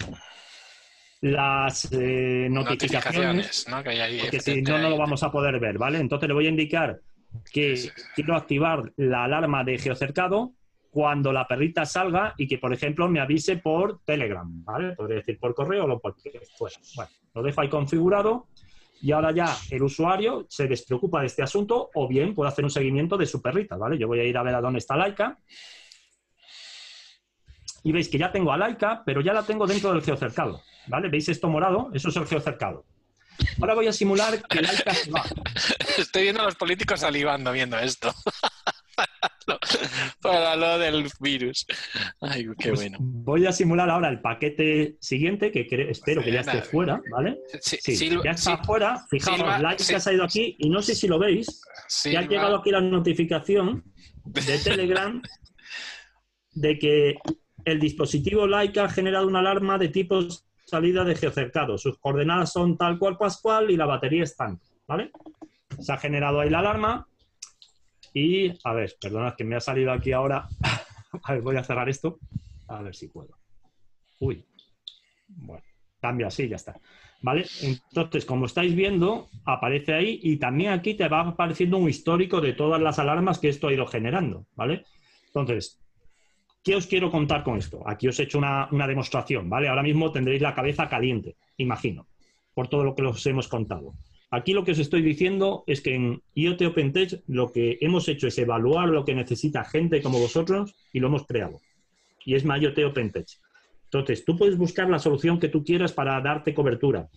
las 1.20 1.92
eh, 1.92 2.48
notificaciones 2.50 3.66
¿no? 3.68 3.82
Que 3.82 3.90
hay 3.90 4.18
porque 4.20 4.40
si 4.40 4.62
no, 4.62 4.78
no 4.78 4.88
lo 4.88 4.96
vamos 4.96 5.22
a 5.22 5.30
poder 5.30 5.60
ver, 5.60 5.76
¿vale? 5.76 5.98
Entonces 5.98 6.26
le 6.26 6.32
voy 6.34 6.46
a 6.46 6.48
indicar 6.50 7.00
que 7.52 7.76
Sí, 7.76 7.88
sí, 7.88 7.92
sí. 7.94 8.02
quiero 8.14 8.34
activar 8.34 8.90
la 8.96 9.24
alarma 9.24 9.62
de 9.62 9.78
geocercado 9.78 10.54
cuando 10.90 11.32
la 11.32 11.46
perrita 11.46 11.86
salga 11.86 12.34
y 12.36 12.48
que, 12.48 12.58
por 12.58 12.72
ejemplo, 12.72 13.08
me 13.08 13.20
avise 13.20 13.56
por 13.56 14.00
Telegram, 14.04 14.64
¿vale? 14.64 14.94
Podría 14.94 15.18
decir 15.18 15.38
por 15.38 15.54
correo 15.54 15.84
o 15.84 16.00
por 16.00 16.16
fuera. 16.56 16.76
Bueno, 16.96 17.10
lo 17.34 17.42
dejo 17.42 17.60
ahí 17.60 17.68
configurado 17.68 18.48
y 19.00 19.12
ahora 19.12 19.32
ya 19.32 19.56
el 19.70 19.82
usuario 19.82 20.46
se 20.48 20.66
despreocupa 20.66 21.20
de 21.20 21.28
este 21.28 21.42
asunto 21.42 21.90
o 21.94 22.08
bien 22.08 22.34
puede 22.34 22.50
hacer 22.50 22.64
un 22.64 22.70
seguimiento 22.70 23.16
de 23.16 23.26
su 23.26 23.40
perrita, 23.40 23.76
¿vale? 23.76 23.96
Yo 23.98 24.08
voy 24.08 24.20
a 24.20 24.24
ir 24.24 24.36
a 24.36 24.42
ver 24.42 24.54
a 24.54 24.60
dónde 24.60 24.78
está 24.78 24.96
Laika 24.96 25.38
y 27.82 27.92
veis 27.92 28.08
que 28.08 28.18
ya 28.18 28.30
tengo 28.30 28.52
a 28.52 28.56
Laika, 28.56 29.02
pero 29.06 29.20
ya 29.20 29.32
la 29.32 29.44
tengo 29.44 29.66
dentro 29.66 29.92
del 29.92 30.02
geocercado, 30.02 30.60
¿vale? 30.88 31.08
¿Veis 31.08 31.28
esto 31.28 31.48
morado? 31.48 31.90
Eso 31.94 32.08
es 32.08 32.16
el 32.16 32.26
geocercado. 32.26 32.84
Ahora 33.58 33.74
voy 33.74 33.86
a 33.86 33.92
simular 33.92 34.42
que 34.42 34.60
Laika 34.60 34.92
se 34.92 35.10
va. 35.10 35.24
Estoy 35.98 36.24
viendo 36.24 36.42
a 36.42 36.44
los 36.44 36.56
políticos 36.56 37.00
salivando 37.00 37.52
viendo 37.52 37.78
esto. 37.78 38.12
Para 39.46 39.58
lo- 39.80 40.20
Para 40.20 40.56
lo 40.56 40.78
del 40.78 41.08
virus. 41.20 41.66
Ay, 42.20 42.46
qué 42.58 42.68
Pues 42.70 42.80
bueno. 42.80 42.98
Voy 43.00 43.46
a 43.46 43.52
simular 43.52 43.88
ahora 43.90 44.08
el 44.08 44.20
paquete 44.20 44.96
siguiente, 45.00 45.50
que 45.50 45.66
espero 45.90 46.22
que 46.22 46.32
ya 46.32 46.40
esté 46.40 46.62
fuera, 46.62 47.00
¿vale? 47.10 47.38
Sí, 47.60 47.78
Sí, 47.80 47.96
Silva- 47.96 48.24
ya 48.24 48.30
está 48.32 48.56
sí, 48.56 48.62
fuera. 48.64 49.04
Fijaos, 49.10 49.60
like 49.62 49.84
que 49.84 49.94
ha 49.96 50.00
salido 50.00 50.24
aquí 50.24 50.56
y 50.58 50.68
no 50.70 50.82
sé 50.82 50.94
si 50.94 51.08
lo 51.08 51.18
veis. 51.18 51.62
Ya 52.04 52.20
ha 52.20 52.28
llegado 52.28 52.56
aquí 52.56 52.70
la 52.70 52.80
notificación 52.80 53.84
de 54.24 54.58
Telegram 54.64 55.20
de 56.52 56.78
que 56.78 57.14
el 57.64 57.78
dispositivo 57.78 58.46
Like 58.46 58.80
ha 58.80 58.88
generado 58.88 59.26
una 59.26 59.38
alarma 59.40 59.78
de 59.78 59.88
tipo 59.88 60.20
salida 60.66 61.04
de 61.04 61.14
geocercado. 61.14 61.78
Sus 61.78 61.98
coordenadas 61.98 62.52
son 62.52 62.76
tal 62.76 62.98
cual 62.98 63.16
pascual 63.18 63.70
y 63.70 63.76
la 63.76 63.86
batería 63.86 64.22
es 64.24 64.36
tanto, 64.36 64.66
¿vale? 64.86 65.10
Se 65.78 65.92
ha 65.92 65.98
generado 65.98 66.40
ahí 66.40 66.50
la 66.50 66.60
alarma 66.60 67.06
y, 68.12 68.52
a 68.64 68.72
ver, 68.72 68.94
perdonad 69.00 69.34
que 69.34 69.44
me 69.44 69.56
ha 69.56 69.60
salido 69.60 69.92
aquí 69.92 70.12
ahora. 70.12 70.48
A 71.24 71.32
ver, 71.32 71.42
voy 71.42 71.56
a 71.56 71.64
cerrar 71.64 71.88
esto. 71.88 72.18
A 72.68 72.82
ver 72.82 72.94
si 72.94 73.08
puedo. 73.08 73.36
Uy. 74.20 74.44
Bueno, 75.26 75.64
cambio 76.00 76.26
así, 76.26 76.48
ya 76.48 76.56
está. 76.56 76.80
¿Vale? 77.22 77.44
Entonces, 77.62 78.24
como 78.24 78.46
estáis 78.46 78.74
viendo, 78.74 79.28
aparece 79.44 79.92
ahí 79.92 80.20
y 80.22 80.36
también 80.36 80.72
aquí 80.72 80.94
te 80.94 81.08
va 81.08 81.20
apareciendo 81.20 81.76
un 81.76 81.88
histórico 81.88 82.40
de 82.40 82.54
todas 82.54 82.80
las 82.80 82.98
alarmas 82.98 83.38
que 83.38 83.48
esto 83.48 83.68
ha 83.68 83.72
ido 83.72 83.86
generando, 83.86 84.46
¿vale? 84.56 84.84
Entonces, 85.26 85.78
¿qué 86.64 86.76
os 86.76 86.86
quiero 86.86 87.10
contar 87.10 87.44
con 87.44 87.58
esto? 87.58 87.82
Aquí 87.86 88.08
os 88.08 88.18
he 88.18 88.22
hecho 88.22 88.38
una, 88.38 88.68
una 88.72 88.86
demostración, 88.86 89.50
¿vale? 89.50 89.68
Ahora 89.68 89.82
mismo 89.82 90.10
tendréis 90.10 90.40
la 90.40 90.54
cabeza 90.54 90.88
caliente, 90.88 91.36
imagino, 91.58 92.06
por 92.54 92.68
todo 92.68 92.84
lo 92.84 92.94
que 92.94 93.02
os 93.02 93.26
hemos 93.26 93.48
contado. 93.48 93.94
Aquí 94.32 94.52
lo 94.52 94.64
que 94.64 94.72
os 94.72 94.78
estoy 94.78 95.02
diciendo 95.02 95.64
es 95.66 95.80
que 95.80 95.94
en 95.94 96.22
IoT 96.34 96.62
OpenTech 96.62 97.22
lo 97.26 97.50
que 97.50 97.78
hemos 97.80 98.08
hecho 98.08 98.28
es 98.28 98.38
evaluar 98.38 98.88
lo 98.88 99.04
que 99.04 99.14
necesita 99.14 99.64
gente 99.64 100.00
como 100.02 100.20
vosotros 100.20 100.74
y 100.92 101.00
lo 101.00 101.08
hemos 101.08 101.26
creado. 101.26 101.60
Y 102.24 102.36
es 102.36 102.44
MyIoT 102.44 102.78
OpenTech. 102.78 103.26
Entonces, 103.84 104.24
tú 104.24 104.38
puedes 104.38 104.56
buscar 104.56 104.88
la 104.88 105.00
solución 105.00 105.40
que 105.40 105.48
tú 105.48 105.64
quieras 105.64 105.92
para 105.92 106.20
darte 106.20 106.54
cobertura, 106.54 107.08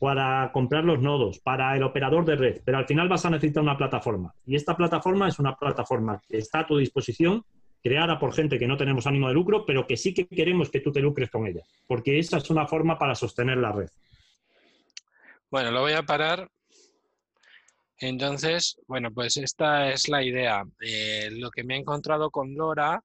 para 0.00 0.50
comprar 0.52 0.84
los 0.84 1.00
nodos, 1.00 1.38
para 1.38 1.76
el 1.76 1.82
operador 1.82 2.24
de 2.24 2.36
red, 2.36 2.60
pero 2.64 2.78
al 2.78 2.86
final 2.86 3.10
vas 3.10 3.26
a 3.26 3.30
necesitar 3.30 3.62
una 3.62 3.76
plataforma. 3.76 4.34
Y 4.46 4.56
esta 4.56 4.74
plataforma 4.74 5.28
es 5.28 5.38
una 5.38 5.54
plataforma 5.54 6.22
que 6.26 6.38
está 6.38 6.60
a 6.60 6.66
tu 6.66 6.78
disposición, 6.78 7.44
creada 7.82 8.18
por 8.18 8.32
gente 8.32 8.58
que 8.58 8.66
no 8.66 8.78
tenemos 8.78 9.06
ánimo 9.06 9.28
de 9.28 9.34
lucro, 9.34 9.66
pero 9.66 9.86
que 9.86 9.98
sí 9.98 10.14
que 10.14 10.26
queremos 10.26 10.70
que 10.70 10.80
tú 10.80 10.90
te 10.90 11.02
lucres 11.02 11.28
con 11.28 11.46
ella, 11.46 11.60
porque 11.86 12.18
esa 12.18 12.38
es 12.38 12.48
una 12.48 12.66
forma 12.66 12.98
para 12.98 13.14
sostener 13.14 13.58
la 13.58 13.72
red. 13.72 13.90
Bueno, 15.54 15.70
lo 15.70 15.82
voy 15.82 15.92
a 15.92 16.02
parar. 16.02 16.50
Entonces, 17.98 18.76
bueno, 18.88 19.12
pues 19.12 19.36
esta 19.36 19.88
es 19.92 20.08
la 20.08 20.20
idea. 20.24 20.64
Eh, 20.80 21.28
lo 21.30 21.48
que 21.52 21.62
me 21.62 21.76
he 21.76 21.78
encontrado 21.78 22.32
con 22.32 22.56
Lora 22.56 23.04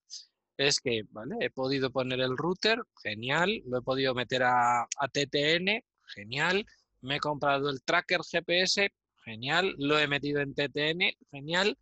es 0.58 0.80
que, 0.80 1.04
¿vale? 1.12 1.36
He 1.42 1.52
podido 1.52 1.92
poner 1.92 2.20
el 2.22 2.36
router, 2.36 2.80
genial. 3.04 3.62
Lo 3.68 3.78
he 3.78 3.82
podido 3.84 4.16
meter 4.16 4.42
a, 4.42 4.82
a 4.82 5.08
TTN, 5.08 5.84
genial. 6.16 6.66
Me 7.02 7.18
he 7.18 7.20
comprado 7.20 7.70
el 7.70 7.84
tracker 7.84 8.22
GPS, 8.24 8.90
genial. 9.24 9.76
Lo 9.78 10.00
he 10.00 10.08
metido 10.08 10.42
en 10.42 10.56
TTN, 10.56 11.04
genial. 11.30 11.78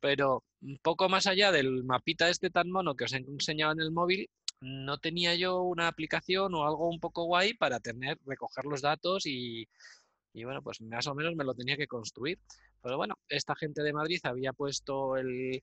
Pero 0.00 0.44
un 0.62 0.78
poco 0.78 1.10
más 1.10 1.26
allá 1.26 1.52
del 1.52 1.84
mapita 1.84 2.30
este 2.30 2.48
tan 2.48 2.70
mono 2.70 2.96
que 2.96 3.04
os 3.04 3.12
he 3.12 3.18
enseñado 3.18 3.72
en 3.72 3.82
el 3.82 3.92
móvil, 3.92 4.30
no 4.62 4.96
tenía 4.96 5.34
yo 5.34 5.60
una 5.60 5.88
aplicación 5.88 6.54
o 6.54 6.66
algo 6.66 6.88
un 6.88 7.00
poco 7.00 7.24
guay 7.24 7.52
para 7.52 7.80
tener, 7.80 8.18
recoger 8.24 8.64
los 8.64 8.80
datos 8.80 9.26
y, 9.26 9.68
y 10.36 10.44
bueno, 10.44 10.60
pues 10.62 10.82
más 10.82 11.06
o 11.06 11.14
menos 11.14 11.34
me 11.34 11.44
lo 11.44 11.54
tenía 11.54 11.78
que 11.78 11.86
construir. 11.86 12.38
Pero 12.82 12.98
bueno, 12.98 13.14
esta 13.28 13.54
gente 13.56 13.82
de 13.82 13.94
Madrid 13.94 14.20
había 14.24 14.52
puesto 14.52 15.16
el, 15.16 15.62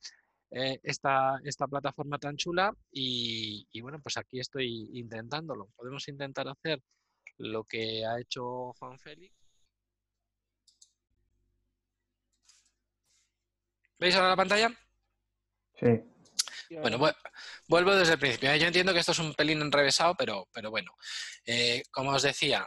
eh, 0.49 0.79
esta, 0.81 1.39
esta 1.43 1.67
plataforma 1.67 2.17
tan 2.17 2.35
chula 2.37 2.75
y, 2.91 3.67
y 3.71 3.81
bueno, 3.81 3.99
pues 4.01 4.17
aquí 4.17 4.39
estoy 4.39 4.89
intentándolo. 4.93 5.69
Podemos 5.75 6.07
intentar 6.07 6.47
hacer 6.47 6.81
lo 7.37 7.63
que 7.65 8.03
ha 8.03 8.19
hecho 8.19 8.73
Juan 8.73 8.97
Félix. 8.97 9.35
¿Veis 13.99 14.15
ahora 14.15 14.29
la 14.29 14.35
pantalla? 14.35 14.69
Sí. 15.79 16.01
Bueno, 16.81 16.97
vu- 16.97 17.15
vuelvo 17.67 17.93
desde 17.95 18.13
el 18.13 18.19
principio. 18.19 18.51
¿eh? 18.51 18.59
Yo 18.59 18.65
entiendo 18.65 18.91
que 18.91 18.99
esto 18.99 19.11
es 19.11 19.19
un 19.19 19.35
pelín 19.35 19.61
enrevesado, 19.61 20.15
pero, 20.17 20.47
pero 20.51 20.71
bueno, 20.71 20.91
Eh, 21.45 21.83
como 21.91 22.09
os 22.11 22.23
decía, 22.23 22.65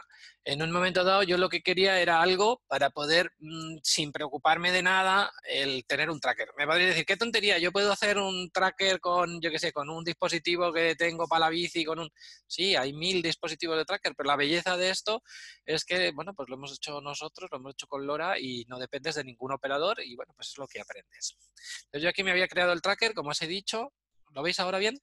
en 0.49 0.61
un 0.61 0.71
momento 0.71 1.03
dado 1.03 1.23
yo 1.23 1.37
lo 1.37 1.49
que 1.49 1.61
quería 1.61 1.99
era 1.99 2.21
algo 2.21 2.63
para 2.67 2.89
poder, 2.89 3.33
mm, 3.39 3.79
sin 3.83 4.13
preocuparme 4.13 4.71
de 4.71 4.81
nada, 4.81 5.29
el 5.43 5.85
tener 5.85 6.09
un 6.09 6.21
tracker. 6.21 6.47
Me 6.57 6.65
podría 6.65 6.87
decir, 6.87 7.05
qué 7.05 7.17
tontería, 7.17 7.57
yo 7.57 7.73
puedo 7.73 7.91
hacer 7.91 8.17
un 8.17 8.49
tracker 8.51 9.01
con, 9.01 9.41
yo 9.41 9.51
qué 9.51 9.59
sé, 9.59 9.73
con 9.73 9.89
un 9.89 10.05
dispositivo 10.05 10.71
que 10.71 10.95
tengo 10.95 11.27
para 11.27 11.41
la 11.41 11.49
bici, 11.49 11.83
con 11.83 11.99
un... 11.99 12.09
Sí, 12.47 12.77
hay 12.77 12.93
mil 12.93 13.21
dispositivos 13.21 13.77
de 13.77 13.83
tracker, 13.83 14.13
pero 14.15 14.27
la 14.27 14.37
belleza 14.37 14.77
de 14.77 14.89
esto 14.89 15.21
es 15.65 15.83
que, 15.83 16.11
bueno, 16.11 16.33
pues 16.33 16.47
lo 16.47 16.55
hemos 16.55 16.71
hecho 16.71 17.01
nosotros, 17.01 17.49
lo 17.51 17.57
hemos 17.57 17.73
hecho 17.73 17.87
con 17.87 18.07
Lora 18.07 18.39
y 18.39 18.63
no 18.69 18.79
dependes 18.79 19.15
de 19.15 19.25
ningún 19.25 19.51
operador 19.51 19.99
y, 20.01 20.15
bueno, 20.15 20.33
pues 20.33 20.51
es 20.51 20.57
lo 20.57 20.67
que 20.67 20.79
aprendes. 20.79 21.35
Entonces 21.87 22.03
yo 22.03 22.07
aquí 22.07 22.23
me 22.23 22.31
había 22.31 22.47
creado 22.47 22.71
el 22.71 22.81
tracker, 22.81 23.13
como 23.13 23.31
os 23.31 23.41
he 23.41 23.47
dicho. 23.47 23.91
¿Lo 24.31 24.43
veis 24.43 24.61
ahora 24.61 24.77
bien? 24.77 24.97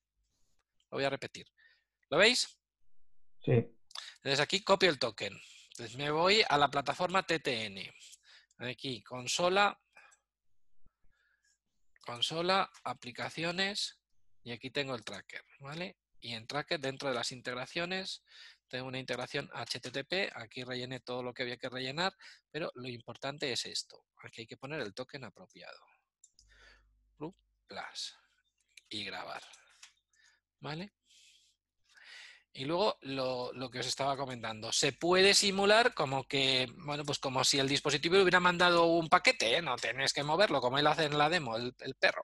Lo 0.90 0.96
voy 0.96 1.04
a 1.04 1.10
repetir. 1.10 1.44
¿Lo 2.08 2.16
veis? 2.16 2.48
Sí. 3.44 3.74
Entonces 4.24 4.40
aquí 4.40 4.64
copio 4.64 4.88
el 4.88 4.98
token. 4.98 5.38
Entonces 5.72 5.98
me 5.98 6.10
voy 6.10 6.42
a 6.48 6.56
la 6.56 6.70
plataforma 6.70 7.26
TTN. 7.26 7.78
Aquí, 8.56 9.02
consola, 9.02 9.78
consola, 12.00 12.70
aplicaciones 12.84 14.00
y 14.42 14.52
aquí 14.52 14.70
tengo 14.70 14.94
el 14.94 15.04
tracker, 15.04 15.44
¿vale? 15.60 15.98
Y 16.20 16.32
en 16.32 16.46
tracker, 16.46 16.80
dentro 16.80 17.10
de 17.10 17.14
las 17.14 17.32
integraciones, 17.32 18.22
tengo 18.68 18.88
una 18.88 18.98
integración 18.98 19.50
HTTP. 19.52 20.34
Aquí 20.36 20.64
rellené 20.64 21.00
todo 21.00 21.22
lo 21.22 21.34
que 21.34 21.42
había 21.42 21.58
que 21.58 21.68
rellenar, 21.68 22.16
pero 22.50 22.70
lo 22.76 22.88
importante 22.88 23.52
es 23.52 23.66
esto. 23.66 24.06
Aquí 24.22 24.40
hay 24.40 24.46
que 24.46 24.56
poner 24.56 24.80
el 24.80 24.94
token 24.94 25.24
apropiado. 25.24 25.80
Plus 27.66 28.16
y 28.88 29.04
grabar. 29.04 29.42
¿Vale? 30.60 30.94
Y 32.56 32.66
luego 32.66 32.96
lo, 33.00 33.52
lo 33.52 33.68
que 33.68 33.80
os 33.80 33.86
estaba 33.86 34.16
comentando, 34.16 34.70
se 34.70 34.92
puede 34.92 35.34
simular 35.34 35.92
como 35.92 36.22
que, 36.22 36.72
bueno, 36.76 37.04
pues 37.04 37.18
como 37.18 37.42
si 37.42 37.58
el 37.58 37.68
dispositivo 37.68 38.16
hubiera 38.20 38.38
mandado 38.38 38.86
un 38.86 39.08
paquete, 39.08 39.56
¿eh? 39.56 39.62
no 39.62 39.74
tienes 39.74 40.12
que 40.12 40.22
moverlo, 40.22 40.60
como 40.60 40.78
él 40.78 40.86
hace 40.86 41.06
en 41.06 41.18
la 41.18 41.28
demo, 41.28 41.56
el, 41.56 41.74
perro. 41.98 42.22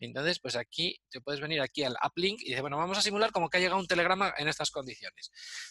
Entonces, 0.00 0.40
pues 0.40 0.56
aquí 0.56 1.00
te 1.08 1.20
puedes 1.20 1.40
venir 1.40 1.60
aquí 1.60 1.84
al 1.84 1.96
uplink 2.04 2.40
y 2.42 2.48
dice, 2.48 2.60
bueno, 2.60 2.76
vamos 2.76 2.98
a 2.98 3.02
simular 3.02 3.30
como 3.30 3.48
que 3.48 3.58
ha 3.58 3.60
llegado 3.60 3.80
un 3.80 3.86
telegrama 3.86 4.34
en 4.36 4.48
estas 4.48 4.72
condiciones. 4.72 5.30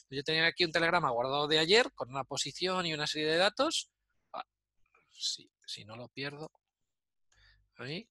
Yo 0.10 0.24
tenía 0.24 0.46
aquí 0.46 0.64
un 0.64 0.72
telegrama 0.72 1.10
guardado 1.10 1.50
de 1.50 1.60
ayer 1.60 1.92
con 1.94 2.10
una 2.10 2.24
posición 2.24 2.86
y 2.86 2.94
una 2.94 3.08
serie 3.08 3.28
de 3.28 3.38
datos. 3.38 3.90
Ah, 4.32 4.46
si 5.66 5.84
no 5.84 5.98
lo 5.98 6.08
pierdo, 6.08 6.50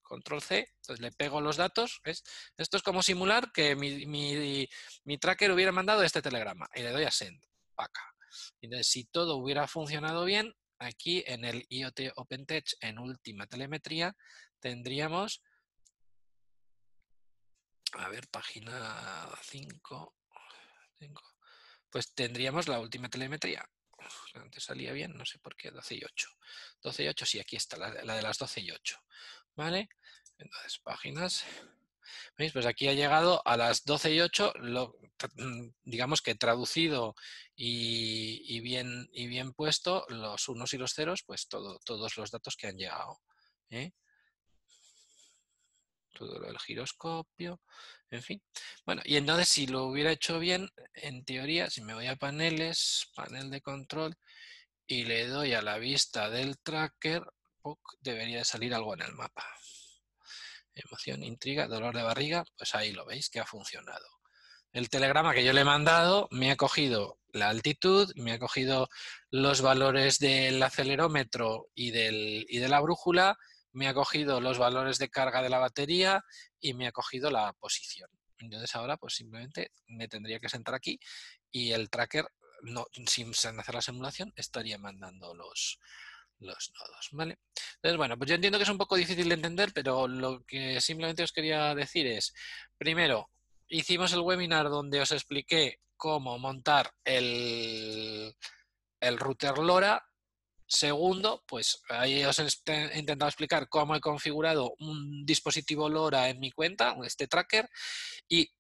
control 0.03 0.43
C, 0.43 0.69
entonces 0.77 1.01
le 1.01 1.12
pego 1.12 1.41
los 1.41 1.57
datos, 1.57 2.01
¿ves? 2.05 2.23
Esto 2.57 2.77
es 2.77 2.83
como 2.83 3.03
simular 3.03 3.53
que 3.53 3.75
mi, 3.75 4.69
tracker 5.19 5.51
hubiera 5.51 5.73
mandado 5.73 6.03
este 6.03 6.23
telegrama 6.23 6.69
y 6.75 6.83
le 6.83 6.91
doy 6.91 7.05
a 7.05 7.11
send, 7.11 7.43
acá. 7.77 8.14
Entonces, 8.61 8.89
si 8.89 9.05
todo 9.05 9.37
hubiera 9.37 9.67
funcionado 9.67 10.25
bien, 10.25 10.55
aquí 10.79 11.25
en 11.27 11.45
el 11.45 11.67
IoT 11.69 12.12
OpenTech 12.17 12.77
en 12.81 12.99
última 12.99 13.47
telemetría 13.47 14.14
tendríamos, 14.61 15.43
a 17.93 18.09
ver, 18.09 18.29
página 18.29 19.29
5, 19.43 20.14
pues 21.91 22.12
tendríamos 22.14 22.69
la 22.69 22.81
última 22.81 23.09
telemetría. 23.09 23.69
Antes 24.35 24.65
salía 24.65 24.93
bien, 24.93 25.17
no 25.17 25.25
sé 25.25 25.39
por 25.39 25.57
qué, 25.57 25.71
12 25.71 25.95
y 25.97 26.05
8. 26.05 26.29
12 26.83 27.05
y 27.05 27.09
8, 27.09 27.27
sí, 27.27 27.41
aquí 27.41 27.57
está, 27.57 27.77
la, 27.77 27.91
la 28.05 28.17
de 28.17 28.23
las 28.23 28.39
12 28.39 28.61
y 28.61 28.71
8. 28.71 28.99
¿Vale? 29.55 29.89
Entonces, 30.39 30.79
páginas. 30.81 31.45
¿Veis? 32.39 32.53
Pues 32.53 32.67
aquí 32.67 32.89
ha 32.89 32.93
llegado 32.95 33.43
a 33.47 33.57
las 33.57 33.85
12 33.85 34.13
y 34.15 34.21
8, 34.21 34.53
lo- 34.57 34.97
mm, 35.37 35.69
digamos 35.85 36.23
que 36.23 36.35
traducido 36.35 37.15
y, 37.57 38.43
y 38.47 38.61
bien, 38.61 39.09
y 39.13 39.27
bien 39.27 39.53
puesto, 39.53 40.05
los 40.09 40.49
unos 40.49 40.73
y 40.75 40.79
los 40.79 40.93
ceros, 40.95 41.23
pues 41.25 41.49
todo, 41.49 41.79
todos 41.85 42.17
los 42.17 42.31
datos 42.31 42.57
que 42.57 42.69
han 42.69 42.77
llegado. 42.77 43.21
¿eh? 43.71 43.93
Todo 46.17 46.39
lo 46.39 46.47
del 46.47 46.59
giroscopio, 46.59 47.61
en 48.11 48.23
fin. 48.23 48.43
Bueno, 48.87 49.03
y 49.05 49.17
entonces 49.17 49.49
si 49.49 49.67
lo 49.67 49.85
hubiera 49.85 50.12
hecho 50.12 50.39
bien, 50.39 50.71
en 50.95 51.25
teoría, 51.25 51.69
si 51.69 51.83
me 51.83 51.95
voy 51.95 52.07
a 52.07 52.17
paneles, 52.17 53.11
panel 53.14 53.51
de 53.51 53.61
control, 53.61 54.17
y 54.87 55.05
le 55.05 55.27
doy 55.27 55.53
a 55.53 55.62
la 55.62 55.79
vista 55.79 56.31
del 56.31 56.59
tracker, 56.61 57.23
debería 58.01 58.39
de 58.39 58.45
salir 58.45 58.75
algo 58.75 58.95
en 58.95 59.03
el 59.03 59.12
mapa. 59.12 59.45
Emoción, 60.75 61.23
intriga, 61.23 61.67
dolor 61.67 61.95
de 61.95 62.03
barriga, 62.03 62.45
pues 62.57 62.75
ahí 62.75 62.93
lo 62.93 63.05
veis 63.05 63.29
que 63.29 63.41
ha 63.41 63.47
funcionado. 63.47 64.07
El 64.73 64.91
telegrama 64.91 65.35
que 65.35 65.45
yo 65.45 65.53
le 65.53 65.62
he 65.62 65.64
mandado 65.64 66.29
me 66.31 66.51
ha 66.51 66.57
cogido 66.57 67.19
la 67.33 67.49
altitud, 67.49 68.12
me 68.17 68.33
ha 68.33 68.39
cogido 68.39 68.89
los 69.31 69.62
valores 69.62 70.19
del 70.19 70.62
acelerómetro 70.62 71.69
y, 71.75 71.91
del, 71.91 72.47
y 72.49 72.59
de 72.59 72.69
la 72.69 72.81
brújula, 72.81 73.39
me 73.77 73.89
ha 73.89 73.95
cogido 73.95 74.41
los 74.41 74.59
valores 74.59 74.99
de 74.99 75.11
carga 75.11 75.43
de 75.43 75.51
la 75.51 75.59
batería 75.59 76.24
y 76.59 76.72
me 76.72 76.87
ha 76.87 76.93
cogido 76.93 77.31
la 77.31 77.53
posición. 77.53 78.09
Entonces 78.39 78.74
ahora 78.74 78.97
pues 78.97 79.14
simplemente 79.14 79.70
me 79.87 80.09
tendría 80.09 80.41
que 80.41 80.49
sentar 80.49 80.74
aquí 80.74 80.99
y 81.51 81.72
el 81.72 81.91
tracker, 81.91 82.27
no, 82.62 82.87
sin 83.07 83.33
hacer 83.33 83.74
la 83.74 83.83
simulación, 83.83 84.33
estaría 84.35 84.79
mandando 84.79 85.35
los, 85.35 85.79
nodos, 86.39 87.09
¿vale? 87.12 87.39
Entonces, 87.74 87.99
bueno, 87.99 88.16
pues 88.16 88.31
yo 88.31 88.37
entiendo 88.37 88.59
que 88.59 88.64
es 88.64 88.70
un 88.70 88.79
poco 88.79 88.97
difícil 88.97 89.29
de 89.29 89.35
entender, 89.35 89.72
pero 89.74 90.09
lo 90.09 90.43
que 90.45 90.81
simplemente 90.81 91.22
os 91.22 91.33
quería 91.33 91.74
decir 91.74 92.07
es, 92.07 92.33
primero, 92.79 93.31
hicimos 93.68 94.11
el 94.14 94.20
webinar 94.20 94.70
donde 94.70 95.01
os 95.01 95.12
expliqué 95.12 95.81
cómo 95.99 96.39
montar 96.39 96.95
el 97.05 98.35
router 99.18 99.59
LoRa. 99.59 100.03
Segundo, 100.67 101.45
pues 101.47 101.81
ahí 101.89 102.25
os 102.25 102.39
he 102.39 102.99
intentado 102.99 103.29
explicar 103.29 103.69
cómo 103.69 103.95
he 103.95 104.01
configurado 104.01 104.75
un 104.81 105.25
dispositivo 105.25 105.89
LoRa 105.89 106.29
en 106.29 106.41
mi 106.41 106.51
cuenta, 106.51 106.97
este 107.05 107.29
tracker, 107.29 107.69
y 108.29 108.51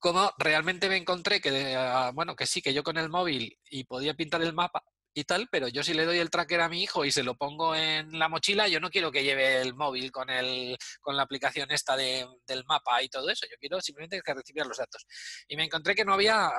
cómo 0.00 0.32
realmente 0.38 0.88
me 0.88 0.96
encontré 0.96 1.40
que, 1.40 1.76
ah, 1.76 2.10
bueno, 2.14 2.34
que 2.34 2.46
sí, 2.46 2.62
que 2.62 2.74
yo 2.74 2.82
con 2.82 2.98
el 2.98 3.08
móvil 3.08 3.56
y 3.70 3.84
podía 3.84 4.14
pintar 4.14 4.42
el 4.42 4.52
mapa 4.52 4.82
y 5.14 5.24
tal, 5.24 5.48
pero 5.50 5.68
yo 5.68 5.82
si 5.82 5.92
le 5.94 6.04
doy 6.06 6.18
el 6.18 6.30
tracker 6.30 6.60
a 6.60 6.68
mi 6.68 6.82
hijo 6.82 7.04
y 7.04 7.12
se 7.12 7.22
lo 7.22 7.34
pongo 7.34 7.74
en 7.74 8.18
la 8.18 8.28
mochila, 8.28 8.68
yo 8.68 8.80
no 8.80 8.90
quiero 8.90 9.12
que 9.12 9.22
lleve 9.24 9.60
el 9.60 9.74
móvil 9.74 10.10
con, 10.10 10.30
el, 10.30 10.76
con 11.00 11.16
la 11.16 11.22
aplicación 11.24 11.70
esta 11.70 11.96
de- 11.96 12.26
del 12.46 12.64
mapa 12.64 13.02
y 13.02 13.08
todo 13.08 13.28
eso, 13.28 13.46
yo 13.50 13.56
quiero 13.60 13.80
simplemente 13.80 14.20
que 14.22 14.34
recibiera 14.34 14.66
los 14.68 14.78
datos. 14.78 15.04
Y 15.48 15.56
me 15.56 15.64
encontré 15.64 15.94
que 15.94 16.04
no 16.04 16.14
había, 16.14 16.50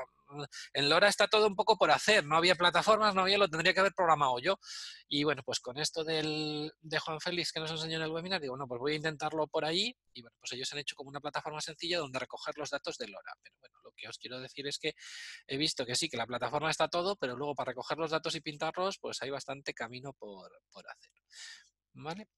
en 0.73 0.89
LoRa 0.89 1.07
está 1.07 1.27
todo 1.27 1.47
un 1.47 1.55
poco 1.55 1.77
por 1.77 1.89
hacer, 1.91 2.25
no 2.25 2.37
había 2.37 2.55
plataformas, 2.55 3.15
no 3.15 3.21
había, 3.21 3.37
lo 3.37 3.47
tendría 3.49 3.73
que 3.73 3.79
haber 3.79 3.93
programado 3.93 4.37
yo. 4.39 4.59
Y 5.07 5.23
bueno, 5.23 5.41
pues 5.43 5.59
con 5.59 5.77
esto 5.79 6.03
del, 6.03 6.71
de 6.81 6.99
Juan 6.99 7.19
Félix 7.19 7.51
que 7.51 7.59
nos 7.59 7.71
enseñó 7.71 7.97
en 7.97 8.03
el 8.03 8.11
webinar, 8.11 8.39
digo, 8.41 8.53
bueno, 8.53 8.67
pues 8.67 8.79
voy 8.79 8.93
a 8.93 8.95
intentarlo 8.97 9.47
por 9.47 9.65
ahí. 9.65 9.95
Y 10.13 10.21
bueno, 10.21 10.35
pues 10.39 10.51
ellos 10.53 10.71
han 10.73 10.79
hecho 10.79 10.95
como 10.95 11.09
una 11.09 11.19
plataforma 11.19 11.59
sencilla 11.61 11.99
donde 11.99 12.19
recoger 12.19 12.55
los 12.57 12.69
datos 12.69 12.97
de 12.97 13.07
LoRa. 13.07 13.33
Pero 13.43 13.55
bueno, 13.59 13.79
que 13.95 14.07
os 14.07 14.17
quiero 14.17 14.39
decir 14.39 14.67
es 14.67 14.77
que 14.79 14.93
he 15.47 15.57
visto 15.57 15.85
que 15.85 15.95
sí, 15.95 16.09
que 16.09 16.17
la 16.17 16.27
plataforma 16.27 16.69
está 16.69 16.87
todo, 16.87 17.15
pero 17.15 17.35
luego 17.35 17.55
para 17.55 17.71
recoger 17.71 17.97
los 17.97 18.11
datos 18.11 18.35
y 18.35 18.41
pintarlos, 18.41 18.97
pues 18.99 19.21
hay 19.21 19.29
bastante 19.29 19.73
camino 19.73 20.13
por, 20.13 20.61
por 20.71 20.85
hacer. 20.89 21.11
¿Vale? 21.93 22.29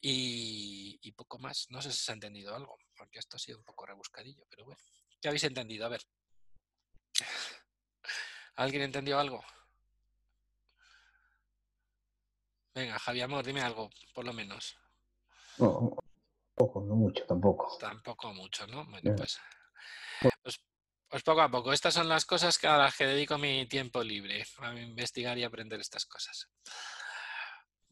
Y, 0.00 0.98
y 1.02 1.12
poco 1.12 1.38
más. 1.38 1.66
No 1.70 1.82
sé 1.82 1.92
si 1.92 1.98
se 1.98 2.12
ha 2.12 2.14
entendido 2.14 2.54
algo, 2.54 2.76
porque 2.96 3.18
esto 3.18 3.36
ha 3.36 3.40
sido 3.40 3.58
un 3.58 3.64
poco 3.64 3.84
rebuscadillo, 3.86 4.44
pero 4.48 4.64
bueno. 4.64 4.80
¿Qué 5.20 5.28
habéis 5.28 5.44
entendido? 5.44 5.84
A 5.86 5.90
ver. 5.90 6.02
¿Alguien 8.56 8.82
entendió 8.82 9.18
algo? 9.18 9.44
Venga, 12.74 12.98
Javi 12.98 13.20
Amor, 13.20 13.44
dime 13.44 13.60
algo, 13.62 13.90
por 14.14 14.24
lo 14.24 14.32
menos. 14.32 14.76
No, 15.58 15.96
poco, 16.54 16.80
no 16.82 16.94
mucho 16.94 17.26
tampoco. 17.26 17.76
Tampoco 17.78 18.32
mucho, 18.32 18.66
¿no? 18.68 18.84
Bueno, 18.86 19.10
Ya. 19.10 19.16
pues, 19.16 19.38
pues, 21.10 21.22
poco 21.22 21.42
a 21.42 21.50
poco. 21.50 21.72
Estas 21.72 21.94
son 21.94 22.08
las 22.08 22.24
cosas 22.24 22.62
a 22.64 22.78
las 22.78 22.96
que 22.96 23.06
dedico 23.06 23.36
mi 23.36 23.66
tiempo 23.66 24.02
libre, 24.02 24.44
a 24.58 24.74
investigar 24.74 25.36
y 25.36 25.44
aprender 25.44 25.80
estas 25.80 26.06
cosas. 26.06 26.48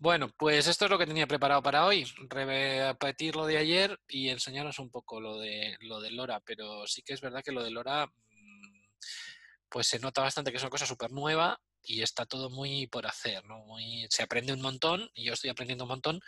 Bueno, 0.00 0.28
pues 0.36 0.68
esto 0.68 0.84
es 0.84 0.90
lo 0.92 0.98
que 0.98 1.06
tenía 1.06 1.26
preparado 1.26 1.60
para 1.60 1.84
hoy. 1.84 2.06
Repetir 2.28 3.34
lo 3.34 3.46
de 3.46 3.58
ayer 3.58 3.98
y 4.06 4.28
enseñaros 4.28 4.78
un 4.78 4.90
poco 4.90 5.20
lo 5.20 5.38
de 5.38 5.76
lo 5.80 6.00
de 6.00 6.12
Lora, 6.12 6.40
pero 6.40 6.86
sí 6.86 7.02
que 7.02 7.14
es 7.14 7.20
verdad 7.20 7.42
que 7.42 7.50
lo 7.50 7.64
de 7.64 7.72
Lora 7.72 8.06
mm, 8.06 8.82
pues 9.68 9.88
se 9.88 9.98
nota 9.98 10.22
bastante 10.22 10.52
que 10.52 10.58
es 10.58 10.62
una 10.62 10.70
cosa 10.70 10.86
súper 10.86 11.10
nueva 11.10 11.60
y 11.82 12.02
está 12.02 12.26
todo 12.26 12.48
muy 12.48 12.86
por 12.86 13.06
hacer, 13.06 13.44
¿no? 13.46 13.58
Muy, 13.64 14.06
se 14.10 14.22
aprende 14.22 14.52
un 14.52 14.60
montón 14.60 15.10
y 15.14 15.24
yo 15.24 15.32
estoy 15.32 15.50
aprendiendo 15.50 15.84
un 15.84 15.88
montón, 15.88 16.20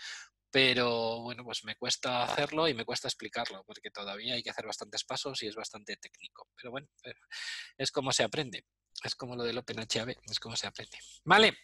pero 0.51 1.21
bueno, 1.21 1.45
pues 1.45 1.65
me 1.65 1.77
cuesta 1.77 2.25
hacerlo 2.25 2.69
y 2.69 2.75
me 2.75 2.85
cuesta 2.85 3.09
explicarlo, 3.09 3.63
porque 3.65 3.91
todavía 3.91 4.35
hay 4.35 4.43
que 4.43 4.51
hacer 4.51 4.67
bastantes 4.67 5.05
pasos 5.05 5.43
y 5.43 5.47
es 5.47 5.55
bastante 5.55 5.97
técnico. 5.97 6.49
Pero 6.57 6.71
bueno, 6.71 6.89
eh, 7.05 7.15
es 7.79 7.91
como 7.93 8.13
se 8.13 8.25
aprende. 8.25 8.65
Es 9.03 9.15
como 9.15 9.37
lo 9.37 9.45
del 9.45 9.59
OpenHAB, 9.59 10.17
es 10.31 10.41
como 10.41 10.57
se 10.57 10.67
aprende. 10.67 10.99
Vale, 11.25 11.57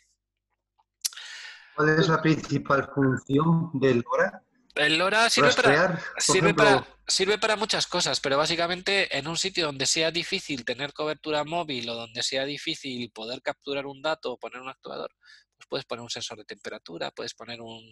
¿Cuál 1.77 1.91
es 1.91 2.09
la 2.09 2.23
principal 2.23 2.91
función 2.95 3.71
del 3.75 4.01
LoRa? 4.01 4.43
el 4.77 4.99
LoRa 4.99 5.31
sirve 5.31 5.53
para, 5.53 6.01
sirve, 6.19 6.55
para, 6.55 6.87
sirve 7.07 7.39
para 7.39 7.57
muchas 7.57 7.87
cosas, 7.87 8.21
pero 8.21 8.37
básicamente 8.39 9.17
en 9.17 9.27
un 9.29 9.37
sitio 9.37 9.67
donde 9.67 9.87
sea 9.87 10.11
difícil 10.11 10.65
tener 10.65 10.93
cobertura 10.93 11.45
móvil 11.45 11.89
o 11.89 11.95
donde 11.95 12.23
sea 12.23 12.45
difícil 12.45 13.11
poder 13.11 13.43
capturar 13.43 13.87
un 13.87 14.03
dato 14.03 14.33
o 14.33 14.39
poner 14.39 14.61
un 14.61 14.69
actuador, 14.69 15.11
pues 15.57 15.67
puedes 15.69 15.85
poner 15.87 16.03
un 16.03 16.11
sensor 16.11 16.39
de 16.39 16.45
temperatura, 16.45 17.11
puedes 17.11 17.35
poner 17.35 17.61
un, 17.61 17.85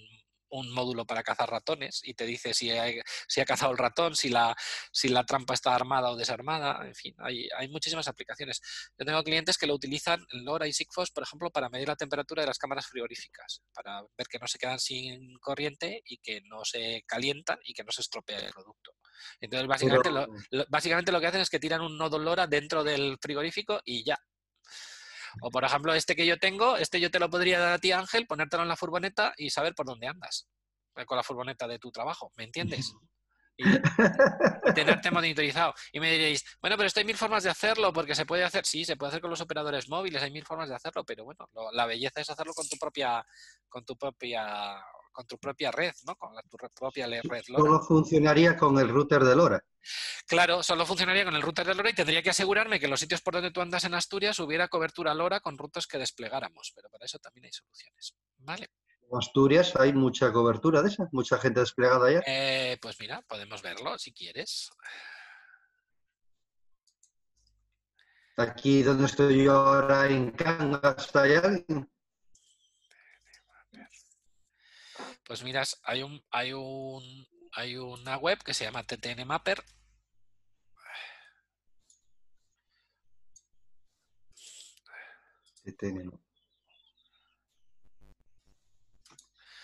un 0.55 0.71
módulo 0.73 1.05
para 1.05 1.23
cazar 1.23 1.51
ratones 1.51 2.01
y 2.05 2.15
te 2.15 2.27
dice 2.27 2.55
si, 2.55 2.71
hay- 2.71 3.01
si 3.29 3.41
ha 3.41 3.45
cazado 3.45 3.73
el 3.73 3.79
ratón, 3.79 4.15
si 4.15 4.29
la, 4.29 4.55
si 4.93 5.09
la 5.09 5.25
trampa 5.25 5.55
está 5.55 5.75
armada 5.75 6.11
o 6.11 6.17
desarmada, 6.17 6.87
en 6.87 6.95
fin, 6.95 7.15
hay, 7.19 7.49
hay 7.57 7.69
muchísimas 7.69 8.07
aplicaciones. 8.09 8.61
Yo 8.99 9.05
tengo 9.05 9.23
clientes 9.23 9.59
que 9.59 9.67
lo 9.67 9.75
utilizan, 9.75 10.25
LoRa 10.31 10.67
y 10.69 10.73
Sigfox, 10.73 11.11
por 11.11 11.25
ejemplo, 11.25 11.51
para 11.51 11.69
medir 11.69 11.89
la 11.89 11.97
temperatura 11.97 12.43
de 12.43 12.47
las 12.49 12.59
cámaras 12.59 12.87
frigoríficas, 12.87 13.63
para 13.75 14.03
ver 14.17 14.27
que 14.29 14.39
no 14.39 14.47
se 14.47 14.59
quedan 14.59 14.79
sin 14.79 15.35
corriente 15.41 16.03
y 16.07 16.19
que 16.19 16.41
no 16.43 16.65
se 16.65 17.03
calientan 17.07 17.59
y 17.65 17.75
que 17.75 17.83
no 17.85 17.91
se 17.93 18.03
estropea 18.03 18.39
el 18.39 18.53
producto. 18.53 18.93
Entonces, 19.41 19.67
básicamente, 19.69 20.11
Pero- 20.11 20.27
lo, 20.27 20.59
lo- 20.59 20.67
básicamente 20.69 21.13
lo 21.13 21.21
que 21.21 21.27
hacen 21.27 21.41
es 21.41 21.51
que 21.51 21.59
tiran 21.61 21.81
un 21.81 21.97
nodo 21.99 22.19
LoRa 22.19 22.47
dentro 22.47 22.85
del 22.85 23.19
frigorífico 23.21 23.81
y 23.85 24.05
ya. 24.05 24.17
O 25.41 25.51
por 25.51 25.65
ejemplo, 25.65 25.95
este 25.95 26.15
que 26.17 26.27
yo 26.27 26.39
tengo, 26.39 26.77
este 26.77 27.01
yo 27.01 27.11
te 27.11 27.19
lo 27.19 27.29
podría 27.31 27.59
dar 27.59 27.73
a 27.75 27.79
ti, 27.79 27.93
Ángel, 27.93 28.27
ponértelo 28.27 28.63
en 28.63 28.69
la 28.69 28.77
furgoneta 28.77 29.35
y 29.37 29.51
saber 29.51 29.75
por 29.75 29.87
dónde 29.87 30.07
andas 30.07 30.49
eh, 30.97 31.05
con 31.05 31.17
la 31.17 31.23
furgoneta 31.23 31.67
de 31.69 31.79
tu 31.79 31.91
trabajo, 31.91 32.33
¿me 32.37 32.45
entiendes? 32.45 32.95
Y, 33.57 33.69
y 33.69 34.75
tenerte 34.75 35.11
monitorizado. 35.11 35.75
Y 35.93 36.01
me 36.01 36.11
diréis, 36.11 36.45
bueno, 36.61 36.77
pero 36.77 36.87
esto 36.87 37.01
hay 37.01 37.07
mil 37.07 37.17
formas 37.17 37.45
de 37.45 37.51
hacerlo, 37.51 37.93
porque 37.93 38.15
se 38.15 38.27
puede 38.27 38.43
hacer, 38.45 38.67
sí, 38.67 38.85
se 38.85 38.97
puede 38.97 39.11
hacer 39.11 39.21
con 39.21 39.31
los 39.31 39.41
operadores 39.41 39.89
móviles, 39.89 40.23
hay 40.23 40.31
mil 40.33 40.45
formas 40.45 40.69
de 40.69 40.75
hacerlo, 40.75 41.05
pero 41.05 41.25
bueno, 41.25 41.49
lo- 41.55 41.71
la 41.73 41.87
belleza 41.87 42.21
es 42.21 42.31
hacerlo 42.31 42.53
con 42.53 42.67
tu 42.69 42.77
propia, 42.79 43.25
con 43.69 43.85
tu 43.85 43.97
propia 43.97 44.77
con 45.15 45.27
tu 45.27 45.39
propia 45.39 45.71
red, 45.71 45.95
¿no? 46.07 46.17
Con 46.17 46.35
la, 46.35 46.43
tu 46.43 46.59
propia 46.59 47.07
red 47.07 47.45
LoRa. 47.49 47.63
Solo 47.63 47.81
funcionaría 47.81 48.57
con 48.57 48.79
el 48.79 48.89
router 48.89 49.23
de 49.25 49.37
LoRa. 49.37 49.65
Claro, 50.27 50.63
solo 50.63 50.85
funcionaría 50.85 51.25
con 51.25 51.35
el 51.35 51.43
router 51.43 51.67
de 51.67 51.75
LoRa 51.75 51.91
y 51.91 51.95
tendría 51.95 52.23
que 52.23 52.31
asegurarme 52.31 52.79
que 52.79 52.87
en 52.87 52.91
los 52.91 53.01
sitios 53.01 53.23
por 53.23 53.35
donde 53.35 53.53
tú 53.53 53.61
andas 53.61 53.85
en 53.85 53.95
Asturias 53.95 54.39
hubiera 54.41 54.69
cobertura 54.69 55.15
LoRa 55.15 55.41
con 55.41 55.57
rutas 55.57 55.87
que 55.87 55.99
desplegáramos, 55.99 56.73
pero 56.75 56.91
para 56.91 57.07
eso 57.07 57.19
también 57.21 57.47
hay 57.47 57.53
soluciones. 57.53 58.15
Vale, 58.39 58.69
En 59.09 59.17
Asturias 59.17 59.77
hay 59.77 59.93
mucha 59.93 60.33
cobertura 60.33 60.83
de 60.83 60.89
esa, 60.89 61.09
mucha 61.13 61.39
gente 61.39 61.61
desplegada 61.61 62.09
allá. 62.09 62.23
Eh, 62.27 62.77
pues 62.83 62.99
mira, 62.99 63.23
podemos 63.23 63.63
verlo 63.63 63.97
si 63.99 64.13
quieres. 64.13 64.71
Aquí 68.37 68.83
donde 68.83 69.05
estoy 69.05 69.45
yo 69.45 69.53
ahora 69.53 70.09
en 70.09 70.33
Cangas, 70.33 71.15
¿hay 71.15 71.35
alguien? 71.35 71.89
Pues 75.25 75.43
miras, 75.43 75.81
hay 75.85 76.03
un, 76.03 76.23
hay 76.31 76.53
un, 76.53 77.27
hay 77.53 77.77
una 77.77 78.17
web 78.19 78.43
que 78.43 78.55
se 78.55 78.65
llama 78.65 78.85
TTN 78.85 79.27
Mapper. 79.27 79.65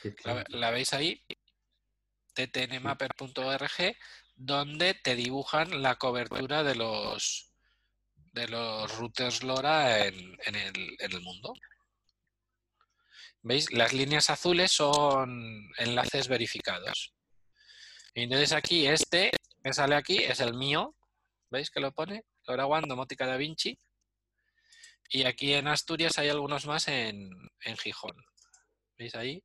Sí, 0.02 0.14
¿La, 0.24 0.44
la 0.48 0.70
veis 0.70 0.92
ahí? 0.94 1.22
ttnmapper.org, 2.34 3.96
donde 4.36 4.94
te 4.94 5.14
dibujan 5.14 5.82
la 5.82 5.96
cobertura 5.96 6.62
de 6.62 6.74
los 6.74 7.52
de 8.32 8.48
los 8.48 8.96
routers 8.96 9.42
LoRa 9.42 10.06
en, 10.06 10.14
en 10.46 10.54
el, 10.54 10.96
en 11.00 11.12
el 11.12 11.20
mundo. 11.20 11.52
¿Veis? 13.42 13.72
Las 13.72 13.92
líneas 13.92 14.30
azules 14.30 14.72
son 14.72 15.70
enlaces 15.78 16.28
verificados. 16.28 17.14
Y 18.14 18.22
entonces 18.22 18.52
aquí 18.52 18.86
este 18.86 19.30
que 19.62 19.72
sale 19.72 19.94
aquí 19.94 20.18
es 20.18 20.40
el 20.40 20.54
mío. 20.54 20.94
¿Veis 21.50 21.70
que 21.70 21.80
lo 21.80 21.92
pone? 21.92 22.24
LoRaWAN 22.46 22.88
Domótica 22.88 23.26
Da 23.26 23.36
Vinci. 23.36 23.78
Y 25.08 25.24
aquí 25.24 25.54
en 25.54 25.68
Asturias 25.68 26.18
hay 26.18 26.28
algunos 26.28 26.66
más 26.66 26.88
en, 26.88 27.30
en 27.64 27.76
Gijón. 27.76 28.16
¿Veis 28.96 29.14
ahí? 29.14 29.42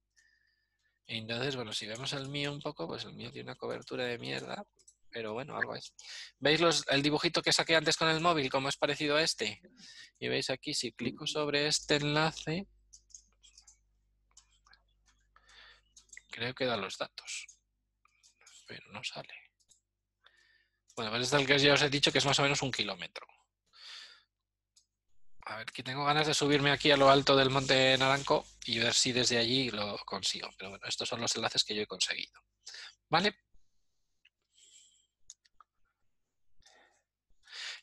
Y 1.08 1.18
entonces, 1.18 1.56
bueno, 1.56 1.72
si 1.74 1.86
vemos 1.86 2.14
el 2.14 2.30
mío 2.30 2.52
un 2.52 2.60
poco, 2.60 2.88
pues 2.88 3.06
el 3.06 3.14
mío 3.14 3.32
tiene 3.32 3.50
una 3.50 3.56
cobertura 3.58 4.06
de 4.06 4.18
mierda, 4.18 4.64
pero 5.10 5.34
bueno, 5.34 5.56
algo 5.56 5.76
es. 5.76 5.94
¿Veis 6.40 6.60
los, 6.60 6.84
el 6.90 7.02
dibujito 7.02 7.42
que 7.42 7.54
saqué 7.54 7.76
antes 7.76 7.98
con 7.98 8.10
el 8.10 8.22
móvil, 8.22 8.50
cómo 8.50 8.70
es 8.70 8.78
parecido 8.78 9.16
a 9.16 9.22
este? 9.22 9.62
Y 10.20 10.28
veis 10.28 10.50
aquí, 10.50 10.74
si 10.74 10.92
clico 10.92 11.26
sobre 11.28 11.68
este 11.68 11.96
enlace, 11.96 12.68
creo 16.36 16.54
que 16.54 16.66
da 16.66 16.76
los 16.76 16.98
datos, 16.98 17.48
pero 18.68 18.92
no 18.92 19.02
sale. 19.04 19.34
Bueno, 20.96 21.12
pues 21.12 21.32
este 21.32 21.46
que 21.46 21.60
ya 21.60 21.74
os 21.74 21.82
he 21.82 21.90
dicho 21.90 22.12
que 22.12 22.18
es 22.18 22.26
más 22.26 22.40
o 22.40 22.44
menos 22.44 22.62
un 22.62 22.72
kilómetro. 22.72 23.26
A 25.48 25.58
ver, 25.58 25.68
que 25.68 25.84
tengo 25.84 26.04
ganas 26.04 26.28
de 26.28 26.34
subirme 26.34 26.72
aquí 26.72 26.92
a 26.92 26.98
lo 26.98 27.10
alto 27.10 27.36
del 27.36 27.50
Monte 27.50 27.98
Naranco 27.98 28.46
y 28.66 28.80
ver 28.80 28.94
si 28.94 29.12
desde 29.12 29.38
allí 29.38 29.70
lo 29.70 29.98
consigo. 30.00 30.50
Pero 30.58 30.72
bueno, 30.72 30.86
estos 30.88 31.08
son 31.08 31.22
los 31.22 31.36
enlaces 31.36 31.64
que 31.64 31.76
yo 31.76 31.84
he 31.84 31.88
conseguido. 31.88 32.42
¿Vale? 33.10 33.36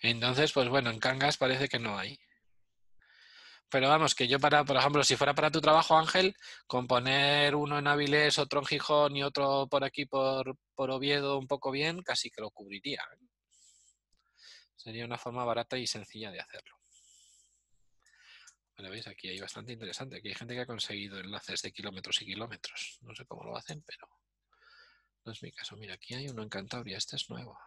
Entonces, 0.00 0.52
pues 0.52 0.68
bueno, 0.68 0.90
en 0.90 0.98
Cangas 0.98 1.36
parece 1.36 1.68
que 1.68 1.78
no 1.78 1.98
hay. 1.98 2.18
Pero 3.72 3.88
vamos, 3.88 4.14
que 4.14 4.28
yo 4.28 4.38
para, 4.38 4.64
por 4.66 4.76
ejemplo, 4.76 5.02
si 5.02 5.16
fuera 5.16 5.34
para 5.34 5.50
tu 5.50 5.62
trabajo, 5.62 5.96
Ángel, 5.96 6.36
con 6.66 6.86
poner 6.86 7.54
uno 7.54 7.78
en 7.78 7.86
Avilés, 7.86 8.38
otro 8.38 8.60
en 8.60 8.66
Gijón 8.66 9.16
y 9.16 9.22
otro 9.22 9.66
por 9.66 9.82
aquí 9.82 10.04
por, 10.04 10.58
por 10.74 10.90
Oviedo 10.90 11.38
un 11.38 11.46
poco 11.46 11.70
bien, 11.70 12.02
casi 12.02 12.30
que 12.30 12.42
lo 12.42 12.50
cubriría. 12.50 13.00
¿eh? 13.00 13.26
Sería 14.76 15.06
una 15.06 15.16
forma 15.16 15.46
barata 15.46 15.78
y 15.78 15.86
sencilla 15.86 16.30
de 16.30 16.40
hacerlo. 16.40 16.76
Bueno, 18.76 18.90
veis, 18.90 19.06
aquí 19.06 19.30
hay 19.30 19.40
bastante 19.40 19.72
interesante. 19.72 20.18
Aquí 20.18 20.28
hay 20.28 20.34
gente 20.34 20.52
que 20.52 20.60
ha 20.60 20.66
conseguido 20.66 21.18
enlaces 21.18 21.62
de 21.62 21.72
kilómetros 21.72 22.20
y 22.20 22.26
kilómetros. 22.26 22.98
No 23.00 23.14
sé 23.14 23.24
cómo 23.24 23.44
lo 23.44 23.56
hacen, 23.56 23.82
pero 23.86 24.06
no 25.24 25.32
es 25.32 25.42
mi 25.42 25.50
caso. 25.50 25.76
Mira, 25.76 25.94
aquí 25.94 26.12
hay 26.12 26.28
uno 26.28 26.42
en 26.42 26.50
Cantabria. 26.50 26.98
Este 26.98 27.16
es 27.16 27.30
nuevo. 27.30 27.58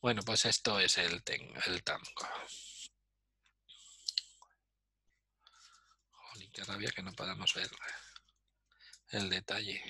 Bueno, 0.00 0.22
pues 0.24 0.44
esto 0.44 0.78
es 0.78 0.98
el, 0.98 1.20
el 1.66 1.82
tango. 1.82 2.12
Qué 6.56 6.64
rabia 6.64 6.90
que 6.90 7.02
no 7.02 7.12
podamos 7.12 7.52
ver 7.54 7.70
el 9.10 9.28
detalle. 9.28 9.82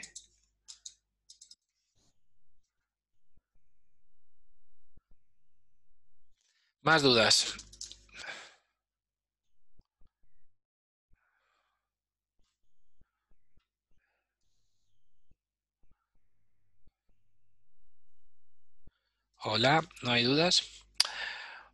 Más 6.82 7.02
dudas. 7.02 7.54
Hola, 19.38 19.86
¿no 20.02 20.10
hay 20.10 20.24
dudas? 20.24 20.62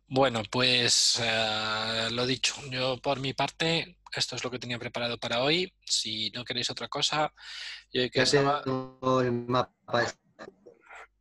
Bueno, 0.07 0.43
pues 0.51 1.19
eh, 1.19 2.09
lo 2.11 2.27
dicho, 2.27 2.55
yo 2.69 2.97
por 3.01 3.19
mi 3.19 3.33
parte, 3.33 3.97
esto 4.19 4.35
es 4.35 4.43
lo 4.43 4.51
que 4.51 4.59
tenía 4.59 4.79
preparado 4.79 5.17
para 5.17 5.41
hoy. 5.43 5.73
Si 5.85 6.29
no 6.31 6.43
queréis 6.43 6.69
otra 6.69 6.87
cosa, 6.87 7.33
yo 7.91 8.01
que 8.09 8.19
Ya 8.19 8.23
estaba, 8.23 8.61
tengo 8.63 9.21
el 9.21 9.31
mapa, 9.31 10.13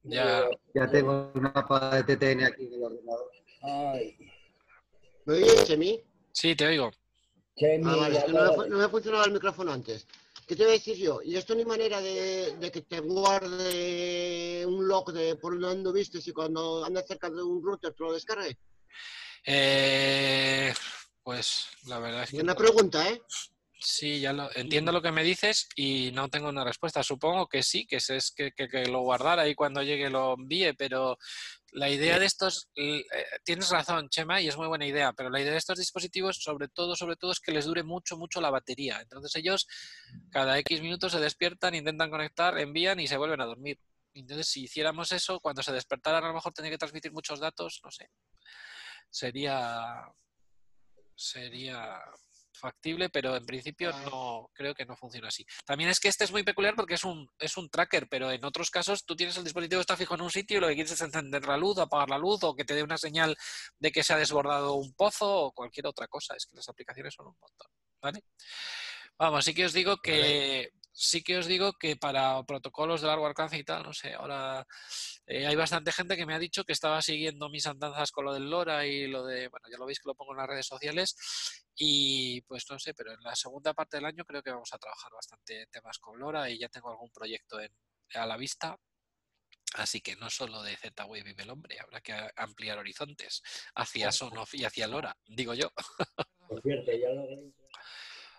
ya, 0.03 0.49
ya 0.75 0.91
tengo 0.91 1.33
el 1.35 1.41
mapa 1.41 2.03
de 2.03 2.17
TTN 2.17 2.45
aquí 2.45 2.65
en 2.67 2.75
el 2.75 2.83
ordenador. 2.83 3.31
Ay, 3.63 4.17
¿Me 5.25 5.35
oyes, 5.35 5.65
Chemi? 5.65 6.01
sí, 6.33 6.57
te 6.57 6.67
oigo. 6.67 6.91
Chemi, 7.57 7.85
Ah, 7.87 7.97
vale, 7.97 8.19
es 8.19 8.25
que 8.25 8.33
no, 8.33 8.57
me, 8.57 8.69
no 8.69 8.79
me 8.79 8.89
funcionaba 8.89 9.25
el 9.25 9.33
micrófono 9.33 9.73
antes. 9.73 10.07
¿Qué 10.47 10.57
te 10.57 10.65
voy 10.65 10.73
a 10.73 10.75
decir 10.75 10.97
yo? 10.97 11.23
¿Y 11.23 11.37
esto 11.37 11.55
no 11.55 11.61
hay 11.61 11.67
manera 11.67 12.01
de, 12.01 12.57
de 12.57 12.71
que 12.73 12.83
te 12.83 12.99
guarde 13.01 14.65
un 14.67 14.89
log 14.89 15.13
de 15.13 15.37
por 15.37 15.59
dónde 15.59 15.93
viste 15.93 16.19
y 16.25 16.33
cuando 16.33 16.85
andas 16.85 17.07
cerca 17.07 17.31
de 17.31 17.41
un 17.43 17.63
router 17.63 17.95
te 17.95 18.03
lo 18.03 18.13
descargue? 18.13 18.59
Eh, 19.47 20.75
pues 21.23 21.69
la 21.87 21.99
verdad 21.99 22.25
es 22.25 22.31
que 22.31 22.37
una 22.37 22.53
no. 22.53 22.59
pregunta, 22.59 23.09
¿eh? 23.09 23.23
Sí, 23.85 24.21
ya 24.21 24.33
lo 24.33 24.49
entiendo 24.55 24.93
lo 24.93 25.03
que 25.03 25.11
me 25.11 25.25
dices 25.25 25.69
y 25.75 26.13
no 26.13 26.29
tengo 26.29 26.49
una 26.49 26.63
respuesta. 26.63 27.03
Supongo 27.03 27.49
que 27.49 27.65
sí, 27.65 27.85
que 27.85 27.97
es 27.97 28.33
que, 28.37 28.53
que, 28.53 28.69
que 28.69 28.87
lo 28.87 29.01
guardara 29.01 29.49
y 29.49 29.57
cuando 29.57 29.83
llegue 29.83 30.09
lo 30.09 30.35
envíe, 30.35 30.73
pero 30.75 31.19
la 31.73 31.89
idea 31.89 32.19
de 32.21 32.27
estos, 32.27 32.69
eh, 32.77 33.03
tienes 33.45 33.71
razón, 33.71 34.09
Chema, 34.09 34.41
y 34.41 34.47
es 34.47 34.57
muy 34.57 34.69
buena 34.69 34.87
idea, 34.87 35.13
pero 35.13 35.31
la 35.31 35.41
idea 35.41 35.51
de 35.53 35.59
estos 35.59 35.79
dispositivos, 35.79 36.37
sobre 36.37 36.69
todo, 36.69 36.95
sobre 36.95 37.17
todo, 37.17 37.33
es 37.33 37.41
que 37.41 37.51
les 37.51 37.65
dure 37.65 37.83
mucho, 37.83 38.17
mucho 38.17 38.41
la 38.41 38.51
batería. 38.51 39.01
Entonces 39.01 39.35
ellos 39.35 39.67
cada 40.31 40.59
X 40.59 40.81
minutos 40.81 41.11
se 41.13 41.19
despiertan, 41.19 41.75
intentan 41.75 42.11
conectar, 42.11 42.59
envían 42.59 43.01
y 43.01 43.09
se 43.09 43.17
vuelven 43.17 43.41
a 43.41 43.47
dormir. 43.47 43.81
Entonces, 44.15 44.47
si 44.49 44.65
hiciéramos 44.65 45.11
eso, 45.13 45.41
cuando 45.41 45.63
se 45.63 45.73
despertaran, 45.73 46.23
a 46.23 46.29
lo 46.29 46.35
mejor 46.35 46.53
tendría 46.53 46.73
que 46.73 46.79
transmitir 46.79 47.13
muchos 47.13 47.41
datos, 47.41 47.81
no 47.83 47.91
sé. 47.91 48.11
Sería 49.11 50.05
sería 51.23 52.01
factible, 52.53 53.09
pero 53.11 53.35
en 53.37 53.45
principio 53.45 53.93
no 54.05 54.51
creo 54.53 54.75
que 54.75 54.85
no 54.85 54.97
funciona 54.97 55.29
así. 55.29 55.45
También 55.65 55.91
es 55.91 55.99
que 55.99 56.09
este 56.09 56.25
es 56.25 56.33
muy 56.33 56.43
peculiar 56.43 56.75
porque 56.75 56.95
es 56.95 57.05
un, 57.05 57.29
es 57.39 57.57
un 57.57 57.69
tracker, 57.69 58.09
pero 58.09 58.31
en 58.31 58.45
otros 58.45 58.71
casos 58.71 59.05
tú 59.05 59.17
tienes 59.17 59.37
el 59.37 59.45
dispositivo 59.45 59.81
está 59.81 59.97
fijo 59.97 60.15
en 60.15 60.21
un 60.21 60.31
sitio 60.31 60.59
y 60.59 60.61
lo 60.61 60.69
que 60.69 60.75
quieres 60.75 60.93
es 60.93 61.01
encender 61.01 61.45
la 61.47 61.57
luz, 61.57 61.79
apagar 61.79 62.11
la 62.11 62.19
luz 62.19 62.45
o 62.45 62.55
que 62.55 62.65
te 62.65 62.75
dé 62.75 62.83
una 62.83 62.99
señal 62.99 63.37
de 63.79 63.91
que 63.91 64.03
se 64.03 64.13
ha 64.13 64.17
desbordado 64.17 64.75
un 64.75 64.95
pozo 64.95 65.47
o 65.47 65.53
cualquier 65.53 65.87
otra 65.87 66.07
cosa. 66.07 66.35
Es 66.37 66.47
que 66.47 66.57
las 66.57 66.69
aplicaciones 66.69 67.15
son 67.15 67.29
un 67.29 67.37
montón, 67.41 67.69
¿vale? 68.01 68.23
Vamos, 69.19 69.45
sí 69.45 69.55
que 69.55 69.65
os 69.65 69.73
digo 69.73 69.97
que 69.99 70.71
sí 70.93 71.23
que 71.23 71.39
os 71.39 71.47
digo 71.47 71.73
que 71.73 71.97
para 71.97 72.43
protocolos 72.45 73.01
de 73.01 73.07
largo 73.07 73.27
alcance 73.27 73.57
y 73.57 73.65
tal, 73.65 73.83
no 73.83 73.93
sé, 73.93 74.13
ahora 74.13 74.67
eh, 75.27 75.47
hay 75.47 75.57
bastante 75.57 75.91
gente 75.93 76.17
que 76.17 76.27
me 76.27 76.35
ha 76.35 76.39
dicho 76.39 76.65
que 76.65 76.73
estaba 76.73 77.01
siguiendo 77.01 77.49
mis 77.49 77.67
andanzas 77.67 78.13
con 78.13 78.27
lo 78.27 78.35
del 78.35 78.51
LoRa 78.51 78.87
y 78.87 79.07
lo 79.07 79.25
de, 79.25 79.49
bueno, 79.49 79.67
ya 79.71 79.79
lo 79.79 79.87
veis 79.87 79.99
que 79.99 80.09
lo 80.09 80.15
pongo 80.15 80.33
en 80.33 80.39
las 80.39 80.49
redes 80.49 80.67
sociales 80.67 81.17
y 81.75 82.43
pues 82.43 82.65
no 82.71 82.79
sé, 82.79 82.95
pero 82.95 83.13
en 83.13 83.23
la 83.23 83.35
segunda 83.35 83.73
parte 83.73 83.97
del 83.97 84.07
año 84.07 84.25
creo 84.25 84.43
que 84.43 84.51
vamos 84.51 84.73
a 84.73 84.79
trabajar 84.79 85.13
bastante 85.13 85.67
temas 85.67 85.99
con 85.99 86.19
LoRa 86.19 86.51
y 86.51 86.59
ya 86.59 86.69
tengo 86.69 86.91
algún 86.91 87.11
proyecto 87.11 87.61
en, 87.61 87.73
a 88.15 88.27
la 88.27 88.37
vista. 88.37 88.79
Así 89.75 90.03
que 90.03 90.17
no 90.17 90.29
solo 90.29 90.63
de 90.63 90.77
Z-Wave 90.77 91.31
y 91.31 91.33
Belombre, 91.33 91.81
habrá 91.81 92.03
que 92.03 92.13
ampliar 92.37 92.79
horizontes 92.79 93.43
hacia 93.75 94.13
Sonoff 94.13 94.55
y 94.55 94.67
hacia 94.67 94.87
LoRa, 94.87 95.17
digo 95.25 95.55
yo. 95.55 95.71
Por 96.47 96.61
cierto, 96.61 96.93
ya 96.93 97.09
lo 97.09 97.27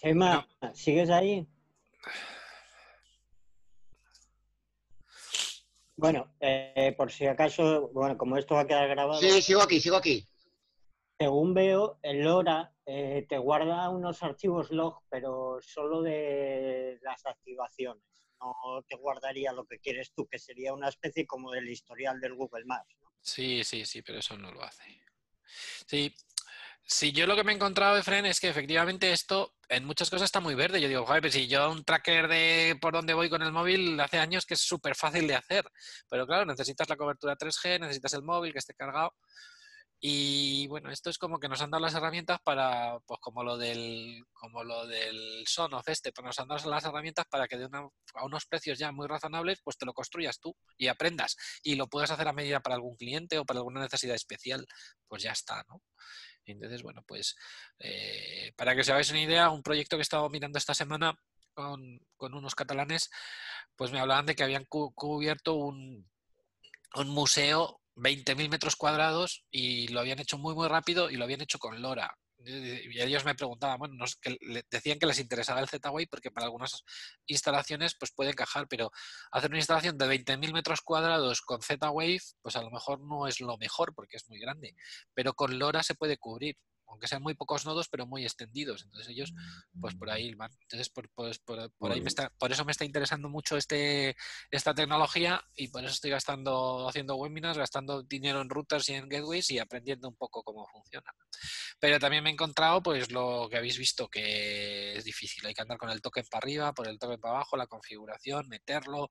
Emma, 0.03 0.47
¿sigues 0.73 1.09
ahí? 1.09 1.47
Bueno, 5.95 6.33
eh, 6.39 6.93
por 6.97 7.11
si 7.11 7.25
acaso, 7.27 7.89
bueno, 7.93 8.17
como 8.17 8.37
esto 8.37 8.55
va 8.55 8.61
a 8.61 8.67
quedar 8.67 8.87
grabado, 8.89 9.19
Sí, 9.21 9.41
sigo 9.41 9.61
aquí, 9.61 9.79
sigo 9.79 9.95
aquí. 9.95 10.27
según 11.19 11.53
veo, 11.53 11.99
el 12.01 12.21
LoRa 12.23 12.73
eh, 12.85 13.25
te 13.29 13.37
guarda 13.37 13.89
unos 13.89 14.21
archivos 14.23 14.71
log, 14.71 15.03
pero 15.09 15.59
solo 15.61 16.01
de 16.01 16.99
las 17.01 17.25
activaciones. 17.25 18.03
No 18.39 18.83
te 18.89 18.95
guardaría 18.97 19.53
lo 19.53 19.65
que 19.65 19.79
quieres 19.79 20.11
tú, 20.13 20.27
que 20.27 20.37
sería 20.39 20.73
una 20.73 20.89
especie 20.89 21.25
como 21.25 21.51
del 21.51 21.69
historial 21.69 22.19
del 22.19 22.33
Google 22.33 22.65
Maps. 22.65 22.97
¿no? 23.01 23.09
Sí, 23.21 23.63
sí, 23.63 23.85
sí, 23.85 24.01
pero 24.01 24.19
eso 24.19 24.35
no 24.37 24.51
lo 24.51 24.63
hace. 24.63 24.83
Sí, 25.85 26.13
sí, 26.85 27.11
yo 27.11 27.27
lo 27.27 27.35
que 27.35 27.43
me 27.43 27.51
he 27.51 27.55
encontrado, 27.55 27.97
Efren, 27.97 28.25
es 28.25 28.39
que 28.39 28.49
efectivamente 28.49 29.11
esto 29.11 29.53
en 29.69 29.85
muchas 29.85 30.09
cosas 30.09 30.25
está 30.25 30.39
muy 30.39 30.55
verde. 30.55 30.81
Yo 30.81 30.87
digo, 30.87 31.05
joder, 31.05 31.21
pues 31.21 31.33
si 31.33 31.47
yo 31.47 31.71
un 31.71 31.83
tracker 31.83 32.27
de 32.27 32.77
por 32.81 32.93
dónde 32.93 33.13
voy 33.13 33.29
con 33.29 33.41
el 33.41 33.51
móvil 33.51 33.99
hace 33.99 34.19
años 34.19 34.45
que 34.45 34.53
es 34.53 34.61
súper 34.61 34.95
fácil 34.95 35.27
de 35.27 35.35
hacer. 35.35 35.65
Pero 36.09 36.27
claro, 36.27 36.45
necesitas 36.45 36.89
la 36.89 36.97
cobertura 36.97 37.35
3G, 37.35 37.79
necesitas 37.79 38.13
el 38.13 38.23
móvil 38.23 38.53
que 38.53 38.59
esté 38.59 38.73
cargado. 38.73 39.13
Y 40.05 40.67
bueno, 40.67 40.91
esto 40.91 41.09
es 41.09 41.17
como 41.17 41.39
que 41.39 41.47
nos 41.47 41.61
han 41.61 41.71
dado 41.71 41.81
las 41.81 41.95
herramientas 41.95 42.37
para, 42.43 42.99
pues 43.07 43.21
como 43.21 43.41
lo 43.41 43.57
del, 43.57 44.21
como 44.33 44.61
lo 44.61 44.85
del 44.85 45.45
Sonoff 45.47 45.87
este, 45.87 46.11
pues 46.11 46.25
nos 46.25 46.37
han 46.39 46.49
dado 46.49 46.69
las 46.69 46.83
herramientas 46.83 47.25
para 47.29 47.47
que 47.47 47.57
de 47.57 47.67
una, 47.67 47.87
a 48.15 48.25
unos 48.25 48.45
precios 48.45 48.77
ya 48.77 48.91
muy 48.91 49.07
razonables, 49.07 49.61
pues 49.63 49.77
te 49.77 49.85
lo 49.85 49.93
construyas 49.93 50.41
tú 50.41 50.53
y 50.77 50.89
aprendas. 50.89 51.37
Y 51.63 51.75
lo 51.75 51.87
puedas 51.87 52.11
hacer 52.11 52.27
a 52.27 52.33
medida 52.33 52.59
para 52.59 52.75
algún 52.75 52.97
cliente 52.97 53.37
o 53.37 53.45
para 53.45 53.59
alguna 53.59 53.79
necesidad 53.79 54.13
especial, 54.13 54.67
pues 55.07 55.23
ya 55.23 55.31
está, 55.31 55.63
¿no? 55.69 55.81
Entonces, 56.45 56.83
bueno, 56.83 57.03
pues 57.07 57.35
eh, 57.79 58.51
para 58.57 58.75
que 58.75 58.81
os 58.81 58.89
hagáis 58.89 59.09
una 59.11 59.21
idea, 59.21 59.49
un 59.49 59.63
proyecto 59.63 59.95
que 59.97 60.01
he 60.01 60.03
estado 60.03 60.29
mirando 60.29 60.57
esta 60.57 60.73
semana 60.73 61.15
con, 61.53 61.99
con 62.17 62.33
unos 62.33 62.55
catalanes, 62.55 63.09
pues 63.75 63.91
me 63.91 63.99
hablaban 63.99 64.25
de 64.25 64.35
que 64.35 64.43
habían 64.43 64.65
cu- 64.65 64.93
cubierto 64.95 65.55
un, 65.55 66.09
un 66.95 67.09
museo 67.09 67.81
20.000 67.95 68.49
metros 68.49 68.75
cuadrados 68.75 69.45
y 69.51 69.87
lo 69.89 69.99
habían 70.01 70.19
hecho 70.19 70.37
muy, 70.39 70.55
muy 70.55 70.67
rápido 70.69 71.09
y 71.11 71.17
lo 71.17 71.25
habían 71.25 71.41
hecho 71.41 71.59
con 71.59 71.81
LoRa. 71.81 72.17
Y 72.45 72.99
ellos 73.01 73.25
me 73.25 73.35
preguntaban, 73.35 73.77
bueno, 73.79 73.95
nos- 73.95 74.15
que 74.17 74.37
le- 74.41 74.65
decían 74.69 74.99
que 74.99 75.05
les 75.05 75.19
interesaba 75.19 75.59
el 75.61 75.67
Z-Wave 75.69 76.07
porque 76.09 76.31
para 76.31 76.45
algunas 76.45 76.83
instalaciones 77.25 77.95
pues 77.97 78.11
puede 78.11 78.31
encajar, 78.31 78.67
pero 78.67 78.91
hacer 79.31 79.49
una 79.49 79.59
instalación 79.59 79.97
de 79.97 80.07
20.000 80.07 80.53
metros 80.53 80.81
cuadrados 80.81 81.41
con 81.41 81.61
Z-Wave, 81.61 82.19
pues 82.41 82.55
a 82.55 82.61
lo 82.61 82.71
mejor 82.71 82.99
no 83.01 83.27
es 83.27 83.39
lo 83.41 83.57
mejor 83.57 83.93
porque 83.95 84.17
es 84.17 84.27
muy 84.29 84.39
grande, 84.39 84.75
pero 85.13 85.33
con 85.33 85.57
LoRa 85.57 85.83
se 85.83 85.95
puede 85.95 86.17
cubrir, 86.17 86.57
aunque 86.93 87.07
sean 87.07 87.21
muy 87.21 87.33
pocos 87.33 87.65
nodos, 87.65 87.89
pero 87.89 88.05
muy 88.07 88.23
extendidos. 88.23 88.83
Entonces 88.83 89.09
ellos, 89.09 89.33
pues 89.81 89.95
por 89.95 90.09
ahí 90.09 90.33
van. 90.35 90.51
Entonces, 90.61 90.89
por, 90.89 91.09
pues, 91.09 91.39
por- 91.39 91.59
ahí 91.91 92.01
me 92.01 92.07
está, 92.07 92.29
por 92.37 92.51
eso 92.51 92.63
me 92.63 92.71
está 92.71 92.85
interesando 92.85 93.27
mucho 93.29 93.57
este, 93.57 94.15
esta 94.51 94.73
tecnología 94.73 95.43
y 95.55 95.67
por 95.67 95.83
eso 95.83 95.93
estoy 95.93 96.11
gastando, 96.11 96.87
haciendo 96.87 97.15
webinars, 97.15 97.57
gastando 97.57 98.03
dinero 98.03 98.41
en 98.41 98.49
routers 98.49 98.87
y 98.89 98.93
en 98.93 99.09
gateways 99.09 99.49
y 99.51 99.59
aprendiendo 99.59 100.07
un 100.07 100.15
poco 100.15 100.43
cómo 100.43 100.65
funciona. 100.67 101.11
Pero 101.79 101.99
también 101.99 102.23
me 102.23 102.29
he 102.29 102.33
encontrado, 102.33 102.81
pues 102.81 103.11
lo 103.11 103.47
que 103.49 103.57
habéis 103.57 103.77
visto, 103.77 104.07
que 104.07 104.95
es 104.95 105.03
difícil. 105.03 105.45
Hay 105.45 105.53
que 105.53 105.61
andar 105.61 105.77
con 105.77 105.89
el 105.89 106.01
token 106.01 106.25
para 106.29 106.39
arriba, 106.45 106.73
por 106.73 106.87
el 106.87 106.97
token 106.99 107.19
para 107.19 107.35
abajo, 107.35 107.57
la 107.57 107.67
configuración, 107.67 108.47
meterlo, 108.47 109.09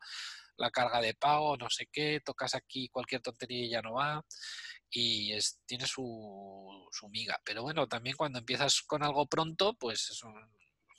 la 0.56 0.70
carga 0.70 1.00
de 1.00 1.14
pago, 1.14 1.56
no 1.56 1.68
sé 1.70 1.88
qué, 1.90 2.20
tocas 2.24 2.54
aquí 2.54 2.88
cualquier 2.88 3.20
tontería 3.22 3.64
y 3.66 3.70
ya 3.70 3.82
no 3.82 3.94
va. 3.94 4.24
Y 4.93 5.32
es, 5.32 5.61
tiene 5.66 5.86
su, 5.86 6.88
su 6.93 7.09
miga. 7.09 7.40
Pero 7.45 7.62
bueno, 7.62 7.88
también 7.88 8.16
cuando 8.16 8.38
empiezas 8.40 8.82
con 8.82 9.03
algo 9.03 9.26
pronto, 9.26 9.74
pues 9.78 10.11
es 10.11 10.22
un- 10.22 10.34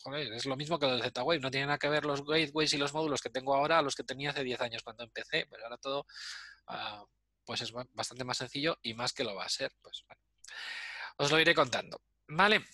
joder, 0.04 0.34
es 0.34 0.46
lo 0.46 0.56
mismo 0.58 0.80
que 0.80 0.88
lo 0.88 0.94
del 0.94 1.04
Z-Wave. 1.04 1.39
No 1.39 1.52
tiene 1.52 1.68
nada 1.68 1.78
que 1.80 1.89
ver 1.89 2.06
los 2.06 2.26
gateways 2.26 2.74
y 2.74 2.78
los 2.78 2.94
módulos 2.94 3.22
que 3.22 3.30
tengo 3.30 3.56
ahora 3.56 3.80
a 3.80 3.82
los 3.84 3.96
que 3.96 4.04
tenía 4.04 4.32
hace 4.32 4.44
10 4.44 4.60
años 4.62 4.84
cuando 4.84 5.04
empecé. 5.04 5.48
Pero 5.50 5.64
ahora 5.66 5.78
todo 5.78 6.06
ah, 6.68 7.06
pues 7.46 7.62
es 7.62 7.72
ba- 7.72 7.88
bastante 7.94 8.24
más 8.26 8.38
sencillo 8.38 8.78
y 8.82 8.94
más 8.96 9.14
que 9.14 9.24
lo 9.24 9.36
va 9.36 9.46
a 9.46 9.50
ser. 9.50 9.72
Pues 9.82 10.04
bueno. 10.08 10.22
Os 11.18 11.32
lo 11.32 11.39
iré 11.39 11.54
contando. 11.56 12.02
Vale, 12.28 12.66